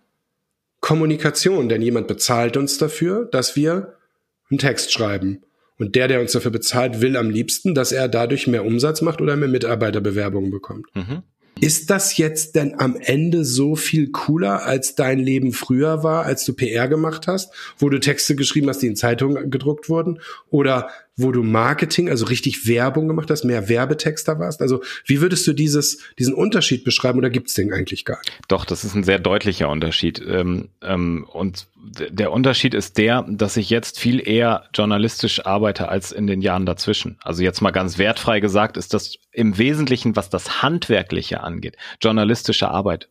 Kommunikation, 0.80 1.68
denn 1.68 1.82
jemand 1.82 2.06
bezahlt 2.06 2.56
uns 2.56 2.78
dafür, 2.78 3.26
dass 3.26 3.56
wir 3.56 3.94
einen 4.50 4.58
Text 4.58 4.92
schreiben. 4.92 5.42
Und 5.78 5.94
der, 5.94 6.08
der 6.08 6.20
uns 6.20 6.32
dafür 6.32 6.50
bezahlt, 6.50 7.00
will 7.00 7.16
am 7.16 7.30
liebsten, 7.30 7.74
dass 7.74 7.92
er 7.92 8.08
dadurch 8.08 8.46
mehr 8.46 8.64
Umsatz 8.64 9.00
macht 9.00 9.20
oder 9.20 9.36
mehr 9.36 9.48
Mitarbeiterbewerbungen 9.48 10.50
bekommt. 10.50 10.86
Mhm. 10.94 11.22
Ist 11.60 11.90
das 11.90 12.16
jetzt 12.16 12.54
denn 12.54 12.78
am 12.78 12.96
Ende 12.96 13.44
so 13.44 13.74
viel 13.74 14.10
cooler, 14.10 14.64
als 14.64 14.94
dein 14.94 15.18
Leben 15.18 15.52
früher 15.52 16.04
war, 16.04 16.24
als 16.24 16.44
du 16.44 16.52
PR 16.52 16.86
gemacht 16.86 17.26
hast, 17.26 17.52
wo 17.78 17.88
du 17.88 17.98
Texte 17.98 18.36
geschrieben 18.36 18.68
hast, 18.68 18.80
die 18.80 18.86
in 18.86 18.96
Zeitungen 18.96 19.50
gedruckt 19.50 19.88
wurden? 19.88 20.20
Oder 20.50 20.90
wo 21.18 21.32
du 21.32 21.42
Marketing, 21.42 22.08
also 22.08 22.24
richtig 22.26 22.66
Werbung 22.66 23.08
gemacht 23.08 23.30
hast, 23.30 23.44
mehr 23.44 23.68
Werbetexter 23.68 24.38
warst? 24.38 24.62
Also 24.62 24.82
wie 25.04 25.20
würdest 25.20 25.46
du 25.46 25.52
dieses, 25.52 25.98
diesen 26.18 26.32
Unterschied 26.32 26.84
beschreiben 26.84 27.18
oder 27.18 27.28
gibt's 27.28 27.54
den 27.54 27.72
eigentlich 27.72 28.04
gar 28.04 28.18
nicht? 28.20 28.38
Doch, 28.46 28.64
das 28.64 28.84
ist 28.84 28.94
ein 28.94 29.04
sehr 29.04 29.18
deutlicher 29.18 29.68
Unterschied. 29.68 30.22
Ähm, 30.26 30.68
ähm, 30.80 31.26
und 31.30 31.66
der 32.10 32.32
Unterschied 32.32 32.72
ist 32.72 32.98
der, 32.98 33.26
dass 33.28 33.56
ich 33.56 33.68
jetzt 33.68 33.98
viel 33.98 34.26
eher 34.26 34.64
journalistisch 34.74 35.44
arbeite 35.44 35.88
als 35.88 36.12
in 36.12 36.26
den 36.26 36.40
Jahren 36.40 36.66
dazwischen. 36.66 37.18
Also 37.22 37.42
jetzt 37.42 37.60
mal 37.60 37.72
ganz 37.72 37.98
wertfrei 37.98 38.40
gesagt, 38.40 38.76
ist 38.76 38.94
das 38.94 39.16
im 39.32 39.58
Wesentlichen, 39.58 40.14
was 40.14 40.30
das 40.30 40.62
Handwerkliche 40.62 41.42
angeht, 41.42 41.76
journalistische 42.00 42.68
Arbeit 42.68 43.08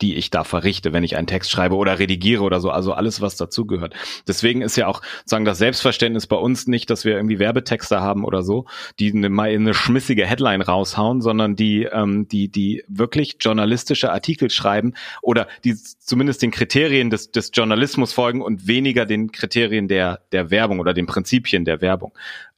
die 0.00 0.16
ich 0.16 0.30
da 0.30 0.44
verrichte, 0.44 0.92
wenn 0.92 1.04
ich 1.04 1.16
einen 1.16 1.26
Text 1.26 1.50
schreibe 1.50 1.76
oder 1.76 1.98
redigiere 1.98 2.42
oder 2.42 2.60
so, 2.60 2.70
also 2.70 2.92
alles, 2.92 3.20
was 3.20 3.36
dazugehört. 3.36 3.94
Deswegen 4.26 4.62
ist 4.62 4.76
ja 4.76 4.86
auch 4.86 5.02
sagen 5.24 5.44
das 5.44 5.58
Selbstverständnis 5.58 6.26
bei 6.26 6.36
uns 6.36 6.66
nicht, 6.66 6.90
dass 6.90 7.04
wir 7.04 7.16
irgendwie 7.16 7.38
Werbetexte 7.38 8.00
haben 8.00 8.24
oder 8.24 8.42
so, 8.42 8.66
die 8.98 9.12
eine, 9.12 9.28
mal 9.28 9.50
eine 9.50 9.74
schmissige 9.74 10.26
Headline 10.26 10.62
raushauen, 10.62 11.20
sondern 11.20 11.56
die, 11.56 11.84
ähm, 11.84 12.28
die, 12.28 12.48
die 12.48 12.84
wirklich 12.88 13.36
journalistische 13.40 14.12
Artikel 14.12 14.50
schreiben 14.50 14.94
oder 15.22 15.48
die 15.64 15.74
zumindest 15.74 16.42
den 16.42 16.50
Kriterien 16.50 17.10
des, 17.10 17.30
des 17.30 17.50
Journalismus 17.52 18.12
folgen 18.12 18.42
und 18.42 18.66
weniger 18.66 19.06
den 19.06 19.32
Kriterien 19.32 19.88
der, 19.88 20.20
der 20.32 20.50
Werbung 20.50 20.80
oder 20.80 20.94
den 20.94 21.06
Prinzipien 21.06 21.64
der 21.64 21.80
Werbung. 21.80 22.12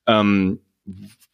Ähm, 0.07 0.61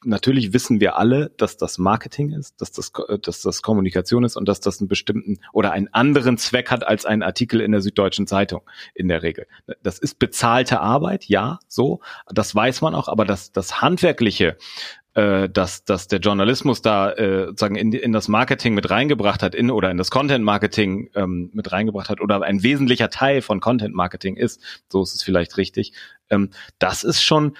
natürlich 0.05 0.53
wissen 0.53 0.81
wir 0.81 0.99
alle, 0.99 1.31
dass 1.37 1.57
das 1.57 1.79
Marketing 1.79 2.33
ist, 2.33 2.61
dass 2.61 2.71
das, 2.71 2.93
dass 3.23 3.41
das 3.41 3.63
Kommunikation 3.63 4.25
ist 4.25 4.37
und 4.37 4.47
dass 4.47 4.61
das 4.61 4.81
einen 4.81 4.89
bestimmten 4.89 5.39
oder 5.53 5.73
einen 5.73 5.89
anderen 5.93 6.37
Zweck 6.37 6.71
hat 6.71 6.87
als 6.87 7.07
ein 7.07 7.23
Artikel 7.23 7.61
in 7.61 7.73
der 7.73 7.81
Süddeutschen 7.81 8.27
Zeitung 8.27 8.63
in 8.95 9.09
der 9.09 9.23
Regel. 9.23 9.47
Das 9.83 9.99
ist 9.99 10.19
bezahlte 10.19 10.81
Arbeit, 10.81 11.25
ja, 11.25 11.61
so, 11.67 12.01
das 12.29 12.55
weiß 12.55 12.83
man 12.83 12.95
auch, 12.95 13.09
aber 13.09 13.25
das, 13.25 13.51
das 13.51 13.81
handwerkliche, 13.81 14.59
äh, 15.15 15.49
dass, 15.49 15.85
dass 15.85 16.09
der 16.09 16.21
Journalismus 16.21 16.83
da 16.83 17.11
äh, 17.13 17.47
sozusagen 17.47 17.77
in, 17.77 17.93
in 17.93 18.13
das 18.13 18.29
Marketing 18.29 18.75
mit 18.75 18.91
reingebracht 18.91 19.43
hat, 19.43 19.55
in 19.55 19.71
oder 19.71 19.91
in 19.91 19.97
das 19.97 20.11
Content 20.11 20.45
Marketing 20.45 21.11
ähm, 21.15 21.51
mit 21.55 21.73
reingebracht 21.73 22.11
hat 22.11 22.21
oder 22.21 22.43
ein 22.43 22.63
wesentlicher 22.63 23.09
Teil 23.09 23.41
von 23.41 23.61
Content 23.61 23.95
Marketing 23.95 24.37
ist, 24.37 24.63
so 24.89 25.03
ist 25.03 25.15
es 25.15 25.23
vielleicht 25.23 25.57
richtig. 25.57 25.93
Ähm, 26.29 26.51
das 26.79 27.03
ist 27.03 27.23
schon 27.23 27.57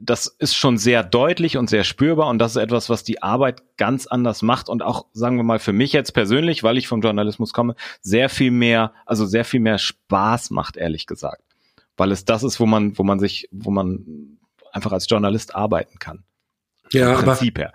das 0.00 0.26
ist 0.26 0.56
schon 0.56 0.78
sehr 0.78 1.02
deutlich 1.02 1.56
und 1.56 1.68
sehr 1.68 1.84
spürbar 1.84 2.28
und 2.28 2.38
das 2.38 2.56
ist 2.56 2.62
etwas, 2.62 2.88
was 2.88 3.04
die 3.04 3.22
Arbeit 3.22 3.62
ganz 3.76 4.06
anders 4.06 4.42
macht 4.42 4.68
und 4.68 4.82
auch, 4.82 5.06
sagen 5.12 5.36
wir 5.36 5.42
mal, 5.42 5.58
für 5.58 5.72
mich 5.72 5.92
jetzt 5.92 6.12
persönlich, 6.12 6.62
weil 6.62 6.78
ich 6.78 6.88
vom 6.88 7.02
Journalismus 7.02 7.52
komme, 7.52 7.76
sehr 8.00 8.28
viel 8.28 8.50
mehr, 8.50 8.94
also 9.04 9.26
sehr 9.26 9.44
viel 9.44 9.60
mehr 9.60 9.78
Spaß 9.78 10.50
macht, 10.50 10.76
ehrlich 10.76 11.06
gesagt. 11.06 11.42
Weil 11.96 12.10
es 12.10 12.24
das 12.24 12.42
ist, 12.42 12.58
wo 12.58 12.66
man, 12.66 12.96
wo 12.96 13.02
man 13.02 13.20
sich, 13.20 13.48
wo 13.52 13.70
man 13.70 14.38
einfach 14.72 14.92
als 14.92 15.08
Journalist 15.08 15.54
arbeiten 15.54 15.98
kann. 15.98 16.24
Ja, 16.90 17.16
aber 17.16 17.36
her. 17.36 17.72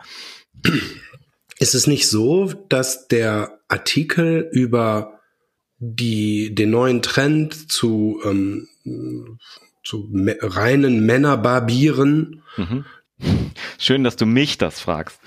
ist 1.59 1.75
es 1.75 1.87
nicht 1.87 2.07
so, 2.07 2.51
dass 2.69 3.07
der 3.07 3.59
Artikel 3.67 4.49
über 4.51 5.19
die, 5.79 6.53
den 6.55 6.71
neuen 6.71 7.01
Trend 7.01 7.71
zu 7.71 8.19
ähm, 8.25 8.67
zu 9.87 10.09
reinen 10.13 11.05
Männerbarbieren. 11.05 12.43
Mhm. 12.57 12.85
Schön, 13.79 14.03
dass 14.03 14.17
du 14.17 14.25
mich 14.25 14.57
das 14.57 14.79
fragst. 14.79 15.19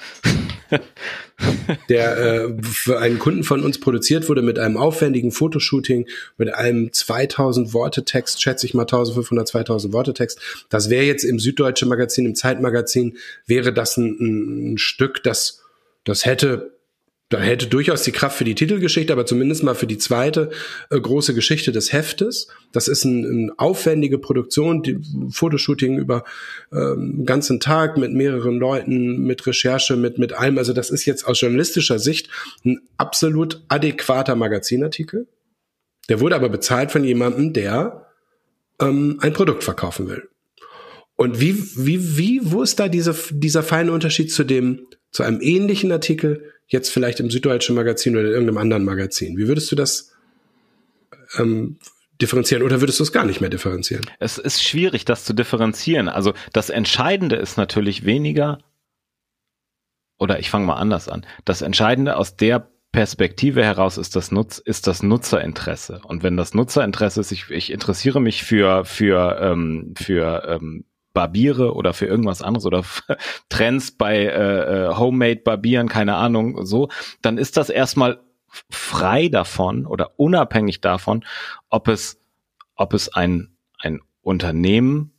der 1.89 2.19
äh, 2.19 2.63
für 2.63 3.01
einen 3.01 3.19
Kunden 3.19 3.43
von 3.43 3.65
uns 3.65 3.81
produziert 3.81 4.29
wurde 4.29 4.43
mit 4.43 4.59
einem 4.59 4.77
aufwendigen 4.77 5.33
Fotoshooting, 5.33 6.07
mit 6.37 6.55
einem 6.55 6.93
2000 6.93 7.73
Worte 7.73 8.05
Text, 8.05 8.43
schätze 8.43 8.67
ich 8.67 8.75
mal 8.75 8.83
1500, 8.83 9.49
2000 9.49 9.93
Worte 9.95 10.15
Text. 10.15 10.67
Das 10.69 10.91
wäre 10.91 11.05
jetzt 11.05 11.25
im 11.25 11.41
Süddeutschen 11.41 11.89
Magazin, 11.89 12.27
im 12.27 12.35
Zeitmagazin, 12.35 13.17
wäre 13.47 13.73
das 13.73 13.97
ein, 13.97 14.75
ein 14.75 14.79
Stück, 14.79 15.23
das, 15.23 15.63
das 16.05 16.27
hätte 16.27 16.79
da 17.31 17.39
hätte 17.39 17.69
durchaus 17.69 18.03
die 18.03 18.11
Kraft 18.11 18.37
für 18.37 18.45
die 18.45 18.57
Titelgeschichte, 18.57 19.13
aber 19.13 19.25
zumindest 19.25 19.63
mal 19.63 19.77
für 19.77 19.87
die 19.87 19.99
zweite 19.99 20.51
äh, 20.91 21.01
große 21.01 21.33
Geschichte 21.33 21.71
des 21.71 21.93
Heftes. 21.93 22.49
Das 22.73 22.89
ist 22.89 23.07
eine 23.07 23.29
ein 23.29 23.53
aufwendige 23.57 24.19
Produktion, 24.19 24.83
die 24.83 24.99
Fotoshooting 25.31 25.97
über 25.97 26.25
ähm, 26.73 27.25
ganzen 27.25 27.61
Tag 27.61 27.97
mit 27.97 28.13
mehreren 28.13 28.59
Leuten, 28.59 29.23
mit 29.23 29.47
Recherche, 29.47 29.97
mit 29.97 30.19
mit 30.19 30.33
allem. 30.33 30.59
Also 30.59 30.73
das 30.73 30.91
ist 30.91 31.05
jetzt 31.05 31.25
aus 31.25 31.41
journalistischer 31.41 32.01
Sicht 32.01 32.29
ein 32.65 32.81
absolut 32.97 33.63
adäquater 33.69 34.35
Magazinartikel. 34.35 35.29
Der 36.09 36.19
wurde 36.19 36.35
aber 36.35 36.49
bezahlt 36.49 36.91
von 36.91 37.05
jemandem, 37.05 37.53
der 37.53 38.07
ähm, 38.81 39.19
ein 39.21 39.33
Produkt 39.33 39.63
verkaufen 39.63 40.09
will. 40.09 40.29
Und 41.15 41.41
wie 41.41 41.55
wie 41.77 42.19
wie 42.19 42.41
wo 42.43 42.63
ist 42.63 42.81
da 42.81 42.89
diese, 42.89 43.15
dieser 43.31 43.63
feine 43.63 43.93
Unterschied 43.93 44.33
zu 44.33 44.43
dem 44.43 44.89
zu 45.13 45.23
einem 45.23 45.41
ähnlichen 45.41 45.93
Artikel 45.93 46.43
jetzt 46.71 46.91
vielleicht 46.91 47.21
im 47.21 47.31
Süddeutschen 47.31 47.75
Magazin 47.75 48.17
oder 48.17 48.27
in 48.27 48.33
irgendeinem 48.33 48.59
anderen 48.59 48.85
Magazin. 48.85 49.37
Wie 49.37 49.47
würdest 49.47 49.71
du 49.71 49.77
das 49.77 50.13
ähm, 51.39 51.79
differenzieren 52.21 52.63
oder 52.63 52.81
würdest 52.81 52.99
du 53.01 53.05
es 53.05 53.13
gar 53.13 53.25
nicht 53.25 53.41
mehr 53.41 53.51
differenzieren? 53.51 54.07
Es 54.19 54.39
ist 54.39 54.63
schwierig, 54.63 55.05
das 55.05 55.25
zu 55.25 55.33
differenzieren. 55.33 56.09
Also 56.09 56.33
das 56.53 56.71
Entscheidende 56.71 57.37
ist 57.37 57.57
natürlich 57.57 58.05
weniger, 58.05 58.59
oder 60.19 60.39
ich 60.39 60.51
fange 60.51 60.67
mal 60.67 60.77
anders 60.77 61.09
an. 61.09 61.27
Das 61.45 61.63
Entscheidende 61.63 62.17
aus 62.17 62.37
der 62.37 62.71
Perspektive 62.93 63.65
heraus 63.65 63.99
ist 63.99 64.17
das 64.17 64.33
Nutz, 64.33 64.59
ist 64.59 64.87
das 64.87 65.03
Nutzerinteresse. 65.03 66.01
Und 66.05 66.23
wenn 66.23 66.37
das 66.37 66.55
Nutzerinteresse 66.55 67.21
ist, 67.21 67.33
ich, 67.33 67.51
ich 67.51 67.71
interessiere 67.71 68.21
mich 68.21 68.43
für, 68.43 68.85
für, 68.85 69.39
ähm, 69.41 69.95
für 69.97 70.45
ähm, 70.47 70.85
Barbiere 71.13 71.75
oder 71.75 71.93
für 71.93 72.07
irgendwas 72.07 72.43
anderes 72.43 72.67
oder 72.67 72.85
Trends 73.49 73.91
bei 73.93 74.17
äh, 74.17 74.89
äh, 74.89 74.97
Homemade 74.97 75.41
Barbieren, 75.45 75.89
keine 75.89 76.17
Ahnung, 76.17 76.65
so, 76.65 76.89
dann 77.23 77.39
ist 77.39 77.57
das 77.57 77.71
erstmal 77.71 78.21
frei 78.69 79.29
davon 79.29 79.87
oder 79.87 80.19
unabhängig 80.19 80.81
davon, 80.81 81.25
ob 81.69 81.89
es, 81.89 82.21
ob 82.75 82.95
es 82.95 83.13
ein, 83.13 83.51
ein 83.79 84.01
Unternehmen 84.23 85.13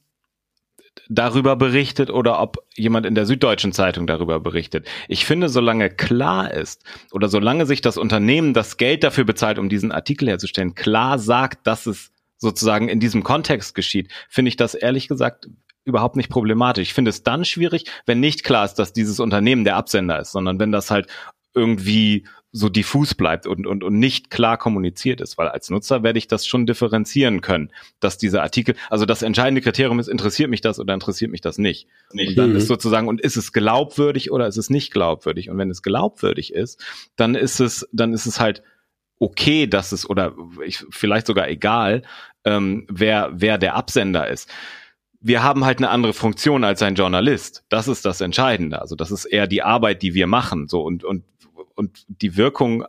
darüber 1.10 1.56
berichtet 1.56 2.10
oder 2.10 2.42
ob 2.42 2.58
jemand 2.76 3.06
in 3.06 3.16
der 3.16 3.26
Süddeutschen 3.26 3.74
Zeitung 3.74 4.08
darüber 4.08 4.40
berichtet. 4.40 4.88
Ich 5.08 5.26
finde, 5.26 5.50
solange 5.50 5.90
klar 5.90 6.54
ist 6.54 6.84
oder 7.12 7.28
solange 7.28 7.66
sich 7.66 7.82
das 7.82 7.98
Unternehmen 7.98 8.54
das 8.54 8.78
Geld 8.78 9.04
dafür 9.04 9.26
bezahlt, 9.26 9.60
um 9.60 9.70
diesen 9.70 9.92
Artikel 9.92 10.28
herzustellen, 10.30 10.76
klar 10.76 11.20
sagt, 11.20 11.68
dass 11.68 11.86
es 11.86 12.12
sozusagen 12.38 12.90
in 12.90 13.00
diesem 13.00 13.24
Kontext 13.24 13.76
geschieht, 13.76 14.12
finde 14.30 14.50
ich 14.50 14.58
das 14.58 14.74
ehrlich 14.74 15.08
gesagt 15.08 15.48
überhaupt 15.84 16.16
nicht 16.16 16.30
problematisch. 16.30 16.90
Ich 16.90 16.94
finde 16.94 17.10
es 17.10 17.24
dann 17.24 17.46
schwierig, 17.46 17.86
wenn 18.06 18.20
nicht 18.20 18.44
klar 18.44 18.66
ist, 18.66 18.76
dass 18.76 18.94
dieses 18.94 19.20
Unternehmen 19.20 19.64
der 19.64 19.76
Absender 19.76 20.20
ist, 20.20 20.32
sondern 20.32 20.60
wenn 20.60 20.72
das 20.72 20.92
halt 20.92 21.08
irgendwie 21.54 22.26
so 22.54 22.68
diffus 22.68 23.16
bleibt 23.16 23.48
und, 23.48 23.66
und, 23.66 23.82
und 23.84 23.98
nicht 23.98 24.30
klar 24.30 24.58
kommuniziert 24.58 25.22
ist, 25.22 25.38
weil 25.38 25.48
als 25.48 25.70
Nutzer 25.70 26.04
werde 26.04 26.20
ich 26.20 26.28
das 26.28 26.46
schon 26.46 26.66
differenzieren 26.66 27.40
können, 27.40 27.72
dass 28.02 28.18
dieser 28.18 28.42
Artikel, 28.42 28.76
also 28.90 29.06
das 29.06 29.22
entscheidende 29.22 29.62
Kriterium 29.62 30.00
ist, 30.00 30.10
interessiert 30.10 30.50
mich 30.50 30.60
das 30.60 30.78
oder 30.78 30.94
interessiert 30.94 31.32
mich 31.32 31.40
das 31.40 31.58
nicht? 31.58 31.88
nicht. 32.12 32.30
Und 32.30 32.38
dann 32.38 32.50
mhm. 32.50 32.58
ist 32.58 32.68
sozusagen, 32.68 33.08
und 33.08 33.22
ist 33.22 33.38
es 33.38 33.54
glaubwürdig 33.54 34.32
oder 34.32 34.48
ist 34.48 34.58
es 34.58 34.70
nicht 34.70 34.92
glaubwürdig? 34.92 35.50
Und 35.50 35.58
wenn 35.58 35.70
es 35.70 35.82
glaubwürdig 35.82 36.54
ist, 36.54 36.84
dann 37.16 37.36
ist 37.36 37.62
es, 37.62 37.88
dann 37.94 38.14
ist 38.14 38.26
es 38.26 38.42
halt 38.42 38.64
okay, 39.18 39.68
dass 39.68 39.94
es, 39.94 40.10
oder 40.10 40.36
ich, 40.66 40.84
vielleicht 40.90 41.28
sogar 41.28 41.48
egal, 41.48 42.02
ähm, 42.44 42.86
wer, 42.90 43.30
wer 43.34 43.58
der 43.58 43.76
Absender 43.76 44.28
ist 44.28 44.50
wir 45.22 45.44
haben 45.44 45.66
halt 45.66 45.78
eine 45.78 45.90
andere 45.90 46.14
Funktion 46.14 46.64
als 46.64 46.82
ein 46.82 46.96
Journalist. 46.96 47.64
Das 47.70 47.88
ist 47.88 48.06
das 48.06 48.22
Entscheidende. 48.22 48.82
Also 48.82 48.96
das 48.96 49.12
ist 49.12 49.26
eher 49.26 49.48
die 49.48 49.62
Arbeit, 49.62 50.02
die 50.02 50.14
wir 50.14 50.28
machen. 50.28 50.68
So 50.68 50.82
und 50.82 51.04
und 51.04 51.24
und 51.76 52.06
die 52.08 52.36
Wirkung 52.38 52.86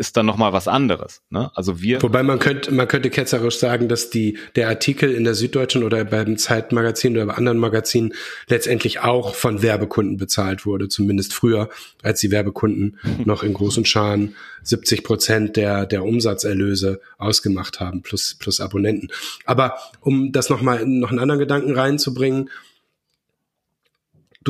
ist 0.00 0.16
dann 0.16 0.24
noch 0.24 0.38
mal 0.38 0.54
was 0.54 0.66
anderes. 0.66 1.20
Ne? 1.28 1.50
Also 1.54 1.82
wir. 1.82 2.02
Wobei 2.02 2.22
man 2.22 2.38
könnte, 2.38 2.72
man 2.72 2.88
könnte 2.88 3.10
ketzerisch 3.10 3.58
sagen, 3.58 3.86
dass 3.86 4.08
die 4.08 4.38
der 4.56 4.68
Artikel 4.68 5.12
in 5.12 5.24
der 5.24 5.34
Süddeutschen 5.34 5.84
oder 5.84 6.06
beim 6.06 6.38
Zeitmagazin 6.38 7.12
oder 7.12 7.26
bei 7.26 7.34
anderen 7.34 7.58
Magazinen 7.58 8.14
letztendlich 8.48 9.00
auch 9.00 9.34
von 9.34 9.60
Werbekunden 9.60 10.16
bezahlt 10.16 10.64
wurde, 10.64 10.88
zumindest 10.88 11.34
früher, 11.34 11.68
als 12.02 12.20
die 12.20 12.30
Werbekunden 12.30 12.98
noch 13.26 13.42
in 13.42 13.52
großen 13.52 13.84
Scharen 13.84 14.34
70 14.62 15.04
Prozent 15.04 15.56
der 15.56 15.84
der 15.84 16.02
Umsatzerlöse 16.02 17.00
ausgemacht 17.18 17.78
haben 17.78 18.00
plus 18.00 18.36
plus 18.38 18.60
Abonnenten. 18.60 19.08
Aber 19.44 19.76
um 20.00 20.32
das 20.32 20.48
noch 20.48 20.62
mal 20.62 20.86
noch 20.86 21.10
einen 21.10 21.18
anderen 21.18 21.40
Gedanken 21.40 21.74
reinzubringen 21.74 22.48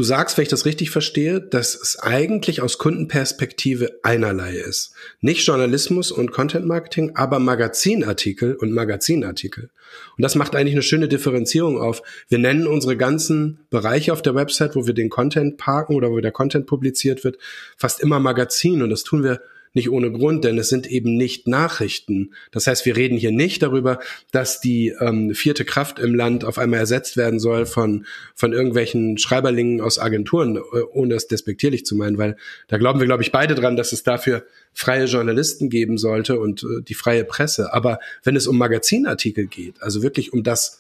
Du 0.01 0.05
sagst, 0.05 0.39
wenn 0.39 0.45
ich 0.45 0.49
das 0.49 0.65
richtig 0.65 0.89
verstehe, 0.89 1.43
dass 1.43 1.75
es 1.75 1.99
eigentlich 1.99 2.63
aus 2.63 2.79
Kundenperspektive 2.79 3.99
einerlei 4.03 4.55
ist. 4.55 4.95
Nicht 5.21 5.47
Journalismus 5.47 6.11
und 6.11 6.33
Content 6.33 6.65
Marketing, 6.65 7.17
aber 7.17 7.39
Magazinartikel 7.39 8.55
und 8.55 8.73
Magazinartikel. 8.73 9.69
Und 10.17 10.23
das 10.23 10.37
macht 10.37 10.57
eigentlich 10.57 10.73
eine 10.73 10.83
schöne 10.83 11.07
Differenzierung 11.07 11.79
auf. 11.79 12.01
Wir 12.31 12.39
nennen 12.39 12.67
unsere 12.67 12.97
ganzen 12.97 13.59
Bereiche 13.69 14.15
auf 14.15 14.23
der 14.23 14.35
Website, 14.35 14.75
wo 14.75 14.87
wir 14.87 14.95
den 14.95 15.11
Content 15.11 15.59
parken 15.59 15.95
oder 15.95 16.11
wo 16.11 16.19
der 16.21 16.33
Content 16.33 16.67
publiziert 16.67 17.23
wird, 17.23 17.37
fast 17.77 18.01
immer 18.01 18.21
Magazin. 18.21 18.81
Und 18.81 18.89
das 18.89 19.05
tun 19.05 19.23
wir 19.23 19.43
nicht 19.73 19.91
ohne 19.91 20.11
Grund, 20.11 20.45
denn 20.45 20.59
es 20.59 20.69
sind 20.69 20.87
eben 20.87 21.17
nicht 21.17 21.47
Nachrichten. 21.47 22.35
Das 22.51 22.67
heißt, 22.67 22.85
wir 22.87 22.97
reden 22.97 23.17
hier 23.17 23.31
nicht 23.31 23.63
darüber, 23.63 24.01
dass 24.33 24.61
die 24.61 24.95
ähm, 25.01 25.35
vierte 25.35 25.65
Kraft 25.65 25.99
im 25.99 26.15
Land 26.15 26.45
auf 26.45 26.59
einmal 26.59 26.81
ersetzt 26.81 27.17
werden 27.17 27.39
soll 27.39 27.67
von, 27.67 28.07
von 28.35 28.53
irgendwelchen 28.53 29.19
Schreiberlingen 29.19 29.81
aus 29.81 29.99
Agenturen, 29.99 30.57
äh, 30.57 30.61
ohne 30.93 31.15
es 31.15 31.29
despektierlich 31.29 31.87
zu 31.87 31.95
meinen, 31.95 32.19
weil 32.19 32.37
da 32.69 32.79
glauben 32.79 33.01
wir, 33.01 33.07
glaube 33.07 33.23
ich, 33.23 33.33
beide 33.33 33.55
dran, 33.55 33.77
dass 33.77 33.93
es 33.93 34.03
dafür 34.03 34.45
freie 34.73 35.05
Journalisten 35.05 35.71
geben 35.71 35.99
sollte 35.99 36.41
und 36.41 36.63
äh, 36.65 36.83
die 36.83 36.95
freie 36.95 37.25
Presse. 37.25 37.73
Aber 37.73 38.01
wenn 38.25 38.37
es 38.37 38.47
um 38.47 38.59
Magazinartikel 38.59 39.47
geht, 39.47 39.83
also 39.83 40.03
wirklich 40.03 40.33
um 40.33 40.43
das, 40.43 40.80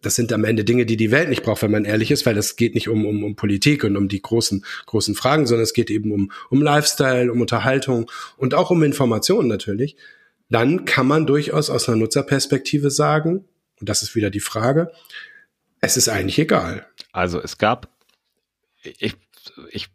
das 0.00 0.14
sind 0.14 0.32
am 0.32 0.44
Ende 0.44 0.64
Dinge, 0.64 0.86
die 0.86 0.96
die 0.96 1.10
Welt 1.10 1.28
nicht 1.28 1.42
braucht, 1.42 1.62
wenn 1.62 1.72
man 1.72 1.84
ehrlich 1.84 2.10
ist, 2.10 2.24
weil 2.24 2.36
es 2.38 2.56
geht 2.56 2.74
nicht 2.74 2.88
um, 2.88 3.04
um, 3.04 3.24
um 3.24 3.34
Politik 3.34 3.82
und 3.84 3.96
um 3.96 4.08
die 4.08 4.22
großen, 4.22 4.64
großen 4.86 5.14
Fragen, 5.14 5.46
sondern 5.46 5.64
es 5.64 5.72
geht 5.72 5.90
eben 5.90 6.12
um, 6.12 6.30
um 6.50 6.62
Lifestyle, 6.62 7.32
um 7.32 7.40
Unterhaltung 7.40 8.10
und 8.36 8.54
auch 8.54 8.70
um 8.70 8.82
Informationen 8.82 9.48
natürlich. 9.48 9.96
Dann 10.50 10.84
kann 10.84 11.06
man 11.06 11.26
durchaus 11.26 11.68
aus 11.68 11.88
einer 11.88 11.98
Nutzerperspektive 11.98 12.90
sagen, 12.90 13.44
und 13.80 13.88
das 13.88 14.02
ist 14.02 14.14
wieder 14.14 14.30
die 14.30 14.40
Frage, 14.40 14.92
es 15.80 15.96
ist 15.96 16.08
eigentlich 16.08 16.38
egal. 16.38 16.86
Also 17.12 17.40
es 17.40 17.58
gab, 17.58 17.88
ich, 18.82 19.14
ich 19.70 19.88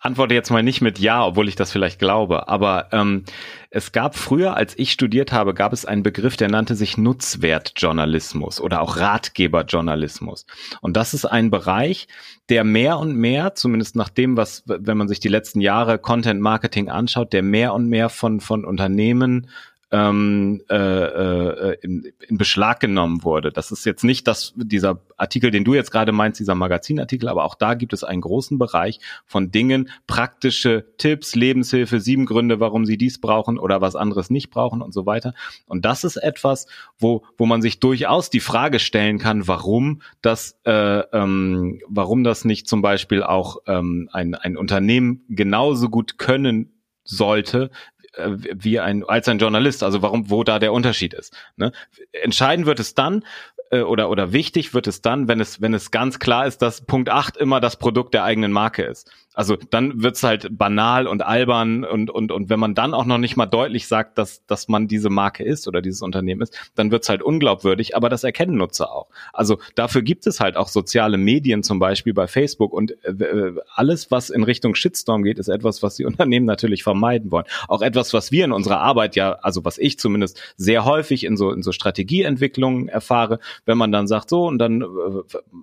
antworte 0.00 0.34
jetzt 0.34 0.50
mal 0.50 0.62
nicht 0.62 0.80
mit 0.80 0.98
Ja, 0.98 1.24
obwohl 1.24 1.48
ich 1.48 1.56
das 1.56 1.70
vielleicht 1.70 1.98
glaube. 1.98 2.48
Aber 2.48 2.88
ähm, 2.90 3.24
es 3.70 3.92
gab 3.92 4.16
früher, 4.16 4.56
als 4.56 4.76
ich 4.78 4.92
studiert 4.92 5.30
habe, 5.30 5.54
gab 5.54 5.72
es 5.72 5.84
einen 5.84 6.02
Begriff, 6.02 6.36
der 6.36 6.48
nannte 6.48 6.74
sich 6.74 6.96
Nutzwertjournalismus 6.96 8.60
oder 8.60 8.80
auch 8.80 8.96
Ratgeberjournalismus. 8.96 10.46
Und 10.80 10.96
das 10.96 11.14
ist 11.14 11.26
ein 11.26 11.50
Bereich, 11.50 12.08
der 12.48 12.64
mehr 12.64 12.98
und 12.98 13.14
mehr, 13.14 13.54
zumindest 13.54 13.94
nach 13.94 14.08
dem, 14.08 14.36
was, 14.36 14.64
wenn 14.66 14.96
man 14.96 15.06
sich 15.06 15.20
die 15.20 15.28
letzten 15.28 15.60
Jahre 15.60 15.98
Content 15.98 16.40
Marketing 16.40 16.88
anschaut, 16.88 17.32
der 17.32 17.42
mehr 17.42 17.74
und 17.74 17.88
mehr 17.88 18.08
von, 18.08 18.40
von 18.40 18.64
Unternehmen 18.64 19.48
ähm, 19.92 20.62
äh, 20.70 20.74
äh, 20.76 21.76
in, 21.82 22.12
in 22.26 22.38
Beschlag 22.38 22.80
genommen 22.80 23.24
wurde. 23.24 23.50
Das 23.50 23.72
ist 23.72 23.84
jetzt 23.84 24.04
nicht 24.04 24.26
das, 24.28 24.52
dieser 24.56 25.00
Artikel, 25.16 25.50
den 25.50 25.64
du 25.64 25.74
jetzt 25.74 25.90
gerade 25.90 26.12
meinst, 26.12 26.38
dieser 26.38 26.54
Magazinartikel, 26.54 27.28
aber 27.28 27.44
auch 27.44 27.56
da 27.56 27.74
gibt 27.74 27.92
es 27.92 28.04
einen 28.04 28.20
großen 28.20 28.58
Bereich 28.58 29.00
von 29.26 29.50
Dingen, 29.50 29.90
praktische 30.06 30.86
Tipps, 30.98 31.34
Lebenshilfe, 31.34 32.00
sieben 32.00 32.26
Gründe, 32.26 32.60
warum 32.60 32.86
sie 32.86 32.96
dies 32.96 33.20
brauchen 33.20 33.58
oder 33.58 33.80
was 33.80 33.96
anderes 33.96 34.30
nicht 34.30 34.50
brauchen 34.50 34.80
und 34.80 34.94
so 34.94 35.06
weiter. 35.06 35.34
Und 35.66 35.84
das 35.84 36.04
ist 36.04 36.16
etwas, 36.16 36.66
wo, 36.98 37.24
wo 37.36 37.46
man 37.46 37.60
sich 37.60 37.80
durchaus 37.80 38.30
die 38.30 38.40
Frage 38.40 38.78
stellen 38.78 39.18
kann, 39.18 39.48
warum 39.48 40.02
das, 40.22 40.58
äh, 40.64 41.00
ähm, 41.12 41.80
warum 41.88 42.22
das 42.22 42.44
nicht 42.44 42.68
zum 42.68 42.80
Beispiel 42.80 43.24
auch 43.24 43.58
ähm, 43.66 44.08
ein, 44.12 44.34
ein 44.36 44.56
Unternehmen 44.56 45.24
genauso 45.28 45.88
gut 45.88 46.18
können 46.18 46.72
sollte, 47.04 47.70
wie 48.16 48.80
ein 48.80 49.04
als 49.04 49.28
ein 49.28 49.38
Journalist. 49.38 49.82
Also 49.82 50.02
warum, 50.02 50.30
wo 50.30 50.44
da 50.44 50.58
der 50.58 50.72
Unterschied 50.72 51.14
ist. 51.14 51.36
Ne? 51.56 51.72
Entscheidend 52.12 52.66
wird 52.66 52.80
es 52.80 52.94
dann, 52.94 53.24
äh, 53.70 53.82
oder, 53.82 54.10
oder 54.10 54.32
wichtig 54.32 54.74
wird 54.74 54.86
es 54.86 55.00
dann, 55.02 55.28
wenn 55.28 55.40
es, 55.40 55.60
wenn 55.60 55.74
es 55.74 55.90
ganz 55.90 56.18
klar 56.18 56.46
ist, 56.46 56.62
dass 56.62 56.82
Punkt 56.82 57.08
8 57.08 57.36
immer 57.36 57.60
das 57.60 57.76
Produkt 57.76 58.14
der 58.14 58.24
eigenen 58.24 58.52
Marke 58.52 58.82
ist. 58.82 59.10
Also 59.32 59.56
dann 59.56 60.02
wird's 60.02 60.24
halt 60.24 60.58
banal 60.58 61.06
und 61.06 61.22
albern 61.22 61.84
und, 61.84 62.10
und, 62.10 62.32
und 62.32 62.50
wenn 62.50 62.58
man 62.58 62.74
dann 62.74 62.94
auch 62.94 63.04
noch 63.04 63.18
nicht 63.18 63.36
mal 63.36 63.46
deutlich 63.46 63.86
sagt, 63.86 64.18
dass, 64.18 64.44
dass 64.46 64.66
man 64.66 64.88
diese 64.88 65.08
Marke 65.08 65.44
ist 65.44 65.68
oder 65.68 65.80
dieses 65.80 66.02
Unternehmen 66.02 66.42
ist, 66.42 66.58
dann 66.74 66.90
wird's 66.90 67.08
halt 67.08 67.22
unglaubwürdig, 67.22 67.96
aber 67.96 68.08
das 68.08 68.24
erkennen 68.24 68.56
Nutzer 68.56 68.92
auch. 68.92 69.08
Also 69.32 69.58
dafür 69.76 70.02
gibt 70.02 70.26
es 70.26 70.40
halt 70.40 70.56
auch 70.56 70.66
soziale 70.66 71.16
Medien, 71.16 71.62
zum 71.62 71.78
Beispiel 71.78 72.12
bei 72.12 72.26
Facebook 72.26 72.72
und 72.72 73.02
äh, 73.04 73.52
alles, 73.72 74.10
was 74.10 74.30
in 74.30 74.42
Richtung 74.42 74.74
Shitstorm 74.74 75.22
geht, 75.22 75.38
ist 75.38 75.48
etwas, 75.48 75.82
was 75.82 75.94
die 75.94 76.04
Unternehmen 76.10 76.44
natürlich 76.44 76.82
vermeiden 76.82 77.30
wollen. 77.30 77.46
Auch 77.68 77.82
etwas, 77.82 78.12
was 78.12 78.32
wir 78.32 78.44
in 78.44 78.52
unserer 78.52 78.80
Arbeit 78.80 79.14
ja, 79.14 79.34
also 79.42 79.64
was 79.64 79.78
ich 79.78 79.98
zumindest 79.98 80.40
sehr 80.56 80.84
häufig 80.84 81.22
in 81.22 81.36
so, 81.36 81.52
in 81.52 81.62
so 81.62 81.70
Strategieentwicklungen 81.70 82.88
erfahre, 82.88 83.38
wenn 83.66 83.78
man 83.78 83.92
dann 83.92 84.06
sagt, 84.06 84.30
so, 84.30 84.46
und 84.46 84.58
dann 84.58 84.82
äh, 84.82 84.86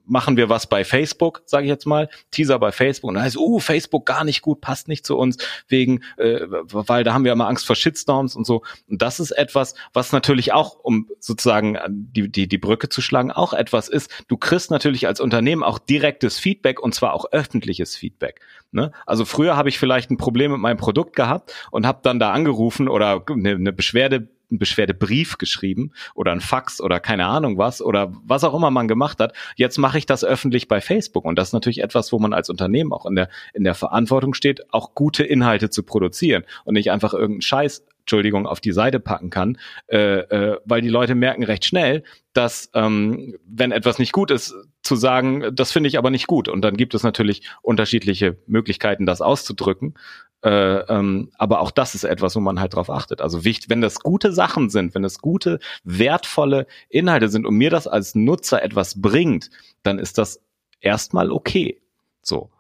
machen 0.06 0.38
wir 0.38 0.50
was 0.50 0.68
bei 0.68 0.84
Facebook, 0.84 1.42
sage 1.46 1.66
ich 1.66 1.70
jetzt 1.70 1.86
mal, 1.86 2.10
Teaser 2.32 2.60
bei 2.60 2.72
Facebook, 2.72 3.10
und 3.10 3.16
dann 3.16 3.24
heißt, 3.24 3.38
uh, 3.38 3.60
Facebook 3.60 4.06
gar 4.06 4.24
nicht 4.24 4.42
gut, 4.42 4.62
passt 4.62 4.88
nicht 4.88 5.06
zu 5.06 5.18
uns, 5.18 5.38
wegen, 5.68 6.02
äh, 6.18 6.42
weil 6.48 7.04
da 7.04 7.14
haben 7.14 7.24
wir 7.24 7.32
immer 7.32 7.48
Angst 7.48 7.66
vor 7.66 7.76
Shitstorms 7.76 8.36
und 8.36 8.46
so. 8.46 8.64
Und 8.88 9.02
das 9.02 9.20
ist 9.20 9.32
etwas, 9.32 9.76
was 9.94 10.12
natürlich 10.12 10.54
auch, 10.54 10.80
um 10.80 11.08
sozusagen 11.20 11.78
die, 11.90 12.30
die, 12.30 12.48
die 12.48 12.58
Brücke 12.58 12.90
zu 12.90 13.02
schlagen, 13.02 13.32
auch 13.32 13.54
etwas 13.54 13.90
ist. 13.90 14.12
Du 14.28 14.38
kriegst 14.38 14.72
natürlich 14.72 15.08
als 15.08 15.20
Unternehmen 15.20 15.64
auch 15.64 15.80
direktes 15.80 16.40
Feedback 16.40 16.82
und 16.82 16.94
zwar 16.94 17.14
auch 17.14 17.26
öffentliches 17.32 17.96
Feedback. 17.96 18.42
Ne? 18.72 18.92
Also 19.06 19.26
früher 19.26 19.56
habe 19.56 19.70
ich 19.70 19.80
vielleicht 19.80 20.12
ein 20.12 20.18
Problem 20.18 20.52
mit 20.52 20.60
meinem 20.60 20.78
Produkt 20.78 21.16
gehabt 21.16 21.54
und 21.72 21.86
habe 21.86 22.00
dann 22.04 22.20
da 22.20 22.32
angerufen 22.32 22.88
oder 22.88 23.24
eine, 23.30 23.52
eine 23.52 23.74
Beschwerde 23.74 24.28
einen 24.50 24.60
Beschwerdebrief 24.60 25.38
geschrieben 25.38 25.92
oder 26.16 26.32
ein 26.32 26.42
Fax 26.42 26.82
oder 26.82 27.00
keine 27.00 27.26
Ahnung 27.26 27.58
was 27.58 27.82
oder 27.82 28.14
was 28.24 28.44
auch 28.44 28.54
immer 28.54 28.72
man 28.72 28.88
gemacht 28.88 29.20
hat. 29.20 29.34
Jetzt 29.56 29.78
mache 29.78 29.98
ich 29.98 30.06
das 30.06 30.24
öffentlich 30.24 30.68
bei 30.68 30.82
Facebook 30.82 31.26
und 31.26 31.38
das 31.38 31.50
ist 31.50 31.54
natürlich 31.54 31.82
etwas, 31.82 32.12
wo 32.12 32.20
man 32.20 32.34
als 32.34 32.50
Unternehmen 32.50 32.94
auch 32.94 33.06
in 33.06 33.16
der 33.16 33.30
in 33.54 33.64
der 33.64 33.76
Verantwortung 33.76 34.34
steht, 34.34 34.74
auch 34.74 34.96
gute 34.96 35.24
Inhalte 35.24 35.70
zu 35.70 35.84
produzieren 35.84 36.44
und 36.66 36.74
nicht 36.74 36.92
einfach 36.92 37.14
irgendeinen 37.14 37.42
Scheiß 37.42 37.84
Entschuldigung, 38.08 38.48
auf 38.48 38.62
die 38.62 38.72
Seite 38.72 39.02
packen 39.02 39.30
kann, 39.30 39.58
äh, 39.88 39.98
äh, 39.98 40.58
weil 40.64 40.80
die 40.80 40.88
Leute 40.88 41.14
merken 41.14 41.44
recht 41.44 41.66
schnell, 41.66 42.04
dass 42.32 42.70
ähm, 42.74 43.36
wenn 43.46 43.74
etwas 43.74 44.00
nicht 44.00 44.14
gut 44.14 44.32
ist, 44.32 44.56
zu 44.82 44.96
sagen, 44.96 45.54
das 45.54 45.74
finde 45.74 45.90
ich 45.90 45.98
aber 45.98 46.10
nicht 46.10 46.26
gut. 46.26 46.48
Und 46.48 46.62
dann 46.62 46.78
gibt 46.78 46.94
es 46.94 47.04
natürlich 47.04 47.42
unterschiedliche 47.62 48.38
Möglichkeiten, 48.48 49.06
das 49.06 49.20
auszudrücken. 49.20 49.96
Äh, 50.44 50.50
ähm, 50.50 51.32
aber 51.38 51.62
auch 51.62 51.72
das 51.72 51.96
ist 51.96 52.04
etwas, 52.04 52.36
wo 52.36 52.40
man 52.40 52.60
halt 52.60 52.76
drauf 52.76 52.90
achtet. 52.90 53.22
Also 53.22 53.44
wichtig, 53.44 53.70
wenn 53.70 53.82
das 53.82 54.00
gute 54.00 54.32
Sachen 54.32 54.70
sind, 54.70 54.94
wenn 54.94 55.04
es 55.04 55.20
gute, 55.20 55.60
wertvolle 55.84 56.68
Inhalte 56.90 57.30
sind 57.30 57.46
und 57.46 57.56
mir 57.56 57.70
das 57.70 57.88
als 57.88 58.14
Nutzer 58.14 58.62
etwas 58.62 59.02
bringt, 59.02 59.50
dann 59.84 60.00
ist 60.00 60.18
das 60.18 60.42
erstmal 60.80 61.32
okay. 61.32 61.82
So. 62.22 62.52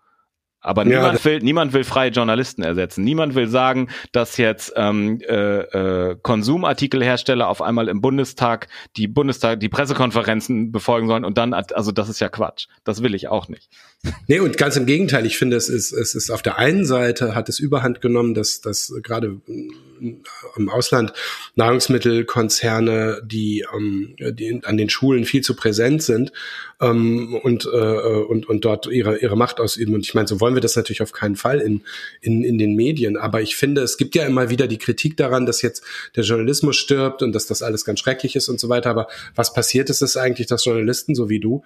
Aber 0.59 0.85
ja, 0.85 0.97
niemand 0.97 1.23
will, 1.23 1.39
niemand 1.39 1.73
will 1.73 1.83
freie 1.83 2.09
Journalisten 2.09 2.63
ersetzen. 2.63 3.03
Niemand 3.03 3.35
will 3.35 3.47
sagen, 3.47 3.89
dass 4.11 4.37
jetzt 4.37 4.73
ähm, 4.75 5.21
äh, 5.21 5.59
äh, 5.61 6.17
Konsumartikelhersteller 6.21 7.47
auf 7.47 7.61
einmal 7.61 7.87
im 7.87 8.01
Bundestag 8.01 8.67
die 8.97 9.07
Bundestag 9.07 9.59
die 9.59 9.69
Pressekonferenzen 9.69 10.71
befolgen 10.71 11.07
sollen 11.07 11.25
und 11.25 11.37
dann, 11.37 11.53
also 11.53 11.91
das 11.91 12.09
ist 12.09 12.19
ja 12.19 12.27
Quatsch. 12.27 12.67
Das 12.83 13.03
will 13.03 13.13
ich 13.13 13.27
auch 13.27 13.47
nicht. 13.47 13.69
Nee, 14.27 14.39
und 14.39 14.57
ganz 14.57 14.75
im 14.75 14.85
Gegenteil. 14.85 15.25
Ich 15.25 15.37
finde, 15.37 15.57
es 15.57 15.69
ist, 15.69 15.91
es 15.91 16.13
ist 16.13 16.29
auf 16.29 16.41
der 16.41 16.57
einen 16.57 16.85
Seite 16.85 17.33
hat 17.33 17.49
es 17.49 17.59
Überhand 17.59 17.99
genommen, 17.99 18.33
dass, 18.35 18.61
dass 18.61 18.93
gerade 19.01 19.41
im 20.55 20.69
Ausland 20.69 21.13
Nahrungsmittelkonzerne, 21.55 23.21
die, 23.25 23.65
ähm, 23.73 24.15
die 24.17 24.61
an 24.63 24.77
den 24.77 24.89
Schulen 24.89 25.25
viel 25.25 25.41
zu 25.41 25.55
präsent 25.55 26.03
sind 26.03 26.31
ähm, 26.79 27.39
und, 27.41 27.65
äh, 27.65 27.69
und, 27.69 28.47
und 28.47 28.65
dort 28.65 28.85
ihre, 28.85 29.17
ihre 29.17 29.35
Macht 29.35 29.59
ausüben. 29.59 29.95
Und 29.95 30.01
ich 30.01 30.13
meine, 30.13 30.27
so 30.27 30.39
wollen 30.39 30.53
wir 30.53 30.61
das 30.61 30.75
natürlich 30.75 31.01
auf 31.01 31.11
keinen 31.11 31.35
Fall 31.35 31.59
in, 31.59 31.81
in, 32.21 32.43
in 32.43 32.59
den 32.59 32.75
Medien. 32.75 33.17
Aber 33.17 33.41
ich 33.41 33.55
finde, 33.55 33.81
es 33.81 33.97
gibt 33.97 34.13
ja 34.13 34.25
immer 34.25 34.49
wieder 34.49 34.67
die 34.67 34.77
Kritik 34.77 35.17
daran, 35.17 35.47
dass 35.47 35.63
jetzt 35.63 35.83
der 36.15 36.23
Journalismus 36.23 36.77
stirbt 36.77 37.23
und 37.23 37.33
dass 37.33 37.47
das 37.47 37.63
alles 37.63 37.83
ganz 37.83 37.99
schrecklich 37.99 38.35
ist 38.35 38.47
und 38.47 38.59
so 38.59 38.69
weiter. 38.69 38.91
Aber 38.91 39.07
was 39.35 39.53
passiert 39.53 39.89
ist, 39.89 40.01
ist 40.01 40.17
eigentlich, 40.17 40.47
dass 40.47 40.65
Journalisten, 40.65 41.15
so 41.15 41.29
wie 41.29 41.39
du, 41.39 41.63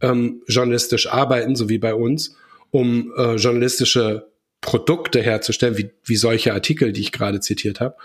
ähm, 0.00 0.42
journalistisch 0.46 1.08
arbeiten, 1.08 1.56
so 1.56 1.68
wie 1.68 1.78
bei 1.78 1.94
uns, 1.94 2.36
um 2.70 3.12
äh, 3.16 3.34
journalistische 3.34 4.30
Produkte 4.60 5.22
herzustellen, 5.22 5.78
wie, 5.78 5.90
wie 6.04 6.16
solche 6.16 6.52
Artikel, 6.52 6.92
die 6.92 7.00
ich 7.00 7.12
gerade 7.12 7.40
zitiert 7.40 7.80
habe, 7.80 7.96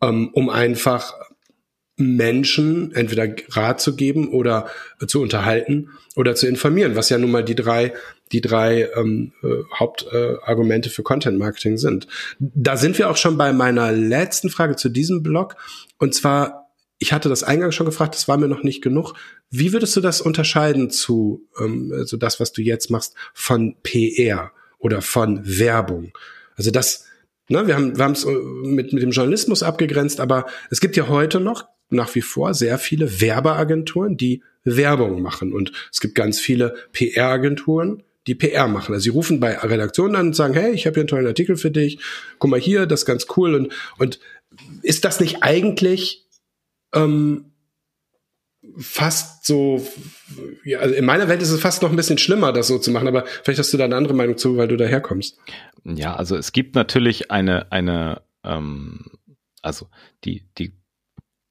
ähm, 0.00 0.30
um 0.32 0.48
einfach 0.48 1.14
Menschen 1.96 2.94
entweder 2.94 3.28
Rat 3.50 3.80
zu 3.80 3.96
geben 3.96 4.28
oder 4.28 4.68
zu 5.06 5.20
unterhalten 5.20 5.90
oder 6.14 6.36
zu 6.36 6.46
informieren, 6.46 6.94
was 6.94 7.08
ja 7.10 7.18
nun 7.18 7.32
mal 7.32 7.44
die 7.44 7.56
drei 7.56 7.92
die 8.30 8.40
drei 8.40 8.88
ähm, 8.94 9.32
äh, 9.42 9.62
Hauptargumente 9.78 10.88
äh, 10.88 10.92
für 10.92 11.02
Content 11.02 11.38
Marketing 11.38 11.78
sind. 11.78 12.06
Da 12.38 12.76
sind 12.76 12.98
wir 12.98 13.10
auch 13.10 13.16
schon 13.16 13.38
bei 13.38 13.52
meiner 13.52 13.90
letzten 13.90 14.50
Frage 14.50 14.76
zu 14.76 14.90
diesem 14.90 15.22
Blog 15.22 15.56
und 15.98 16.14
zwar 16.14 16.67
ich 16.98 17.12
hatte 17.12 17.28
das 17.28 17.44
eingangs 17.44 17.74
schon 17.74 17.86
gefragt, 17.86 18.14
das 18.14 18.28
war 18.28 18.36
mir 18.36 18.48
noch 18.48 18.62
nicht 18.62 18.82
genug. 18.82 19.14
Wie 19.50 19.72
würdest 19.72 19.96
du 19.96 20.00
das 20.00 20.20
unterscheiden 20.20 20.90
zu 20.90 21.46
ähm, 21.58 21.92
also 21.94 22.16
das, 22.16 22.40
was 22.40 22.52
du 22.52 22.62
jetzt 22.62 22.90
machst, 22.90 23.14
von 23.34 23.76
PR 23.82 24.52
oder 24.78 25.00
von 25.00 25.40
Werbung? 25.44 26.12
Also 26.56 26.70
das, 26.70 27.06
ne, 27.48 27.66
wir 27.66 27.76
haben 27.76 27.96
wir 27.96 28.04
haben 28.04 28.12
es 28.12 28.24
äh, 28.24 28.32
mit 28.32 28.92
mit 28.92 29.02
dem 29.02 29.10
Journalismus 29.10 29.62
abgegrenzt, 29.62 30.20
aber 30.20 30.46
es 30.70 30.80
gibt 30.80 30.96
ja 30.96 31.08
heute 31.08 31.40
noch 31.40 31.66
nach 31.90 32.14
wie 32.14 32.20
vor 32.20 32.52
sehr 32.54 32.78
viele 32.78 33.20
Werbeagenturen, 33.20 34.16
die 34.16 34.42
Werbung 34.64 35.22
machen. 35.22 35.52
Und 35.52 35.72
es 35.92 36.00
gibt 36.00 36.14
ganz 36.14 36.38
viele 36.38 36.74
PR-Agenturen, 36.92 38.02
die 38.26 38.34
PR 38.34 38.68
machen. 38.68 38.92
Also 38.92 39.04
sie 39.04 39.08
rufen 39.10 39.40
bei 39.40 39.56
Redaktionen 39.56 40.16
an 40.16 40.26
und 40.28 40.36
sagen, 40.36 40.54
hey, 40.54 40.72
ich 40.72 40.86
habe 40.86 40.94
hier 40.94 41.02
einen 41.02 41.08
tollen 41.08 41.26
Artikel 41.26 41.56
für 41.56 41.70
dich, 41.70 41.98
guck 42.38 42.50
mal 42.50 42.60
hier, 42.60 42.86
das 42.86 43.00
ist 43.00 43.06
ganz 43.06 43.26
cool. 43.36 43.54
Und, 43.54 43.72
und 43.98 44.20
ist 44.82 45.04
das 45.04 45.20
nicht 45.20 45.42
eigentlich 45.42 46.27
ähm, 46.94 47.52
fast 48.76 49.46
so, 49.46 49.86
ja, 50.64 50.80
also 50.80 50.94
in 50.94 51.04
meiner 51.04 51.28
Welt 51.28 51.42
ist 51.42 51.50
es 51.50 51.60
fast 51.60 51.82
noch 51.82 51.90
ein 51.90 51.96
bisschen 51.96 52.18
schlimmer, 52.18 52.52
das 52.52 52.68
so 52.68 52.78
zu 52.78 52.90
machen, 52.90 53.08
aber 53.08 53.24
vielleicht 53.42 53.58
hast 53.58 53.72
du 53.72 53.76
da 53.76 53.84
eine 53.84 53.96
andere 53.96 54.14
Meinung 54.14 54.36
zu, 54.36 54.56
weil 54.56 54.68
du 54.68 54.76
daherkommst. 54.76 55.38
Ja, 55.84 56.16
also 56.16 56.36
es 56.36 56.52
gibt 56.52 56.74
natürlich 56.74 57.30
eine, 57.30 57.70
eine, 57.72 58.22
ähm, 58.44 59.06
also 59.62 59.88
die, 60.24 60.44
die 60.58 60.78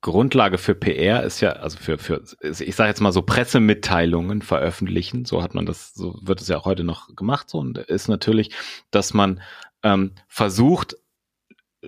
Grundlage 0.01 0.57
für 0.57 0.75
PR 0.75 1.23
ist 1.23 1.41
ja, 1.41 1.53
also 1.53 1.77
für, 1.77 1.97
für 1.97 2.23
ich 2.41 2.75
sage 2.75 2.89
jetzt 2.89 3.01
mal 3.01 3.11
so 3.11 3.23
Pressemitteilungen 3.23 4.41
veröffentlichen, 4.41 5.25
so 5.25 5.41
hat 5.41 5.55
man 5.55 5.65
das, 5.65 5.93
so 5.93 6.19
wird 6.21 6.39
es 6.39 6.47
ja 6.47 6.57
auch 6.57 6.65
heute 6.65 6.83
noch 6.83 7.15
gemacht, 7.15 7.49
so 7.49 7.57
und 7.57 7.77
ist 7.77 8.07
natürlich, 8.07 8.51
dass 8.91 9.13
man 9.13 9.41
ähm, 9.83 10.11
versucht, 10.27 10.97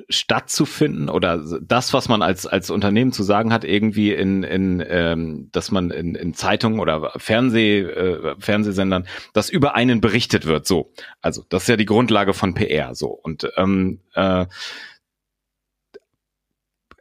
stattzufinden 0.09 1.09
oder 1.09 1.43
das, 1.61 1.93
was 1.93 2.07
man 2.09 2.21
als 2.21 2.47
als 2.47 2.69
Unternehmen 2.69 3.11
zu 3.11 3.23
sagen 3.23 3.51
hat, 3.51 3.63
irgendwie 3.63 4.13
in 4.13 4.43
in 4.43 4.83
ähm, 4.87 5.49
dass 5.51 5.71
man 5.71 5.91
in, 5.91 6.15
in 6.15 6.33
Zeitungen 6.33 6.79
oder 6.79 7.11
Fernseh 7.17 7.81
äh, 7.81 8.35
Fernsehsendern, 8.39 9.07
dass 9.33 9.49
über 9.49 9.75
einen 9.75 10.01
berichtet 10.01 10.45
wird. 10.45 10.65
So, 10.67 10.93
also 11.21 11.43
das 11.49 11.63
ist 11.63 11.69
ja 11.69 11.77
die 11.77 11.85
Grundlage 11.85 12.33
von 12.33 12.53
PR. 12.53 12.95
So 12.95 13.07
und 13.09 13.49
ähm, 13.57 13.99
äh, 14.13 14.45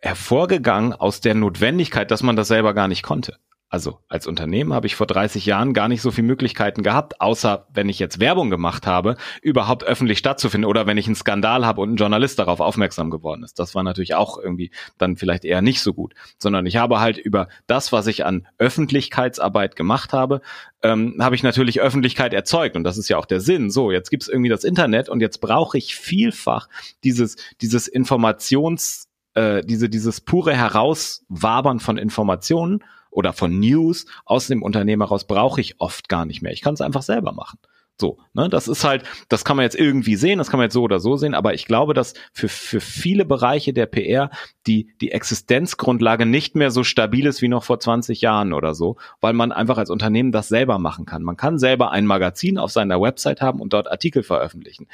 hervorgegangen 0.00 0.92
aus 0.92 1.20
der 1.20 1.34
Notwendigkeit, 1.34 2.10
dass 2.10 2.22
man 2.22 2.36
das 2.36 2.48
selber 2.48 2.74
gar 2.74 2.88
nicht 2.88 3.02
konnte. 3.02 3.36
Also 3.70 3.98
als 4.08 4.26
Unternehmen 4.26 4.72
habe 4.72 4.86
ich 4.86 4.96
vor 4.96 5.06
30 5.06 5.44
Jahren 5.44 5.74
gar 5.74 5.88
nicht 5.88 6.00
so 6.00 6.10
viele 6.10 6.26
Möglichkeiten 6.26 6.82
gehabt, 6.82 7.20
außer 7.20 7.66
wenn 7.70 7.90
ich 7.90 7.98
jetzt 7.98 8.18
Werbung 8.18 8.48
gemacht 8.48 8.86
habe, 8.86 9.16
überhaupt 9.42 9.84
öffentlich 9.84 10.18
stattzufinden 10.18 10.68
oder 10.68 10.86
wenn 10.86 10.96
ich 10.96 11.06
einen 11.06 11.16
Skandal 11.16 11.66
habe 11.66 11.82
und 11.82 11.92
ein 11.92 11.96
Journalist 11.96 12.38
darauf 12.38 12.60
aufmerksam 12.60 13.10
geworden 13.10 13.42
ist. 13.42 13.58
Das 13.58 13.74
war 13.74 13.82
natürlich 13.82 14.14
auch 14.14 14.38
irgendwie 14.38 14.70
dann 14.96 15.16
vielleicht 15.16 15.44
eher 15.44 15.60
nicht 15.60 15.82
so 15.82 15.92
gut, 15.92 16.14
sondern 16.38 16.64
ich 16.64 16.78
habe 16.78 16.98
halt 16.98 17.18
über 17.18 17.48
das, 17.66 17.92
was 17.92 18.06
ich 18.06 18.24
an 18.24 18.46
Öffentlichkeitsarbeit 18.56 19.76
gemacht 19.76 20.14
habe, 20.14 20.40
ähm, 20.82 21.16
habe 21.20 21.34
ich 21.34 21.42
natürlich 21.42 21.82
Öffentlichkeit 21.82 22.32
erzeugt 22.32 22.74
und 22.74 22.84
das 22.84 22.96
ist 22.96 23.10
ja 23.10 23.18
auch 23.18 23.26
der 23.26 23.40
Sinn. 23.40 23.70
So, 23.70 23.92
jetzt 23.92 24.08
gibt's 24.08 24.28
irgendwie 24.28 24.50
das 24.50 24.64
Internet 24.64 25.10
und 25.10 25.20
jetzt 25.20 25.42
brauche 25.42 25.76
ich 25.76 25.94
vielfach 25.94 26.68
dieses 27.04 27.36
dieses 27.60 27.86
Informations 27.86 29.08
äh, 29.34 29.62
diese, 29.62 29.90
dieses 29.90 30.22
pure 30.22 30.54
Herauswabern 30.54 31.80
von 31.80 31.98
Informationen 31.98 32.82
oder 33.10 33.32
von 33.32 33.58
News 33.58 34.06
aus 34.24 34.46
dem 34.46 34.62
Unternehmen 34.62 35.02
heraus 35.02 35.26
brauche 35.26 35.60
ich 35.60 35.80
oft 35.80 36.08
gar 36.08 36.24
nicht 36.24 36.42
mehr. 36.42 36.52
Ich 36.52 36.62
kann 36.62 36.74
es 36.74 36.80
einfach 36.80 37.02
selber 37.02 37.32
machen. 37.32 37.58
So, 38.00 38.18
ne, 38.32 38.48
das 38.48 38.68
ist 38.68 38.84
halt, 38.84 39.02
das 39.28 39.44
kann 39.44 39.56
man 39.56 39.64
jetzt 39.64 39.74
irgendwie 39.74 40.14
sehen, 40.14 40.38
das 40.38 40.50
kann 40.50 40.58
man 40.58 40.66
jetzt 40.66 40.74
so 40.74 40.82
oder 40.82 41.00
so 41.00 41.16
sehen, 41.16 41.34
aber 41.34 41.54
ich 41.54 41.66
glaube, 41.66 41.94
dass 41.94 42.14
für, 42.32 42.48
für 42.48 42.80
viele 42.80 43.24
Bereiche 43.24 43.72
der 43.72 43.86
PR 43.86 44.30
die, 44.68 44.94
die 45.00 45.10
Existenzgrundlage 45.10 46.24
nicht 46.24 46.54
mehr 46.54 46.70
so 46.70 46.84
stabil 46.84 47.26
ist 47.26 47.42
wie 47.42 47.48
noch 47.48 47.64
vor 47.64 47.80
20 47.80 48.20
Jahren 48.20 48.52
oder 48.52 48.74
so, 48.74 48.98
weil 49.20 49.32
man 49.32 49.50
einfach 49.50 49.78
als 49.78 49.90
Unternehmen 49.90 50.30
das 50.30 50.46
selber 50.46 50.78
machen 50.78 51.06
kann. 51.06 51.24
Man 51.24 51.36
kann 51.36 51.58
selber 51.58 51.90
ein 51.90 52.06
Magazin 52.06 52.56
auf 52.56 52.70
seiner 52.70 53.00
Website 53.00 53.40
haben 53.40 53.60
und 53.60 53.72
dort 53.72 53.90
Artikel 53.90 54.22
veröffentlichen 54.22 54.86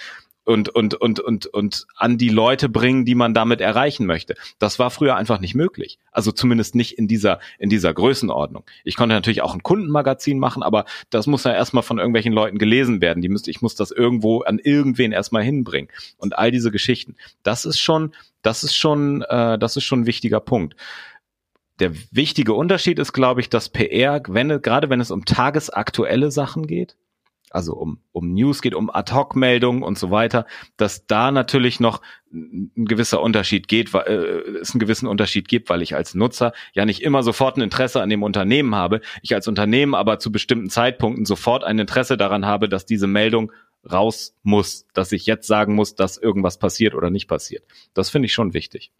und, 0.45 0.69
und, 0.69 0.95
und, 0.95 1.21
und, 1.21 1.47
und 1.47 1.87
an 1.97 2.19
die 2.19 2.29
Leute 2.29 2.69
bringen, 2.69 3.05
die 3.05 3.15
man 3.15 3.35
damit 3.35 3.61
erreichen 3.61 4.07
möchte. 4.07 4.35
Das 4.59 4.79
war 4.79 4.91
früher 4.91 5.17
einfach 5.17 5.41
nicht 5.41 5.55
möglich. 5.55 5.99
Also 6.13 6.33
zumindest 6.33 6.75
nicht 6.75 6.93
in 6.99 7.09
dieser, 7.09 7.41
in 7.59 7.71
dieser 7.71 7.93
Größenordnung. 7.93 8.65
Ich 8.85 8.97
konnte 8.97 9.15
natürlich 9.15 9.43
auch 9.43 9.55
ein 9.55 9.63
Kundenmagazin 9.63 10.39
machen, 10.39 10.63
aber 10.63 10.85
das 11.11 11.27
muss 11.27 11.45
ja 11.45 11.53
erstmal 11.53 11.83
von 11.83 11.99
irgendwelchen 11.99 12.33
Leuten 12.33 12.59
gelesen 12.59 13.01
werden. 13.01 13.23
Die 13.23 13.29
müsste, 13.29 13.51
ich 13.51 13.63
muss 13.63 13.75
das 13.75 13.91
irgendwo 13.91 14.43
an 14.43 14.59
irgendwen 14.59 15.13
erstmal 15.13 15.43
hinbringen. 15.43 15.91
Und 16.19 16.39
all 16.39 16.51
diese 16.51 16.71
Geschichten. 16.71 17.17
Das 17.43 17.65
ist 17.65 17.79
schon, 17.79 18.15
das 18.43 18.65
ist 18.65 18.77
schon, 18.77 19.23
äh, 19.23 19.59
das 19.59 19.77
ist 19.77 19.85
schon 19.85 20.03
ein 20.03 20.07
wichtiger 20.07 20.41
Punkt. 20.41 20.77
Der 21.81 21.93
wichtige 22.13 22.53
Unterschied 22.55 22.99
ist, 23.01 23.13
glaube 23.13 23.41
ich, 23.41 23.51
dass 23.51 23.69
PR, 23.69 24.23
wenn, 24.29 24.63
gerade 24.63 24.91
wenn 24.91 25.01
es 25.01 25.11
um 25.11 25.25
tagesaktuelle 25.25 26.31
Sachen 26.31 26.67
geht, 26.67 26.97
also 27.55 27.75
um, 27.75 27.99
um 28.13 28.35
News 28.35 28.63
geht, 28.63 28.75
um 28.75 28.91
Ad-Hoc-Meldungen 28.91 29.83
und 29.83 29.97
so 29.97 30.11
weiter, 30.11 30.47
dass 30.77 31.07
da 31.07 31.31
natürlich 31.31 31.79
noch 31.79 32.03
ein 32.33 32.73
gewisser 32.75 33.23
Unterschied 33.23 33.69
geht, 33.69 33.95
weil 33.95 34.07
äh, 34.07 34.59
es 34.59 34.73
einen 34.73 34.81
gewissen 34.81 35.07
Unterschied 35.07 35.47
gibt, 35.47 35.69
weil 35.71 35.81
ich 35.81 35.95
als 35.95 36.15
Nutzer 36.15 36.53
ja 36.73 36.85
nicht 36.85 37.03
immer 37.03 37.23
sofort 37.23 37.57
ein 37.57 37.63
Interesse 37.63 38.03
an 38.03 38.11
dem 38.11 38.25
Unternehmen 38.25 38.75
habe, 38.75 39.01
ich 39.23 39.35
als 39.35 39.47
Unternehmen 39.47 39.95
aber 39.95 40.19
zu 40.19 40.33
bestimmten 40.33 40.69
Zeitpunkten 40.69 41.27
sofort 41.27 41.63
ein 41.63 41.79
Interesse 41.79 42.17
daran 42.17 42.45
habe, 42.45 42.69
dass 42.69 42.87
diese 42.87 43.07
Meldung 43.07 43.53
raus 43.91 44.35
muss, 44.43 44.87
dass 44.93 45.13
ich 45.13 45.27
jetzt 45.27 45.47
sagen 45.47 45.75
muss, 45.75 45.95
dass 45.95 46.19
irgendwas 46.19 46.59
passiert 46.59 46.95
oder 46.95 47.11
nicht 47.11 47.29
passiert. 47.29 47.65
Das 47.93 48.11
finde 48.11 48.27
ich 48.27 48.33
schon 48.33 48.53
wichtig. 48.53 48.91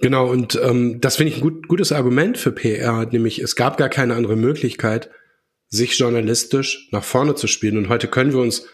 Genau, 0.00 0.30
und 0.30 0.60
ähm, 0.62 1.00
das 1.00 1.16
finde 1.16 1.32
ich 1.32 1.38
ein 1.38 1.42
gut, 1.42 1.66
gutes 1.66 1.90
Argument 1.90 2.38
für 2.38 2.52
PR, 2.52 3.06
nämlich 3.06 3.40
es 3.40 3.56
gab 3.56 3.78
gar 3.78 3.88
keine 3.88 4.14
andere 4.14 4.36
Möglichkeit, 4.36 5.10
sich 5.68 5.98
journalistisch 5.98 6.88
nach 6.92 7.04
vorne 7.04 7.34
zu 7.34 7.46
spielen. 7.46 7.76
Und 7.76 7.88
heute 7.88 8.08
können 8.08 8.32
wir 8.32 8.40
uns 8.40 8.66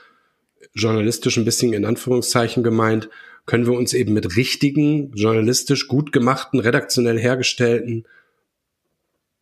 journalistisch 0.75 1.37
ein 1.37 1.45
bisschen 1.45 1.73
in 1.73 1.85
Anführungszeichen 1.85 2.63
gemeint, 2.63 3.09
können 3.47 3.67
wir 3.67 3.75
uns 3.75 3.93
eben 3.93 4.15
mit 4.15 4.37
richtigen, 4.37 5.13
journalistisch 5.15 5.87
gut 5.87 6.13
gemachten, 6.13 6.61
redaktionell 6.61 7.19
hergestellten 7.19 8.07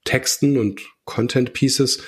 Texten 0.05 0.59
und 0.59 0.81
Content 1.05 1.53
Pieces 1.53 2.03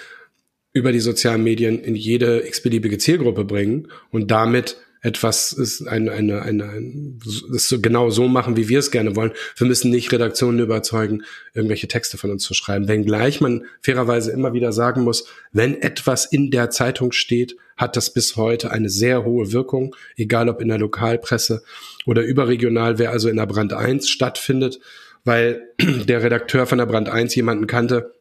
über 0.72 0.90
die 0.90 1.00
sozialen 1.00 1.44
Medien 1.44 1.78
in 1.78 1.94
jede 1.94 2.46
x-beliebige 2.46 2.98
Zielgruppe 2.98 3.44
bringen 3.44 3.88
und 4.10 4.32
damit 4.32 4.78
etwas 5.04 5.52
ist 5.52 5.86
eine, 5.86 6.12
eine, 6.12 6.40
eine, 6.40 6.64
ein, 6.64 7.20
das 7.52 7.68
so 7.68 7.78
genau 7.78 8.08
so 8.08 8.26
machen, 8.26 8.56
wie 8.56 8.70
wir 8.70 8.78
es 8.78 8.90
gerne 8.90 9.14
wollen. 9.14 9.32
Wir 9.54 9.66
müssen 9.66 9.90
nicht 9.90 10.10
Redaktionen 10.10 10.60
überzeugen, 10.60 11.24
irgendwelche 11.52 11.88
Texte 11.88 12.16
von 12.16 12.30
uns 12.30 12.42
zu 12.42 12.54
schreiben. 12.54 12.88
Wenngleich 12.88 13.42
man 13.42 13.66
fairerweise 13.82 14.32
immer 14.32 14.54
wieder 14.54 14.72
sagen 14.72 15.02
muss, 15.02 15.26
wenn 15.52 15.80
etwas 15.82 16.24
in 16.24 16.50
der 16.50 16.70
Zeitung 16.70 17.12
steht, 17.12 17.54
hat 17.76 17.96
das 17.96 18.14
bis 18.14 18.36
heute 18.36 18.70
eine 18.70 18.88
sehr 18.88 19.26
hohe 19.26 19.52
Wirkung, 19.52 19.94
egal 20.16 20.48
ob 20.48 20.62
in 20.62 20.68
der 20.68 20.78
Lokalpresse 20.78 21.62
oder 22.06 22.22
überregional, 22.22 22.98
wer 22.98 23.10
also 23.10 23.28
in 23.28 23.36
der 23.36 23.46
Brand 23.46 23.74
1 23.74 24.08
stattfindet, 24.08 24.80
weil 25.22 25.68
der 25.78 26.22
Redakteur 26.22 26.66
von 26.66 26.78
der 26.78 26.86
Brand 26.86 27.10
1 27.10 27.34
jemanden 27.34 27.66
kannte, 27.66 28.14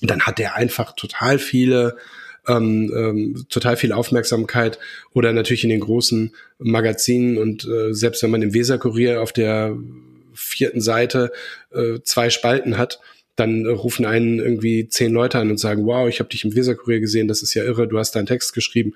dann 0.00 0.22
hat 0.22 0.40
er 0.40 0.54
einfach 0.54 0.96
total 0.96 1.38
viele 1.38 1.96
ähm, 2.48 2.92
ähm, 2.94 3.46
total 3.48 3.76
viel 3.76 3.92
Aufmerksamkeit 3.92 4.78
oder 5.12 5.32
natürlich 5.32 5.64
in 5.64 5.70
den 5.70 5.80
großen 5.80 6.34
Magazinen 6.58 7.38
und 7.38 7.66
äh, 7.66 7.92
selbst 7.94 8.22
wenn 8.22 8.30
man 8.30 8.42
im 8.42 8.54
Weserkurier 8.54 9.22
auf 9.22 9.32
der 9.32 9.76
vierten 10.34 10.80
Seite 10.80 11.32
äh, 11.72 12.00
zwei 12.02 12.30
Spalten 12.30 12.76
hat, 12.76 13.00
dann 13.36 13.66
rufen 13.66 14.06
einen 14.06 14.38
irgendwie 14.38 14.88
zehn 14.88 15.12
Leute 15.12 15.38
an 15.38 15.50
und 15.50 15.58
sagen, 15.58 15.86
wow, 15.86 16.08
ich 16.08 16.20
habe 16.20 16.30
dich 16.30 16.44
im 16.44 16.54
Weserkurier 16.54 17.00
gesehen, 17.00 17.26
das 17.26 17.42
ist 17.42 17.54
ja 17.54 17.64
irre, 17.64 17.88
du 17.88 17.98
hast 17.98 18.12
da 18.12 18.20
einen 18.20 18.26
Text 18.26 18.54
geschrieben. 18.54 18.94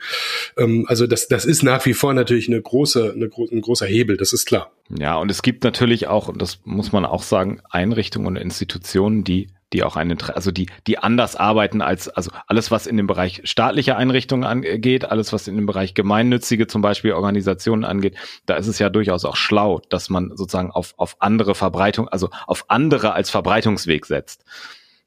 Ähm, 0.57 0.85
also 0.89 1.07
das, 1.07 1.27
das 1.29 1.45
ist 1.45 1.63
nach 1.63 1.85
wie 1.87 1.95
vor 1.95 2.15
natürlich 2.15 2.49
eine 2.49 2.61
große, 2.61 3.13
eine, 3.15 3.29
ein 3.51 3.61
großer 3.61 3.87
Hebel, 3.87 4.17
das 4.17 4.33
ist 4.33 4.47
klar. 4.47 4.73
Ja, 4.97 5.17
und 5.17 5.31
es 5.31 5.43
gibt 5.43 5.65
natürlich 5.65 6.07
auch, 6.07 6.29
und 6.29 6.41
das 6.41 6.61
muss 6.65 6.93
man 6.93 7.05
auch 7.05 7.23
sagen, 7.23 7.61
Einrichtungen 7.69 8.27
und 8.29 8.37
Institutionen, 8.37 9.25
die 9.25 9.49
die 9.73 9.83
auch 9.83 9.97
einen, 9.97 10.19
also 10.35 10.51
die, 10.51 10.67
die 10.87 10.99
anders 10.99 11.37
arbeiten 11.37 11.83
als, 11.83 12.09
also 12.09 12.31
alles, 12.47 12.71
was 12.71 12.87
in 12.87 12.97
dem 12.97 13.07
Bereich 13.07 13.43
staatliche 13.45 13.97
Einrichtungen 13.97 14.45
angeht, 14.45 15.05
alles, 15.05 15.33
was 15.33 15.47
in 15.47 15.57
dem 15.57 15.67
Bereich 15.67 15.95
gemeinnützige 15.95 16.67
zum 16.67 16.81
Beispiel 16.81 17.13
Organisationen 17.13 17.85
angeht, 17.85 18.17
da 18.47 18.57
ist 18.57 18.67
es 18.67 18.79
ja 18.79 18.89
durchaus 18.89 19.25
auch 19.25 19.37
schlau, 19.37 19.81
dass 19.91 20.09
man 20.09 20.31
sozusagen 20.35 20.71
auf, 20.71 20.95
auf 20.97 21.17
andere 21.21 21.55
Verbreitung, 21.55 22.09
also 22.09 22.31
auf 22.47 22.65
andere 22.69 23.13
als 23.13 23.31
Verbreitungsweg 23.31 24.07
setzt. 24.07 24.45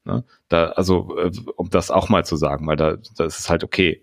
Ne? 0.04 0.24
Da, 0.48 0.66
also, 0.70 1.16
äh, 1.18 1.30
um 1.56 1.70
das 1.70 1.90
auch 1.90 2.08
mal 2.08 2.24
zu 2.24 2.36
sagen, 2.36 2.66
weil 2.66 2.76
da, 2.76 2.98
das 3.16 3.40
ist 3.40 3.50
halt 3.50 3.64
okay. 3.64 4.02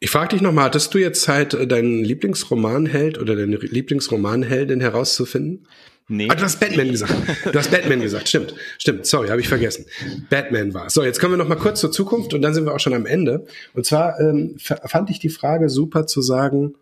Ich 0.00 0.10
frage 0.10 0.30
dich 0.30 0.42
nochmal, 0.42 0.64
hattest 0.64 0.92
du 0.94 0.98
jetzt 0.98 1.22
Zeit, 1.22 1.56
deinen 1.70 2.04
Lieblingsromanheld 2.04 3.18
oder 3.18 3.36
deine 3.36 3.56
Lieblingsromanheldin 3.56 4.80
herauszufinden? 4.80 5.68
Nee. 6.08 6.28
Ah, 6.28 6.34
du 6.34 6.42
hast 6.42 6.60
Batman 6.60 6.90
gesagt. 6.90 7.14
Du 7.44 7.58
hast 7.58 7.70
Batman 7.70 8.00
gesagt. 8.00 8.28
Stimmt. 8.28 8.54
Stimmt. 8.78 9.06
Sorry, 9.06 9.28
habe 9.28 9.40
ich 9.40 9.48
vergessen. 9.48 9.86
Batman 10.28 10.74
war. 10.74 10.90
So, 10.90 11.02
jetzt 11.04 11.20
kommen 11.20 11.34
wir 11.34 11.38
noch 11.38 11.48
mal 11.48 11.56
kurz 11.56 11.80
zur 11.80 11.92
Zukunft 11.92 12.34
und 12.34 12.42
dann 12.42 12.54
sind 12.54 12.64
wir 12.64 12.74
auch 12.74 12.80
schon 12.80 12.94
am 12.94 13.06
Ende. 13.06 13.46
Und 13.72 13.86
zwar 13.86 14.20
ähm, 14.20 14.56
fand 14.58 15.10
ich 15.10 15.20
die 15.20 15.30
Frage 15.30 15.68
super 15.68 16.06
zu 16.06 16.20
sagen, 16.20 16.74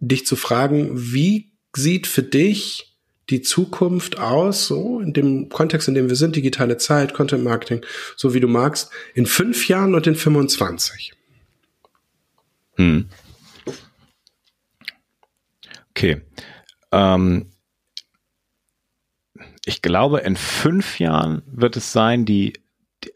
dich 0.00 0.26
zu 0.26 0.36
fragen, 0.36 0.90
wie 0.94 1.50
sieht 1.74 2.06
für 2.06 2.22
dich 2.22 2.96
die 3.28 3.42
Zukunft 3.42 4.18
aus, 4.18 4.66
so 4.66 5.00
in 5.00 5.12
dem 5.12 5.48
Kontext, 5.48 5.86
in 5.86 5.94
dem 5.94 6.08
wir 6.08 6.16
sind, 6.16 6.34
digitale 6.34 6.78
Zeit, 6.78 7.14
Content 7.14 7.44
Marketing, 7.44 7.84
so 8.16 8.34
wie 8.34 8.40
du 8.40 8.48
magst, 8.48 8.90
in 9.14 9.26
fünf 9.26 9.68
Jahren 9.68 9.94
und 9.94 10.06
in 10.06 10.16
25? 10.16 11.12
Hm. 12.76 13.08
Okay. 15.90 16.22
Ähm, 16.92 17.52
ich 19.64 19.82
glaube, 19.82 20.20
in 20.20 20.36
fünf 20.36 20.98
Jahren 20.98 21.42
wird 21.46 21.76
es 21.76 21.92
sein, 21.92 22.24
die, 22.24 22.54
die, 23.04 23.12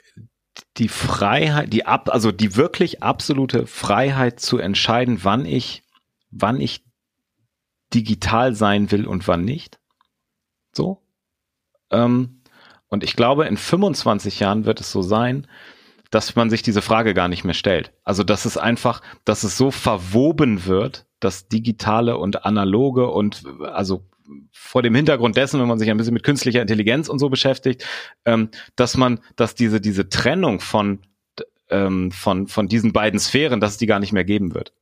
die 0.76 0.88
Freiheit, 0.88 1.72
die 1.72 1.86
ab, 1.86 2.10
also 2.10 2.32
die 2.32 2.56
wirklich 2.56 3.02
absolute 3.02 3.66
Freiheit 3.66 4.40
zu 4.40 4.58
entscheiden, 4.58 5.24
wann 5.24 5.46
ich, 5.46 5.82
wann 6.30 6.60
ich 6.60 6.84
digital 7.92 8.54
sein 8.54 8.90
will 8.90 9.06
und 9.06 9.26
wann 9.28 9.44
nicht. 9.44 9.78
So. 10.72 11.02
Ähm, 11.90 12.42
und 12.88 13.04
ich 13.04 13.16
glaube, 13.16 13.46
in 13.46 13.56
25 13.56 14.40
Jahren 14.40 14.64
wird 14.66 14.80
es 14.80 14.90
so 14.90 15.02
sein, 15.02 15.46
dass 16.14 16.36
man 16.36 16.48
sich 16.48 16.62
diese 16.62 16.80
Frage 16.80 17.12
gar 17.12 17.28
nicht 17.28 17.44
mehr 17.44 17.54
stellt. 17.54 17.92
Also, 18.04 18.22
dass 18.22 18.44
es 18.44 18.56
einfach, 18.56 19.02
dass 19.24 19.42
es 19.42 19.56
so 19.56 19.72
verwoben 19.72 20.64
wird, 20.66 21.06
das 21.18 21.48
Digitale 21.48 22.16
und 22.18 22.46
Analoge 22.46 23.08
und 23.08 23.44
also 23.60 24.04
vor 24.52 24.82
dem 24.82 24.94
Hintergrund 24.94 25.36
dessen, 25.36 25.60
wenn 25.60 25.66
man 25.66 25.78
sich 25.78 25.90
ein 25.90 25.96
bisschen 25.96 26.14
mit 26.14 26.22
künstlicher 26.22 26.62
Intelligenz 26.62 27.08
und 27.08 27.18
so 27.18 27.28
beschäftigt, 27.28 27.84
ähm, 28.24 28.50
dass 28.76 28.96
man, 28.96 29.20
dass 29.36 29.54
diese, 29.54 29.80
diese 29.80 30.08
Trennung 30.08 30.60
von, 30.60 31.00
ähm, 31.68 32.10
von, 32.12 32.46
von 32.46 32.68
diesen 32.68 32.92
beiden 32.92 33.18
Sphären, 33.18 33.60
dass 33.60 33.72
es 33.72 33.78
die 33.78 33.86
gar 33.86 33.98
nicht 33.98 34.12
mehr 34.12 34.24
geben 34.24 34.54
wird. 34.54 34.72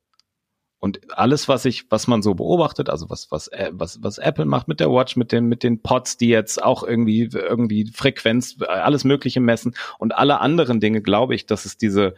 Und 0.82 1.16
alles, 1.16 1.46
was 1.46 1.64
ich, 1.64 1.88
was 1.92 2.08
man 2.08 2.22
so 2.22 2.34
beobachtet, 2.34 2.90
also 2.90 3.08
was, 3.08 3.30
was, 3.30 3.46
äh, 3.46 3.70
was, 3.72 4.02
was 4.02 4.18
Apple 4.18 4.46
macht 4.46 4.66
mit 4.66 4.80
der 4.80 4.90
Watch, 4.90 5.14
mit 5.14 5.30
den, 5.30 5.44
mit 5.44 5.62
den 5.62 5.80
Pods, 5.80 6.16
die 6.16 6.26
jetzt 6.26 6.60
auch 6.60 6.82
irgendwie, 6.82 7.30
irgendwie 7.32 7.86
Frequenz, 7.94 8.56
alles 8.66 9.04
Mögliche 9.04 9.38
messen 9.38 9.76
und 10.00 10.12
alle 10.12 10.40
anderen 10.40 10.80
Dinge, 10.80 11.00
glaube 11.00 11.36
ich, 11.36 11.46
dass 11.46 11.66
es 11.66 11.76
diese, 11.76 12.16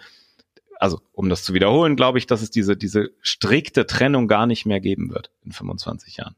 also 0.81 0.99
um 1.13 1.29
das 1.29 1.45
zu 1.45 1.53
wiederholen, 1.53 1.95
glaube 1.95 2.17
ich, 2.17 2.27
dass 2.27 2.41
es 2.41 2.51
diese, 2.51 2.75
diese 2.75 3.11
strikte 3.21 3.85
Trennung 3.85 4.29
gar 4.29 4.47
nicht 4.47 4.65
mehr 4.65 4.81
geben 4.81 5.11
wird 5.11 5.31
in 5.45 5.53
25 5.53 6.17
Jahren. 6.17 6.35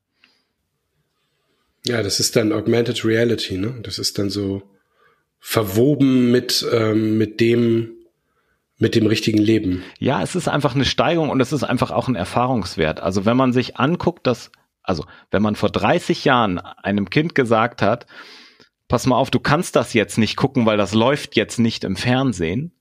Ja, 1.86 2.02
das 2.02 2.18
ist 2.18 2.34
dann 2.34 2.52
Augmented 2.52 3.04
Reality, 3.04 3.56
ne? 3.56 3.78
Das 3.84 4.00
ist 4.00 4.18
dann 4.18 4.30
so 4.30 4.64
verwoben 5.38 6.32
mit, 6.32 6.66
ähm, 6.72 7.18
mit 7.18 7.38
dem, 7.38 7.95
mit 8.78 8.94
dem 8.94 9.06
richtigen 9.06 9.38
Leben. 9.38 9.82
Ja, 9.98 10.22
es 10.22 10.34
ist 10.34 10.48
einfach 10.48 10.74
eine 10.74 10.84
Steigung 10.84 11.30
und 11.30 11.40
es 11.40 11.52
ist 11.52 11.64
einfach 11.64 11.90
auch 11.90 12.08
ein 12.08 12.14
Erfahrungswert. 12.14 13.00
Also 13.00 13.24
wenn 13.24 13.36
man 13.36 13.52
sich 13.52 13.78
anguckt, 13.78 14.26
dass, 14.26 14.50
also 14.82 15.04
wenn 15.30 15.42
man 15.42 15.56
vor 15.56 15.70
30 15.70 16.24
Jahren 16.24 16.58
einem 16.58 17.08
Kind 17.08 17.34
gesagt 17.34 17.80
hat, 17.80 18.06
pass 18.88 19.06
mal 19.06 19.16
auf, 19.16 19.30
du 19.30 19.40
kannst 19.40 19.76
das 19.76 19.94
jetzt 19.94 20.18
nicht 20.18 20.36
gucken, 20.36 20.66
weil 20.66 20.76
das 20.76 20.94
läuft 20.94 21.36
jetzt 21.36 21.58
nicht 21.58 21.84
im 21.84 21.96
Fernsehen, 21.96 22.72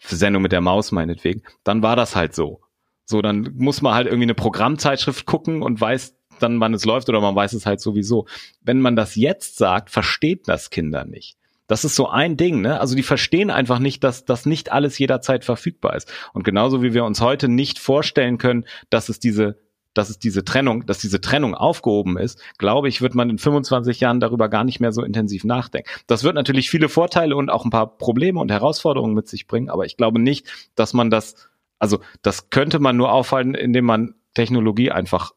Sendung 0.00 0.42
mit 0.42 0.52
der 0.52 0.60
Maus 0.60 0.92
meinetwegen, 0.92 1.42
dann 1.64 1.82
war 1.82 1.96
das 1.96 2.14
halt 2.14 2.34
so. 2.34 2.60
So, 3.04 3.22
dann 3.22 3.54
muss 3.56 3.80
man 3.80 3.94
halt 3.94 4.06
irgendwie 4.06 4.24
eine 4.24 4.34
Programmzeitschrift 4.34 5.24
gucken 5.24 5.62
und 5.62 5.80
weiß 5.80 6.14
dann, 6.40 6.60
wann 6.60 6.74
es 6.74 6.84
läuft 6.84 7.08
oder 7.08 7.20
man 7.20 7.34
weiß 7.34 7.54
es 7.54 7.66
halt 7.66 7.80
sowieso. 7.80 8.26
Wenn 8.60 8.80
man 8.80 8.96
das 8.96 9.16
jetzt 9.16 9.56
sagt, 9.56 9.90
versteht 9.90 10.46
das 10.46 10.70
Kinder 10.70 11.04
nicht. 11.04 11.37
Das 11.68 11.84
ist 11.84 11.94
so 11.94 12.08
ein 12.08 12.36
Ding, 12.36 12.60
ne? 12.60 12.80
Also 12.80 12.96
die 12.96 13.04
verstehen 13.04 13.50
einfach 13.50 13.78
nicht, 13.78 14.02
dass 14.02 14.24
das 14.24 14.46
nicht 14.46 14.72
alles 14.72 14.98
jederzeit 14.98 15.44
verfügbar 15.44 15.94
ist. 15.94 16.10
Und 16.32 16.42
genauso 16.42 16.82
wie 16.82 16.94
wir 16.94 17.04
uns 17.04 17.20
heute 17.20 17.48
nicht 17.48 17.78
vorstellen 17.78 18.38
können, 18.38 18.64
dass 18.90 19.08
es 19.08 19.20
diese 19.20 19.60
dass 19.94 20.10
es 20.10 20.18
diese 20.18 20.44
Trennung, 20.44 20.86
dass 20.86 20.98
diese 20.98 21.20
Trennung 21.20 21.54
aufgehoben 21.54 22.18
ist, 22.18 22.40
glaube 22.58 22.88
ich, 22.88 23.02
wird 23.02 23.16
man 23.16 23.30
in 23.30 23.38
25 23.38 23.98
Jahren 23.98 24.20
darüber 24.20 24.48
gar 24.48 24.62
nicht 24.62 24.78
mehr 24.78 24.92
so 24.92 25.02
intensiv 25.02 25.42
nachdenken. 25.44 25.90
Das 26.06 26.22
wird 26.22 26.36
natürlich 26.36 26.70
viele 26.70 26.88
Vorteile 26.88 27.34
und 27.34 27.50
auch 27.50 27.64
ein 27.64 27.70
paar 27.70 27.98
Probleme 27.98 28.38
und 28.38 28.50
Herausforderungen 28.50 29.14
mit 29.14 29.26
sich 29.26 29.48
bringen, 29.48 29.70
aber 29.70 29.86
ich 29.86 29.96
glaube 29.96 30.20
nicht, 30.20 30.46
dass 30.76 30.94
man 30.94 31.10
das, 31.10 31.48
also 31.80 31.98
das 32.22 32.50
könnte 32.50 32.78
man 32.78 32.96
nur 32.96 33.10
auffallen, 33.10 33.54
indem 33.54 33.86
man 33.86 34.14
Technologie 34.34 34.92
einfach 34.92 35.32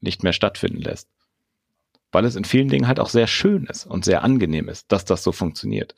nicht 0.00 0.22
mehr 0.22 0.34
stattfinden 0.34 0.82
lässt. 0.82 1.08
Weil 2.12 2.24
es 2.24 2.36
in 2.36 2.44
vielen 2.44 2.68
Dingen 2.68 2.86
halt 2.86 3.00
auch 3.00 3.08
sehr 3.08 3.26
schön 3.26 3.66
ist 3.66 3.86
und 3.86 4.04
sehr 4.04 4.22
angenehm 4.22 4.68
ist, 4.68 4.92
dass 4.92 5.04
das 5.04 5.22
so 5.22 5.32
funktioniert. 5.32 5.94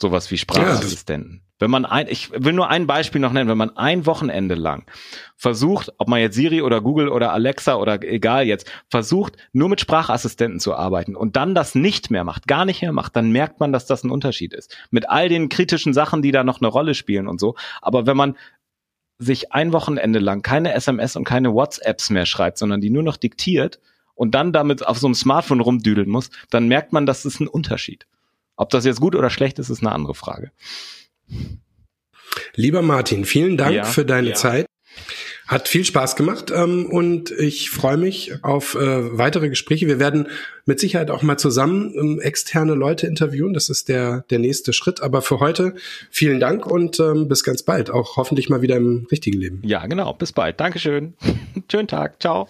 Sowas 0.00 0.30
wie 0.30 0.38
Sprachassistenten. 0.38 1.42
Wenn 1.62 1.70
man 1.70 1.84
ein, 1.84 2.08
ich 2.08 2.32
will 2.32 2.54
nur 2.54 2.70
ein 2.70 2.88
Beispiel 2.88 3.20
noch 3.20 3.32
nennen, 3.32 3.48
wenn 3.48 3.58
man 3.58 3.76
ein 3.76 4.04
Wochenende 4.04 4.56
lang 4.56 4.90
versucht, 5.36 5.92
ob 5.98 6.08
man 6.08 6.18
jetzt 6.18 6.34
Siri 6.34 6.60
oder 6.60 6.80
Google 6.80 7.08
oder 7.08 7.32
Alexa 7.32 7.76
oder 7.76 8.02
egal 8.02 8.46
jetzt, 8.46 8.68
versucht, 8.88 9.36
nur 9.52 9.68
mit 9.68 9.80
Sprachassistenten 9.80 10.58
zu 10.58 10.74
arbeiten 10.74 11.14
und 11.14 11.36
dann 11.36 11.54
das 11.54 11.76
nicht 11.76 12.10
mehr 12.10 12.24
macht, 12.24 12.48
gar 12.48 12.64
nicht 12.64 12.82
mehr 12.82 12.90
macht, 12.90 13.14
dann 13.14 13.30
merkt 13.30 13.60
man, 13.60 13.70
dass 13.70 13.86
das 13.86 14.02
ein 14.02 14.10
Unterschied 14.10 14.54
ist. 14.54 14.76
Mit 14.90 15.08
all 15.08 15.28
den 15.28 15.48
kritischen 15.48 15.94
Sachen, 15.94 16.20
die 16.20 16.32
da 16.32 16.42
noch 16.42 16.60
eine 16.60 16.68
Rolle 16.68 16.94
spielen 16.94 17.28
und 17.28 17.38
so. 17.38 17.54
Aber 17.80 18.06
wenn 18.06 18.16
man 18.16 18.36
sich 19.18 19.52
ein 19.52 19.72
Wochenende 19.72 20.18
lang 20.18 20.42
keine 20.42 20.72
SMS 20.72 21.14
und 21.14 21.22
keine 21.22 21.52
WhatsApps 21.52 22.10
mehr 22.10 22.26
schreibt, 22.26 22.58
sondern 22.58 22.80
die 22.80 22.90
nur 22.90 23.04
noch 23.04 23.16
diktiert 23.16 23.78
und 24.22 24.36
dann 24.36 24.52
damit 24.52 24.86
auf 24.86 24.98
so 24.98 25.08
einem 25.08 25.16
Smartphone 25.16 25.58
rumdüdeln 25.58 26.08
muss, 26.08 26.30
dann 26.48 26.68
merkt 26.68 26.92
man, 26.92 27.06
das 27.06 27.24
ist 27.24 27.40
ein 27.40 27.48
Unterschied. 27.48 28.06
Ob 28.54 28.70
das 28.70 28.84
jetzt 28.84 29.00
gut 29.00 29.16
oder 29.16 29.30
schlecht 29.30 29.58
ist, 29.58 29.68
ist 29.68 29.80
eine 29.80 29.90
andere 29.90 30.14
Frage. 30.14 30.52
Lieber 32.54 32.82
Martin, 32.82 33.24
vielen 33.24 33.56
Dank 33.56 33.74
ja, 33.74 33.82
für 33.82 34.04
deine 34.04 34.28
ja. 34.28 34.34
Zeit. 34.36 34.66
Hat 35.48 35.66
viel 35.66 35.84
Spaß 35.84 36.14
gemacht 36.14 36.52
ähm, 36.54 36.86
und 36.86 37.32
ich 37.32 37.70
freue 37.70 37.96
mich 37.96 38.44
auf 38.44 38.76
äh, 38.76 39.18
weitere 39.18 39.48
Gespräche. 39.48 39.88
Wir 39.88 39.98
werden 39.98 40.28
mit 40.66 40.78
Sicherheit 40.78 41.10
auch 41.10 41.22
mal 41.22 41.36
zusammen 41.36 41.92
ähm, 41.98 42.20
externe 42.20 42.74
Leute 42.74 43.08
interviewen. 43.08 43.54
Das 43.54 43.70
ist 43.70 43.88
der, 43.88 44.24
der 44.30 44.38
nächste 44.38 44.72
Schritt. 44.72 45.02
Aber 45.02 45.20
für 45.22 45.40
heute 45.40 45.74
vielen 46.10 46.38
Dank 46.38 46.64
und 46.64 47.00
ähm, 47.00 47.26
bis 47.26 47.42
ganz 47.42 47.64
bald. 47.64 47.90
Auch 47.90 48.16
hoffentlich 48.16 48.48
mal 48.48 48.62
wieder 48.62 48.76
im 48.76 49.08
richtigen 49.10 49.40
Leben. 49.40 49.62
Ja, 49.64 49.84
genau. 49.86 50.12
Bis 50.14 50.30
bald. 50.30 50.60
Dankeschön. 50.60 51.14
Schönen 51.68 51.88
Tag. 51.88 52.22
Ciao. 52.22 52.48